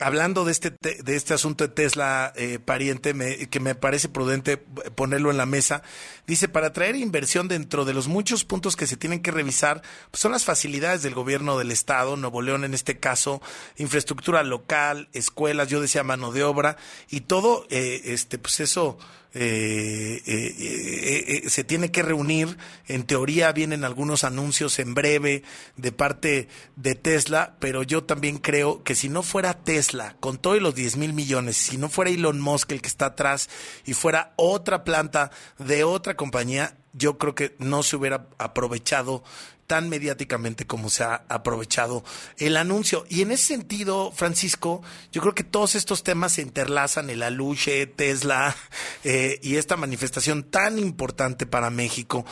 hablando 0.00 0.44
de 0.44 0.50
este 0.52 0.70
te- 0.72 1.02
de 1.02 1.14
este 1.16 1.34
asunto 1.34 1.66
de 1.66 1.72
Tesla 1.72 2.32
eh, 2.36 2.58
pariente 2.64 3.14
me- 3.14 3.48
que 3.48 3.60
me 3.60 3.74
parece 3.76 4.08
prudente 4.08 4.56
ponerlo 4.56 5.30
en 5.30 5.36
la 5.36 5.46
mesa 5.46 5.82
dice 6.26 6.48
para 6.48 6.68
atraer 6.68 6.96
inversión 6.96 7.48
dentro 7.48 7.84
de 7.84 7.94
los 7.94 8.08
muchos 8.08 8.44
puntos 8.44 8.76
que 8.76 8.86
se 8.86 8.96
tienen 8.96 9.22
que 9.22 9.30
revisar 9.30 9.82
pues, 10.10 10.20
son 10.20 10.32
las 10.32 10.44
facilidades 10.44 11.02
del 11.02 11.14
gobierno 11.14 11.58
del 11.58 11.70
estado 11.70 12.16
Nuevo 12.16 12.42
León 12.42 12.64
en 12.64 12.74
este 12.74 12.98
caso 12.98 13.42
infraestructura 13.76 14.42
local 14.42 15.08
escuelas 15.12 15.68
yo 15.68 15.80
decía 15.80 16.02
mano 16.02 16.32
de 16.32 16.44
obra 16.44 16.76
y 17.10 17.22
todo 17.22 17.66
eh, 17.70 18.00
este 18.04 18.38
pues 18.38 18.60
eso 18.60 18.98
eh, 19.36 20.22
eh, 20.26 20.54
eh, 20.58 21.42
eh, 21.44 21.50
se 21.50 21.64
tiene 21.64 21.90
que 21.90 22.02
reunir. 22.02 22.56
En 22.86 23.02
teoría 23.02 23.50
vienen 23.52 23.84
algunos 23.84 24.22
anuncios 24.22 24.78
en 24.78 24.94
breve 24.94 25.42
de 25.76 25.90
parte 25.90 26.48
de 26.76 26.94
Tesla, 26.94 27.56
pero 27.58 27.82
yo 27.82 28.04
también 28.04 28.38
creo 28.38 28.84
que 28.84 28.94
si 28.94 29.08
no 29.08 29.22
fuera 29.22 29.64
Tesla, 29.64 30.16
con 30.20 30.38
todos 30.38 30.62
los 30.62 30.74
10 30.74 30.96
mil 30.98 31.12
millones, 31.12 31.56
si 31.56 31.76
no 31.76 31.88
fuera 31.88 32.10
Elon 32.10 32.40
Musk 32.40 32.70
el 32.72 32.80
que 32.80 32.88
está 32.88 33.06
atrás 33.06 33.50
y 33.84 33.94
fuera 33.94 34.34
otra 34.36 34.84
planta 34.84 35.32
de 35.58 35.82
otra 35.82 36.13
compañía, 36.16 36.76
yo 36.92 37.18
creo 37.18 37.34
que 37.34 37.54
no 37.58 37.82
se 37.82 37.96
hubiera 37.96 38.26
aprovechado 38.38 39.22
tan 39.66 39.88
mediáticamente 39.88 40.66
como 40.66 40.90
se 40.90 41.04
ha 41.04 41.24
aprovechado 41.28 42.04
el 42.38 42.56
anuncio. 42.56 43.06
Y 43.08 43.22
en 43.22 43.32
ese 43.32 43.44
sentido, 43.44 44.12
Francisco, 44.12 44.82
yo 45.12 45.20
creo 45.20 45.34
que 45.34 45.44
todos 45.44 45.74
estos 45.74 46.02
temas 46.02 46.32
se 46.32 46.42
interlazan, 46.42 47.10
el 47.10 47.22
aluche, 47.22 47.86
Tesla 47.86 48.54
eh, 49.04 49.38
y 49.42 49.56
esta 49.56 49.76
manifestación 49.76 50.44
tan 50.44 50.78
importante 50.78 51.46
para 51.46 51.70
México, 51.70 52.24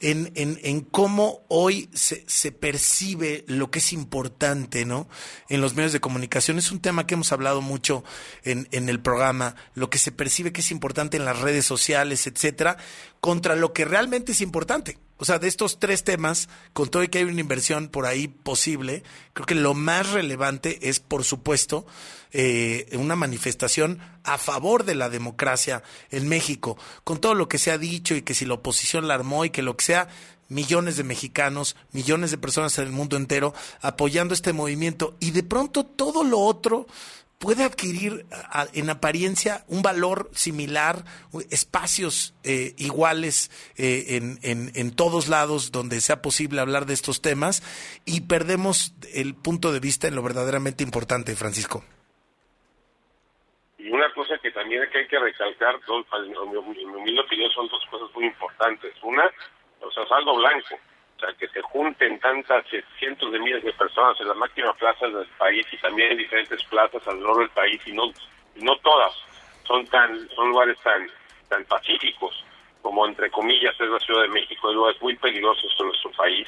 en, 0.00 0.32
en, 0.34 0.58
en 0.62 0.80
cómo 0.80 1.44
hoy 1.48 1.90
se, 1.94 2.24
se 2.26 2.52
percibe 2.52 3.44
lo 3.48 3.70
que 3.70 3.78
es 3.80 3.92
importante, 3.92 4.84
¿no? 4.84 5.08
En 5.48 5.60
los 5.60 5.74
medios 5.74 5.92
de 5.92 6.00
comunicación. 6.00 6.58
Es 6.58 6.70
un 6.70 6.80
tema 6.80 7.06
que 7.06 7.14
hemos 7.14 7.32
hablado 7.32 7.60
mucho 7.60 8.04
en, 8.44 8.68
en 8.72 8.88
el 8.88 9.00
programa, 9.00 9.56
lo 9.74 9.90
que 9.90 9.98
se 9.98 10.12
percibe 10.12 10.52
que 10.52 10.60
es 10.60 10.70
importante 10.70 11.16
en 11.16 11.24
las 11.24 11.40
redes 11.40 11.66
sociales, 11.66 12.26
etcétera, 12.26 12.76
contra 13.20 13.56
lo 13.56 13.72
que 13.72 13.84
realmente 13.84 14.32
es 14.32 14.40
importante. 14.40 14.98
O 15.18 15.24
sea, 15.24 15.38
de 15.38 15.48
estos 15.48 15.78
tres 15.78 16.04
temas, 16.04 16.48
con 16.72 16.88
todo 16.88 17.02
y 17.02 17.08
que 17.08 17.18
hay 17.18 17.24
una 17.24 17.40
inversión 17.40 17.88
por 17.88 18.06
ahí 18.06 18.28
posible, 18.28 19.02
creo 19.32 19.46
que 19.46 19.54
lo 19.54 19.72
más 19.72 20.10
relevante 20.10 20.88
es, 20.88 21.00
por 21.00 21.24
supuesto, 21.24 21.86
eh, 22.32 22.86
una 22.98 23.16
manifestación 23.16 23.98
a 24.24 24.36
favor 24.36 24.84
de 24.84 24.94
la 24.94 25.08
democracia 25.08 25.82
en 26.10 26.28
México, 26.28 26.76
con 27.04 27.18
todo 27.18 27.34
lo 27.34 27.48
que 27.48 27.58
se 27.58 27.70
ha 27.70 27.78
dicho 27.78 28.14
y 28.14 28.22
que 28.22 28.34
si 28.34 28.44
la 28.44 28.54
oposición 28.54 29.08
la 29.08 29.14
armó 29.14 29.44
y 29.44 29.50
que 29.50 29.62
lo 29.62 29.76
que 29.76 29.86
sea, 29.86 30.08
millones 30.48 30.96
de 30.96 31.04
mexicanos, 31.04 31.76
millones 31.92 32.30
de 32.30 32.38
personas 32.38 32.78
en 32.78 32.84
el 32.84 32.92
mundo 32.92 33.16
entero 33.16 33.54
apoyando 33.80 34.34
este 34.34 34.52
movimiento. 34.52 35.16
Y 35.20 35.30
de 35.30 35.42
pronto 35.42 35.84
todo 35.84 36.24
lo 36.24 36.40
otro 36.40 36.86
puede 37.38 37.64
adquirir 37.64 38.26
en 38.72 38.90
apariencia 38.90 39.64
un 39.68 39.82
valor 39.82 40.30
similar, 40.32 41.04
espacios 41.50 42.34
eh, 42.44 42.74
iguales 42.78 43.50
eh, 43.76 44.16
en, 44.16 44.38
en, 44.42 44.72
en 44.74 44.94
todos 44.94 45.28
lados 45.28 45.70
donde 45.72 46.00
sea 46.00 46.22
posible 46.22 46.60
hablar 46.60 46.86
de 46.86 46.94
estos 46.94 47.20
temas 47.20 47.62
y 48.06 48.22
perdemos 48.22 48.94
el 49.14 49.34
punto 49.34 49.72
de 49.72 49.80
vista 49.80 50.08
en 50.08 50.14
lo 50.14 50.22
verdaderamente 50.22 50.82
importante, 50.82 51.34
Francisco. 51.36 51.84
Y 53.78 53.90
una 53.90 54.12
cosa 54.14 54.38
que 54.42 54.50
también 54.50 54.82
hay 54.82 55.06
que 55.06 55.18
recalcar, 55.18 55.76
mi, 56.26 56.32
en 56.32 56.90
mi 56.90 56.96
humilde 56.96 57.20
opinión, 57.20 57.50
son 57.52 57.68
dos 57.68 57.84
cosas 57.90 58.08
muy 58.14 58.26
importantes. 58.26 58.94
Una, 59.02 59.30
o 59.80 59.90
sea, 59.90 60.06
saldo 60.08 60.36
blanco. 60.36 60.76
O 61.16 61.18
sea, 61.18 61.32
que 61.38 61.48
se 61.48 61.62
junten 61.62 62.18
tantas 62.20 62.64
eh, 62.72 62.84
cientos 62.98 63.32
de 63.32 63.38
miles 63.38 63.64
de 63.64 63.72
personas 63.72 64.20
en 64.20 64.28
las 64.28 64.36
máximas 64.36 64.76
plazas 64.76 65.12
del 65.12 65.26
país 65.38 65.66
y 65.72 65.78
también 65.78 66.12
en 66.12 66.18
diferentes 66.18 66.62
plazas 66.64 67.06
alrededor 67.06 67.38
del 67.38 67.50
país 67.50 67.80
y 67.86 67.92
no, 67.92 68.12
no 68.56 68.76
todas 68.78 69.12
son 69.64 69.86
tan 69.86 70.28
son 70.30 70.50
lugares 70.50 70.78
tan 70.80 71.08
tan 71.48 71.64
pacíficos 71.64 72.44
como 72.86 73.04
entre 73.04 73.28
comillas 73.32 73.74
es 73.80 73.88
la 73.88 73.98
Ciudad 73.98 74.22
de 74.22 74.28
México, 74.28 74.68
hay 74.68 74.74
lugares 74.76 75.02
muy 75.02 75.16
peligrosos 75.16 75.74
en 75.80 75.86
nuestro 75.86 76.12
país. 76.12 76.46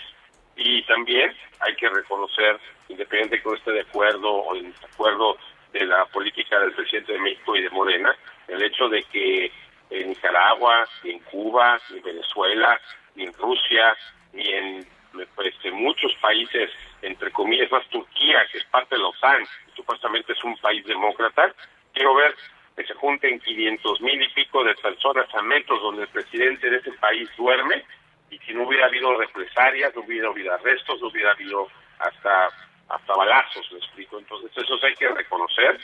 Y 0.55 0.85
también 0.85 1.35
hay 1.59 1.75
que 1.75 1.89
reconocer, 1.89 2.61
independiente 2.89 3.37
de 3.37 3.43
que 3.43 3.55
esté 3.55 3.73
de 3.73 3.81
acuerdo 3.81 4.31
o 4.31 4.55
en 4.55 4.71
desacuerdo 4.71 5.37
de 5.73 5.85
la 5.85 6.05
política 6.07 6.61
del 6.61 6.71
presidente 6.75 7.15
de 7.15 7.19
México 7.19 7.57
y 7.57 7.63
de 7.63 7.71
Morena, 7.71 8.15
el 8.47 8.63
hecho 8.63 8.89
de 8.89 9.03
que 9.03 9.51
en 9.91 10.11
Nicaragua, 10.11 10.87
ni 11.03 11.11
en 11.11 11.19
Cuba, 11.25 11.81
en 11.91 12.03
Venezuela, 12.03 12.81
ni 13.17 13.25
en 13.25 13.33
Rusia, 13.33 13.97
en 14.41 14.87
pues, 15.35 15.55
en 15.65 15.75
muchos 15.75 16.15
países, 16.21 16.71
entre 17.03 17.31
comillas, 17.33 17.71
más 17.73 17.87
Turquía, 17.89 18.47
que 18.53 18.59
es 18.59 18.65
parte 18.65 18.95
de 18.95 19.03
la 19.03 19.09
OTAN, 19.09 19.43
y 19.43 19.77
supuestamente 19.77 20.33
es 20.33 20.45
un 20.45 20.57
país 20.59 20.85
demócrata, 20.85 21.53
quiero 21.93 22.15
ver 22.15 22.35
que 22.77 22.85
se 22.85 22.95
junten 22.95 23.41
500 23.41 24.01
mil 24.03 24.23
y 24.23 24.29
pico 24.29 24.63
de 24.63 24.75
personas 24.77 25.27
a 25.35 25.43
metros 25.43 25.83
donde 25.83 26.03
el 26.03 26.09
presidente 26.09 26.71
de 26.71 26.77
ese 26.77 26.93
país 26.93 27.29
duerme 27.37 27.85
y 28.31 28.39
si 28.39 28.53
no 28.53 28.69
hubiera 28.69 28.87
habido 28.87 29.17
represalias, 29.19 29.95
no 29.97 30.03
hubiera 30.03 30.29
habido 30.29 30.55
arrestos, 30.55 31.01
no 31.01 31.09
hubiera 31.09 31.33
habido 31.33 31.67
hasta 31.99 32.49
hasta 32.89 33.15
balazos, 33.15 33.71
me 33.73 33.79
explico. 33.79 34.19
Entonces 34.19 34.51
eso 34.57 34.79
hay 34.83 34.95
que 34.95 35.09
reconocer 35.09 35.79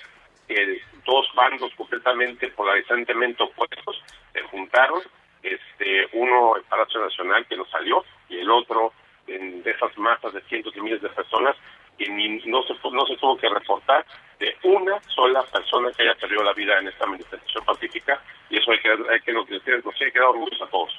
que 0.47 0.81
dos 1.05 1.27
bandos 1.35 1.75
completamente 1.75 2.49
polarizantemente 2.51 3.43
opuestos 3.43 4.03
se 4.33 4.43
juntaron, 4.43 5.03
este 5.43 6.09
uno 6.13 6.57
en 6.57 6.63
Palacio 6.65 7.01
Nacional 7.01 7.47
que 7.47 7.57
no 7.57 7.67
salió 7.67 8.05
y 8.29 8.39
el 8.39 8.51
otro 8.51 8.93
en, 9.27 9.63
de 9.63 9.71
esas 9.71 9.97
masas 9.99 10.33
de 10.33 10.41
cientos 10.43 10.75
de 10.75 10.81
miles 10.83 11.01
de 11.03 11.09
personas 11.11 11.57
que 11.99 12.09
ni- 12.09 12.43
no 12.47 12.63
se 12.63 12.75
no 12.91 13.07
se 13.07 13.17
tuvo 13.17 13.37
que 13.37 13.49
reportar 13.49 14.05
de 14.39 14.57
una 14.65 15.01
sola 15.15 15.43
persona 15.45 15.91
que 15.97 16.03
haya 16.03 16.15
perdido 16.21 16.43
la 16.43 16.53
vida 16.53 16.79
en 16.79 16.89
esta 16.89 17.07
manifestación 17.07 17.65
pacífica 17.65 18.21
y 18.51 18.59
eso 18.59 18.71
hay 18.73 18.79
que 18.81 18.89
hay 18.91 19.21
que 19.21 19.33
nos, 19.33 19.49
nos 19.49 19.63
tiene 19.95 20.13
que 20.13 20.19
dar 20.19 20.29
orgullo 20.29 20.65
a 20.65 20.69
todos. 20.69 20.93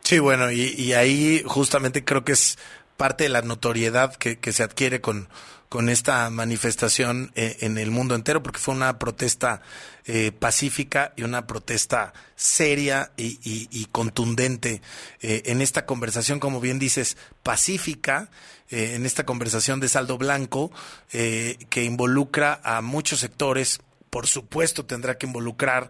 Sí, 0.00 0.18
bueno, 0.18 0.50
y, 0.50 0.74
y 0.76 0.94
ahí 0.94 1.42
justamente 1.46 2.04
creo 2.04 2.24
que 2.24 2.32
es 2.32 2.58
parte 2.96 3.24
de 3.24 3.30
la 3.30 3.42
notoriedad 3.42 4.16
que 4.16 4.52
se 4.52 4.62
adquiere 4.62 5.00
con, 5.00 5.28
con 5.72 5.88
esta 5.88 6.28
manifestación 6.28 7.32
eh, 7.34 7.56
en 7.60 7.78
el 7.78 7.90
mundo 7.90 8.14
entero, 8.14 8.42
porque 8.42 8.58
fue 8.58 8.74
una 8.74 8.98
protesta 8.98 9.62
eh, 10.04 10.30
pacífica 10.30 11.14
y 11.16 11.22
una 11.22 11.46
protesta 11.46 12.12
seria 12.36 13.12
y, 13.16 13.86
contundente 13.90 14.82
eh, 15.22 15.44
en 15.46 15.62
esta 15.62 15.86
conversación, 15.86 16.40
como 16.40 16.60
bien 16.60 16.78
dices, 16.78 17.16
pacífica, 17.42 18.28
eh, 18.68 18.96
en 18.96 19.06
esta 19.06 19.24
conversación 19.24 19.80
de 19.80 19.88
saldo 19.88 20.18
blanco, 20.18 20.70
eh, 21.10 21.56
que 21.70 21.84
involucra 21.84 22.60
a 22.62 22.82
muchos 22.82 23.20
sectores, 23.20 23.80
por 24.10 24.26
supuesto 24.26 24.84
tendrá 24.84 25.16
que 25.16 25.24
involucrar 25.24 25.88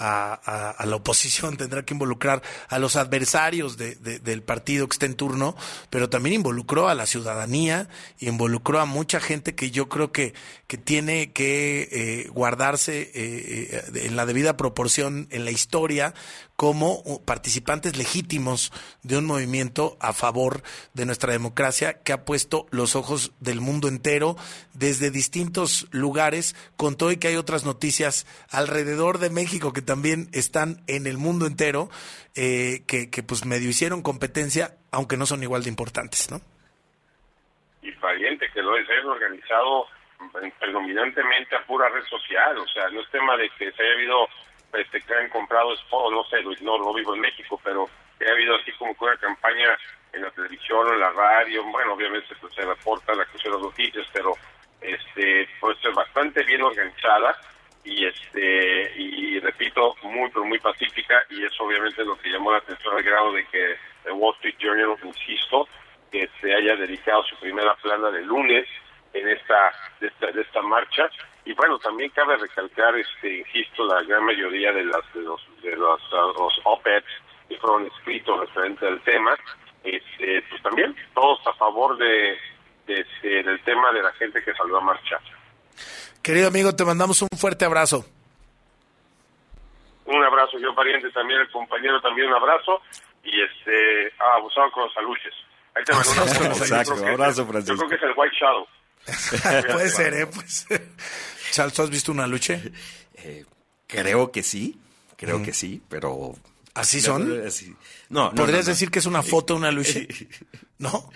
a, 0.00 0.32
a- 0.44 0.70
a 0.70 0.86
la 0.86 0.96
oposición, 0.96 1.56
tendrá 1.56 1.84
que 1.84 1.94
involucrar 1.94 2.42
a 2.68 2.78
los 2.80 2.96
adversarios 2.96 3.76
de- 3.76 3.94
de- 3.94 4.18
del 4.18 4.42
partido 4.42 4.88
que 4.88 4.94
está 4.94 5.06
en 5.06 5.14
turno, 5.14 5.54
pero 5.90 6.08
también 6.10 6.34
involucró 6.36 6.88
a 6.88 6.94
la 6.94 7.06
ciudadanía, 7.06 7.88
involucró 8.18 8.80
a 8.80 8.86
mucha 8.86 9.20
gente 9.20 9.54
que 9.54 9.70
yo 9.70 9.88
creo 9.88 10.10
que, 10.10 10.34
que 10.66 10.78
tiene 10.78 11.32
que 11.32 11.88
eh, 11.92 12.28
guardarse 12.30 13.02
eh, 13.02 13.10
eh, 13.14 13.82
en 14.06 14.16
la 14.16 14.26
debida 14.26 14.56
proporción 14.56 15.28
en 15.30 15.44
la 15.44 15.50
historia 15.50 16.14
como 16.60 17.24
participantes 17.24 17.96
legítimos 17.96 18.70
de 19.02 19.16
un 19.16 19.24
movimiento 19.24 19.96
a 19.98 20.12
favor 20.12 20.60
de 20.92 21.06
nuestra 21.06 21.32
democracia 21.32 22.02
que 22.04 22.12
ha 22.12 22.26
puesto 22.26 22.66
los 22.70 22.96
ojos 22.96 23.32
del 23.40 23.62
mundo 23.62 23.88
entero 23.88 24.36
desde 24.74 25.10
distintos 25.10 25.88
lugares, 25.90 26.54
con 26.76 26.98
todo 26.98 27.12
y 27.12 27.16
que 27.16 27.28
hay 27.28 27.36
otras 27.36 27.64
noticias 27.64 28.26
alrededor 28.52 29.16
de 29.20 29.30
México 29.30 29.72
que 29.72 29.80
también 29.80 30.28
están 30.34 30.82
en 30.86 31.06
el 31.06 31.16
mundo 31.16 31.46
entero, 31.46 31.88
eh, 32.36 32.82
que, 32.86 33.08
que 33.08 33.22
pues 33.22 33.46
medio 33.46 33.70
hicieron 33.70 34.02
competencia, 34.02 34.76
aunque 34.92 35.16
no 35.16 35.24
son 35.24 35.42
igual 35.42 35.62
de 35.62 35.70
importantes, 35.70 36.30
¿no? 36.30 36.42
y 37.80 37.90
valiente 37.92 38.50
que 38.52 38.60
lo 38.60 38.76
es, 38.76 38.86
hayan 38.90 39.06
organizado 39.06 39.86
predominantemente 40.58 41.56
a 41.56 41.64
pura 41.64 41.88
red 41.88 42.04
social, 42.04 42.58
o 42.58 42.68
sea, 42.68 42.90
no 42.90 43.00
es 43.00 43.08
tema 43.08 43.34
de 43.38 43.48
que 43.58 43.72
se 43.72 43.82
haya 43.82 43.94
habido, 43.94 44.28
este, 44.72 45.00
que 45.00 45.14
hayan 45.14 45.30
comprado 45.30 45.74
no 46.10 46.24
sé, 46.24 46.42
no, 46.62 46.78
no 46.78 46.94
vivo 46.94 47.14
en 47.14 47.20
México, 47.20 47.60
pero 47.62 47.88
haya 48.20 48.32
habido 48.32 48.56
así 48.56 48.72
como 48.72 48.94
que 48.96 49.04
una 49.04 49.16
campaña 49.16 49.76
en 50.12 50.22
la 50.22 50.30
televisión 50.30 50.92
en 50.92 51.00
la 51.00 51.10
radio, 51.10 51.64
bueno, 51.64 51.94
obviamente 51.94 52.34
pues, 52.40 52.52
se 52.54 52.62
reporta 52.62 53.14
la 53.14 53.24
cuestión 53.26 53.54
de 53.54 53.58
las 53.58 53.68
noticias, 53.68 54.06
pero 54.12 54.34
este, 54.80 55.48
pues 55.60 55.78
es 55.84 55.94
bastante 55.94 56.42
bien 56.44 56.62
organizada 56.62 57.36
y 57.84 58.06
este 58.06 58.92
y 58.96 59.38
repito 59.40 59.94
muy 60.02 60.28
pero 60.30 60.44
muy 60.44 60.58
pacífica 60.58 61.22
y 61.30 61.44
eso 61.44 61.64
obviamente 61.64 62.02
es 62.02 62.06
lo 62.06 62.18
que 62.18 62.28
llamó 62.28 62.52
la 62.52 62.58
atención 62.58 62.94
al 62.94 63.02
grado 63.02 63.32
de 63.32 63.46
que 63.46 63.76
el 64.04 64.12
Wall 64.12 64.34
Street 64.36 64.56
Journal 64.58 64.98
insisto 65.02 65.66
que 66.10 66.28
se 66.40 66.54
haya 66.54 66.76
dedicado 66.76 67.22
su 67.24 67.36
primera 67.36 67.74
plana 67.76 68.10
de 68.10 68.22
lunes 68.22 68.66
en 69.12 69.28
esta 69.28 69.72
de 70.00 70.06
esta, 70.08 70.26
de 70.32 70.42
esta 70.42 70.62
marcha. 70.62 71.10
Y 71.44 71.52
bueno 71.54 71.78
también 71.78 72.10
cabe 72.10 72.36
recalcar 72.36 72.96
este 72.96 73.38
insisto 73.38 73.86
la 73.86 74.02
gran 74.02 74.24
mayoría 74.24 74.72
de 74.72 74.84
las 74.84 75.12
de 75.14 75.22
los 75.22 75.40
de 75.62 75.76
los, 75.76 76.00
los 76.10 76.60
op-eds 76.64 77.06
que 77.48 77.56
fueron 77.58 77.86
escritos 77.86 78.40
referente 78.40 78.86
al 78.86 79.00
tema 79.02 79.36
este 79.82 80.42
pues 80.48 80.62
también 80.62 80.94
todos 81.14 81.38
a 81.46 81.52
favor 81.54 81.96
de, 81.96 82.36
de 82.86 83.00
este, 83.00 83.42
del 83.42 83.62
tema 83.64 83.92
de 83.92 84.02
la 84.02 84.12
gente 84.12 84.42
que 84.42 84.54
salió 84.54 84.78
a 84.78 84.80
marchar. 84.80 85.20
Querido 86.22 86.48
amigo, 86.48 86.74
te 86.74 86.84
mandamos 86.84 87.22
un 87.22 87.28
fuerte 87.36 87.64
abrazo. 87.64 88.04
un 90.04 90.22
abrazo 90.22 90.58
yo 90.58 90.74
pariente 90.74 91.10
también 91.10 91.40
el 91.40 91.50
compañero 91.50 92.00
también 92.00 92.28
un 92.28 92.34
abrazo. 92.34 92.82
Y 93.22 93.40
este 93.42 94.12
ah, 94.18 94.36
abusado 94.36 94.70
con 94.72 94.84
los 94.84 94.96
aluches. 94.96 95.34
Ahí 95.74 95.84
te 95.84 95.92
mando 95.92 96.10
un 96.10 96.18
abrazo 96.18 96.44
Exacto, 96.64 97.06
abrazo, 97.06 97.46
yo 97.66 97.76
creo 97.76 97.88
que 97.88 97.94
es 97.96 98.02
el 98.02 98.12
White 98.16 98.36
Shadow 98.38 98.66
puede 99.72 99.90
ser, 99.90 100.14
¿eh? 100.14 100.26
Puede 100.26 100.48
ser. 100.48 100.88
Charles, 101.50 101.74
¿tú 101.74 101.82
has 101.82 101.90
visto 101.90 102.12
una 102.12 102.26
lucha? 102.26 102.60
Creo 103.86 104.30
que 104.30 104.42
sí, 104.42 104.78
creo 105.16 105.42
que 105.42 105.52
sí, 105.52 105.82
pero... 105.88 106.36
¿Así 106.74 107.00
son? 107.00 107.28
No, 108.08 108.30
no, 108.30 108.34
¿Podrías 108.34 108.64
no, 108.64 108.70
no. 108.70 108.74
decir 108.74 108.90
que 108.90 109.00
es 109.00 109.06
una 109.06 109.22
foto 109.22 109.54
de 109.54 109.58
una 109.58 109.72
lucha? 109.72 110.00
¿No? 110.78 111.10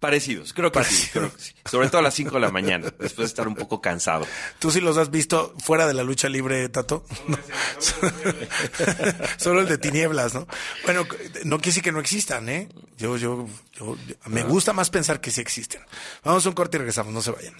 Parecidos, 0.00 0.52
creo 0.52 0.70
que 0.70 0.84
sí, 0.84 1.08
creo 1.10 1.34
que 1.34 1.40
sí. 1.40 1.52
Sobre 1.64 1.88
todo 1.88 2.00
a 2.00 2.02
las 2.02 2.14
5 2.14 2.34
de 2.34 2.40
la 2.40 2.50
mañana, 2.50 2.92
después 2.98 3.16
de 3.16 3.24
estar 3.24 3.48
un 3.48 3.54
poco 3.54 3.80
cansado. 3.80 4.26
¿Tú 4.58 4.70
sí 4.70 4.80
los 4.82 4.98
has 4.98 5.10
visto 5.10 5.54
fuera 5.58 5.86
de 5.86 5.94
la 5.94 6.02
lucha 6.02 6.28
libre, 6.28 6.68
Tato? 6.68 7.06
No. 7.26 7.38
Solo 9.38 9.62
el 9.62 9.68
de 9.68 9.78
tinieblas, 9.78 10.34
¿no? 10.34 10.46
Bueno, 10.84 11.06
no 11.44 11.56
quiere 11.56 11.70
decir 11.70 11.82
que 11.82 11.92
no 11.92 12.00
existan, 12.00 12.46
¿eh? 12.50 12.68
Yo, 12.98 13.16
yo, 13.16 13.48
yo, 13.72 13.96
me 14.26 14.42
gusta 14.42 14.74
más 14.74 14.90
pensar 14.90 15.20
que 15.20 15.30
sí 15.30 15.40
existen. 15.40 15.80
Vamos 16.22 16.44
a 16.44 16.50
un 16.50 16.54
corte 16.54 16.76
y 16.76 16.80
regresamos, 16.80 17.14
no 17.14 17.22
se 17.22 17.30
vayan. 17.30 17.54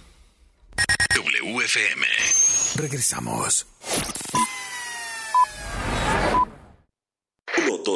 WFM. 1.15 2.07
Regresamos. 2.77 3.67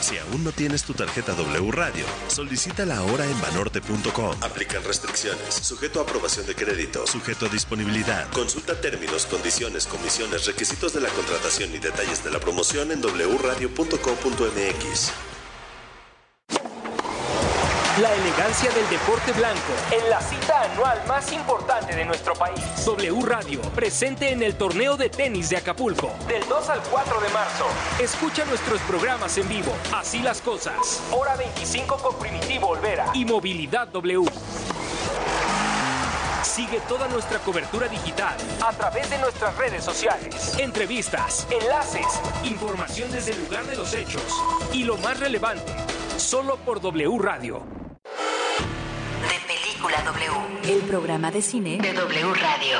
Si 0.00 0.16
aún 0.18 0.44
no 0.44 0.52
tienes 0.52 0.84
tu 0.84 0.94
tarjeta 0.94 1.34
W 1.34 1.72
Radio, 1.72 2.04
solicítala 2.28 2.98
ahora 2.98 3.24
en 3.24 3.40
banorte.com. 3.40 4.36
Aplican 4.42 4.84
restricciones, 4.84 5.54
sujeto 5.54 5.98
a 6.00 6.04
aprobación 6.04 6.46
de 6.46 6.54
crédito, 6.54 7.04
sujeto 7.06 7.46
a 7.46 7.48
disponibilidad. 7.48 8.28
Consulta 8.30 8.78
términos, 8.80 9.26
condiciones, 9.26 9.86
comisiones, 9.86 10.46
requisitos 10.46 10.92
de 10.92 11.00
la 11.00 11.08
contratación 11.08 11.74
y 11.74 11.78
detalles 11.78 12.22
de 12.24 12.30
la 12.30 12.40
promoción 12.40 12.92
en 12.92 13.00
wradio.com.mx. 13.02 15.12
La 18.02 18.12
elegancia 18.12 18.70
del 18.72 18.86
deporte 18.90 19.32
blanco 19.32 19.72
en 19.90 20.10
la 20.10 20.20
cita 20.20 20.64
anual 20.70 21.02
más 21.08 21.32
importante 21.32 21.96
de 21.96 22.04
nuestro 22.04 22.34
país. 22.34 22.60
W 22.84 23.22
Radio, 23.24 23.62
presente 23.74 24.32
en 24.32 24.42
el 24.42 24.54
torneo 24.54 24.98
de 24.98 25.08
tenis 25.08 25.48
de 25.48 25.56
Acapulco. 25.56 26.12
Del 26.28 26.46
2 26.46 26.68
al 26.68 26.82
4 26.82 27.20
de 27.22 27.28
marzo. 27.30 27.64
Escucha 27.98 28.44
nuestros 28.44 28.82
programas 28.82 29.38
en 29.38 29.48
vivo. 29.48 29.72
Así 29.94 30.18
las 30.18 30.42
cosas. 30.42 31.02
Hora 31.10 31.36
25 31.36 31.96
con 31.96 32.18
Primitivo 32.18 32.68
Olvera. 32.68 33.06
Y 33.14 33.24
Movilidad 33.24 33.88
W. 33.88 34.26
Sigue 36.42 36.80
toda 36.86 37.08
nuestra 37.08 37.38
cobertura 37.38 37.88
digital 37.88 38.36
a 38.62 38.74
través 38.74 39.08
de 39.08 39.16
nuestras 39.20 39.56
redes 39.56 39.82
sociales. 39.82 40.54
Entrevistas, 40.58 41.46
enlaces, 41.50 42.06
información 42.44 43.10
desde 43.10 43.32
el 43.32 43.42
lugar 43.42 43.64
de 43.64 43.76
los 43.76 43.94
hechos 43.94 44.22
y 44.74 44.84
lo 44.84 44.98
más 44.98 45.18
relevante, 45.18 45.72
solo 46.18 46.56
por 46.58 46.82
W 46.82 47.18
Radio. 47.18 47.85
W. 50.06 50.72
El 50.72 50.82
programa 50.82 51.32
de 51.32 51.42
cine 51.42 51.78
de 51.78 51.92
W 51.92 52.34
Radio. 52.34 52.78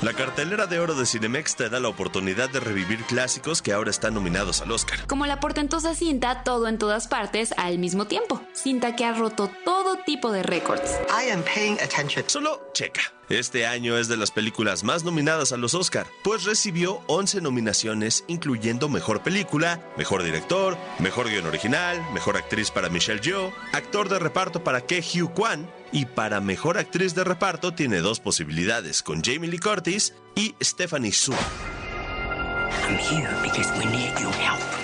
La 0.00 0.12
cartelera 0.12 0.66
de 0.68 0.78
oro 0.78 0.94
de 0.94 1.06
Cinemex 1.06 1.56
te 1.56 1.68
da 1.68 1.80
la 1.80 1.88
oportunidad 1.88 2.50
de 2.50 2.60
revivir 2.60 3.02
clásicos 3.04 3.62
que 3.62 3.72
ahora 3.72 3.90
están 3.90 4.14
nominados 4.14 4.60
al 4.60 4.70
Oscar. 4.70 5.04
Como 5.08 5.26
la 5.26 5.40
portentosa 5.40 5.96
cinta 5.96 6.44
Todo 6.44 6.68
en 6.68 6.78
todas 6.78 7.08
partes 7.08 7.52
al 7.56 7.78
mismo 7.78 8.04
tiempo. 8.04 8.40
Cinta 8.52 8.94
que 8.94 9.04
ha 9.04 9.14
roto 9.14 9.50
todo 9.64 9.96
tipo 10.06 10.30
de 10.30 10.44
récords. 10.44 11.00
I 11.08 11.30
am 11.30 11.42
paying 11.42 11.80
attention. 11.80 12.22
Solo 12.28 12.70
checa. 12.74 13.00
Este 13.28 13.66
año 13.66 13.96
es 13.96 14.08
de 14.08 14.16
las 14.16 14.30
películas 14.30 14.84
más 14.84 15.02
nominadas 15.02 15.52
a 15.52 15.56
los 15.56 15.74
Oscar, 15.74 16.06
pues 16.22 16.44
recibió 16.44 17.00
11 17.06 17.40
nominaciones, 17.40 18.24
incluyendo 18.28 18.88
Mejor 18.88 19.22
Película, 19.22 19.80
Mejor 19.96 20.22
Director, 20.22 20.76
Mejor 20.98 21.30
Guión 21.30 21.46
Original, 21.46 22.04
Mejor 22.12 22.36
Actriz 22.36 22.70
para 22.70 22.90
Michelle 22.90 23.20
Yeoh, 23.20 23.52
Actor 23.72 24.08
de 24.08 24.18
Reparto 24.18 24.62
para 24.62 24.82
Ke 24.82 25.02
Hugh 25.02 25.32
Kwan, 25.32 25.70
y 25.90 26.06
para 26.06 26.40
Mejor 26.40 26.76
Actriz 26.76 27.14
de 27.14 27.24
Reparto 27.24 27.72
tiene 27.72 27.98
dos 28.00 28.20
posibilidades, 28.20 29.02
con 29.02 29.22
Jamie 29.22 29.48
Lee 29.48 29.58
Curtis 29.58 30.14
y 30.34 30.54
Stephanie 30.62 31.12
Su. 31.12 31.32
I'm 31.32 32.98
here 32.98 33.30
because 33.42 33.70
we 33.78 33.86
need 33.86 34.12
your 34.20 34.32
help. 34.32 34.83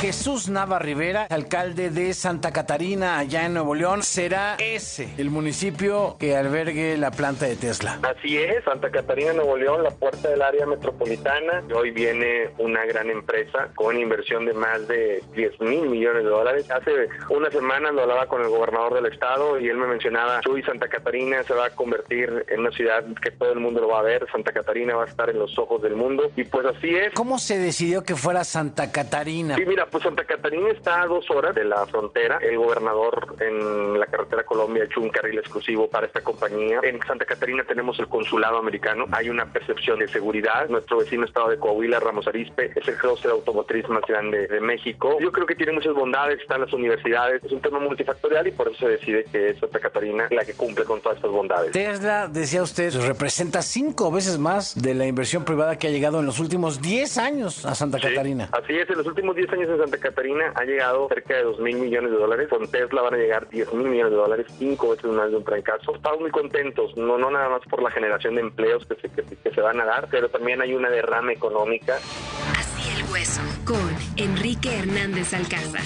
Jesús 0.00 0.50
Nava 0.50 0.78
Rivera, 0.78 1.26
alcalde 1.30 1.88
de 1.88 2.12
Santa 2.12 2.52
Catarina, 2.52 3.18
allá 3.18 3.46
en 3.46 3.54
Nuevo 3.54 3.74
León, 3.74 4.02
será 4.02 4.56
ese 4.58 5.08
el 5.16 5.30
municipio 5.30 6.16
que 6.18 6.36
albergue 6.36 6.98
la 6.98 7.10
planta 7.10 7.46
de 7.46 7.56
Tesla. 7.56 7.98
Así 8.02 8.36
es, 8.36 8.62
Santa 8.64 8.90
Catarina, 8.90 9.32
Nuevo 9.32 9.56
León, 9.56 9.82
la 9.82 9.90
puerta 9.90 10.28
del 10.28 10.42
área 10.42 10.66
metropolitana. 10.66 11.62
Hoy 11.74 11.92
viene 11.92 12.50
una 12.58 12.84
gran 12.84 13.08
empresa 13.08 13.70
con 13.74 13.98
inversión 13.98 14.44
de 14.44 14.52
más 14.52 14.86
de 14.86 15.24
10 15.34 15.60
mil 15.60 15.88
millones 15.88 16.24
de 16.24 16.28
dólares. 16.28 16.70
Hace 16.70 17.08
unas 17.30 17.54
semanas 17.54 17.94
lo 17.94 18.02
hablaba 18.02 18.26
con 18.26 18.42
el 18.42 18.50
gobernador 18.50 18.94
del 18.94 19.10
estado 19.10 19.58
y 19.58 19.68
él 19.70 19.78
me 19.78 19.86
mencionaba, 19.86 20.40
Chuy, 20.42 20.62
Santa 20.62 20.88
Catarina 20.88 21.42
se 21.42 21.54
va 21.54 21.66
a 21.66 21.70
convertir 21.70 22.44
en 22.48 22.60
una 22.60 22.70
ciudad 22.70 23.02
que 23.22 23.30
todo 23.30 23.52
el 23.52 23.60
mundo 23.60 23.80
lo 23.80 23.88
va 23.88 24.00
a 24.00 24.02
ver. 24.02 24.26
Santa 24.30 24.52
Catarina 24.52 24.94
va 24.94 25.04
a 25.04 25.06
estar 25.06 25.30
en 25.30 25.38
los 25.38 25.58
ojos 25.58 25.80
del 25.80 25.96
mundo. 25.96 26.30
Y 26.36 26.44
pues 26.44 26.66
así 26.66 26.94
es. 26.94 27.14
¿Cómo 27.14 27.38
se 27.38 27.58
decidió 27.58 28.02
que 28.04 28.14
fuera 28.14 28.44
Santa 28.44 28.92
Catarina? 28.92 29.56
Sí, 29.56 29.64
mira, 29.64 29.85
pues 29.90 30.04
Santa 30.04 30.24
Catarina 30.24 30.70
está 30.70 31.02
a 31.02 31.06
dos 31.06 31.30
horas 31.30 31.54
de 31.54 31.64
la 31.64 31.86
frontera. 31.86 32.38
El 32.40 32.58
gobernador 32.58 33.36
en 33.40 33.98
la 33.98 34.06
carretera 34.06 34.44
Colombia 34.44 34.82
ha 34.82 34.86
hecho 34.86 35.00
un 35.00 35.10
carril 35.10 35.38
exclusivo 35.38 35.88
para 35.88 36.06
esta 36.06 36.20
compañía. 36.20 36.80
En 36.82 37.00
Santa 37.06 37.24
Catarina 37.24 37.64
tenemos 37.64 37.98
el 37.98 38.08
consulado 38.08 38.58
americano. 38.58 39.06
Hay 39.12 39.28
una 39.28 39.46
percepción 39.52 39.98
de 39.98 40.08
seguridad. 40.08 40.68
Nuestro 40.68 40.98
vecino 40.98 41.24
estado 41.24 41.48
de 41.48 41.58
Coahuila, 41.58 42.00
Ramos 42.00 42.26
Arizpe, 42.26 42.72
es 42.74 42.88
el 42.88 42.96
clúster 42.96 43.30
automotriz 43.30 43.88
más 43.88 44.02
grande 44.06 44.46
de 44.46 44.60
México. 44.60 45.18
Yo 45.20 45.32
creo 45.32 45.46
que 45.46 45.54
tiene 45.54 45.72
muchas 45.72 45.94
bondades. 45.94 46.40
Están 46.40 46.60
las 46.60 46.72
universidades. 46.72 47.42
Es 47.44 47.52
un 47.52 47.60
tema 47.60 47.78
multifactorial 47.78 48.46
y 48.46 48.52
por 48.52 48.68
eso 48.68 48.78
se 48.80 48.88
decide 48.88 49.24
que 49.24 49.50
es 49.50 49.58
Santa 49.58 49.78
Catarina 49.78 50.28
la 50.30 50.44
que 50.44 50.54
cumple 50.54 50.84
con 50.84 51.00
todas 51.00 51.16
estas 51.16 51.30
bondades. 51.30 51.72
Tesla, 51.72 52.28
decía 52.28 52.62
usted, 52.62 52.92
representa 53.06 53.62
cinco 53.62 54.10
veces 54.10 54.38
más 54.38 54.80
de 54.80 54.94
la 54.94 55.06
inversión 55.06 55.44
privada 55.44 55.78
que 55.78 55.88
ha 55.88 55.90
llegado 55.90 56.20
en 56.20 56.26
los 56.26 56.40
últimos 56.40 56.80
10 56.80 57.18
años 57.18 57.64
a 57.64 57.74
Santa 57.74 57.98
Catarina. 57.98 58.48
Así 58.52 58.74
es, 58.74 58.88
en 58.88 58.98
los 58.98 59.06
últimos 59.06 59.36
10 59.36 59.52
años 59.52 59.70
en 59.70 59.75
en 59.76 59.82
Santa 59.82 59.98
Catarina 59.98 60.52
ha 60.54 60.64
llegado 60.64 61.08
cerca 61.08 61.34
de 61.34 61.44
2 61.44 61.60
mil 61.60 61.76
millones 61.76 62.10
de 62.10 62.16
dólares. 62.16 62.48
Con 62.48 62.68
Tesla 62.68 63.02
van 63.02 63.14
a 63.14 63.16
llegar 63.16 63.48
10 63.48 63.72
mil 63.74 63.88
millones 63.88 64.12
de 64.12 64.18
dólares, 64.18 64.46
cinco 64.58 64.90
veces 64.90 65.10
más 65.10 65.30
de 65.30 65.36
un 65.36 65.44
trancazo. 65.44 65.94
Estamos 65.94 66.20
muy 66.20 66.30
contentos, 66.30 66.96
no, 66.96 67.18
no 67.18 67.30
nada 67.30 67.48
más 67.48 67.60
por 67.68 67.82
la 67.82 67.90
generación 67.90 68.34
de 68.34 68.42
empleos 68.42 68.86
que 68.86 68.96
se, 68.96 69.08
que, 69.10 69.22
que 69.22 69.50
se 69.50 69.60
van 69.60 69.80
a 69.80 69.84
dar, 69.84 70.08
pero 70.10 70.28
también 70.28 70.60
hay 70.60 70.74
una 70.74 70.90
derrama 70.90 71.32
económica. 71.32 71.96
Así 71.96 73.00
el 73.00 73.12
hueso, 73.12 73.42
con 73.64 73.76
Enrique 74.16 74.78
Hernández 74.78 75.34
Alcázar. 75.34 75.82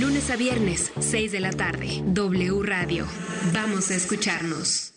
Lunes 0.00 0.30
a 0.30 0.36
viernes, 0.36 0.92
6 0.98 1.32
de 1.32 1.40
la 1.40 1.50
tarde, 1.50 2.00
W 2.04 2.62
Radio. 2.62 3.06
Vamos 3.52 3.90
a 3.90 3.94
escucharnos. 3.94 4.92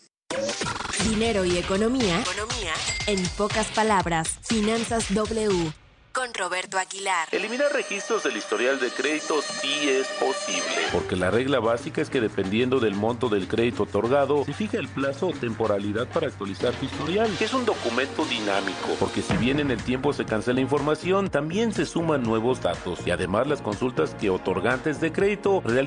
Dinero 1.08 1.44
y 1.44 1.58
economía. 1.58 2.20
Economía. 2.20 2.72
En 3.06 3.22
pocas 3.36 3.68
palabras, 3.68 4.40
Finanzas 4.42 5.14
W. 5.14 5.72
Con 6.16 6.32
Roberto 6.32 6.78
Aguilar. 6.78 7.28
Eliminar 7.30 7.70
registros 7.74 8.22
del 8.22 8.38
historial 8.38 8.80
de 8.80 8.88
crédito 8.90 9.42
sí 9.42 9.86
es 9.86 10.06
posible, 10.18 10.86
porque 10.90 11.14
la 11.14 11.30
regla 11.30 11.60
básica 11.60 12.00
es 12.00 12.08
que 12.08 12.22
dependiendo 12.22 12.80
del 12.80 12.94
monto 12.94 13.28
del 13.28 13.46
crédito 13.46 13.82
otorgado, 13.82 14.42
se 14.46 14.54
fija 14.54 14.78
el 14.78 14.88
plazo 14.88 15.26
o 15.26 15.32
temporalidad 15.32 16.08
para 16.08 16.28
actualizar 16.28 16.72
tu 16.72 16.86
historial, 16.86 17.30
que 17.38 17.44
es 17.44 17.52
un 17.52 17.66
documento 17.66 18.24
dinámico, 18.24 18.96
porque 18.98 19.20
si 19.20 19.36
bien 19.36 19.60
en 19.60 19.70
el 19.70 19.82
tiempo 19.82 20.14
se 20.14 20.24
cancela 20.24 20.62
información, 20.62 21.28
también 21.28 21.74
se 21.74 21.84
suman 21.84 22.22
nuevos 22.22 22.62
datos. 22.62 23.06
Y 23.06 23.10
además 23.10 23.46
las 23.46 23.60
consultas 23.60 24.14
que 24.18 24.30
otorgantes 24.30 25.02
de 25.02 25.12
crédito 25.12 25.60
realizan 25.66 25.86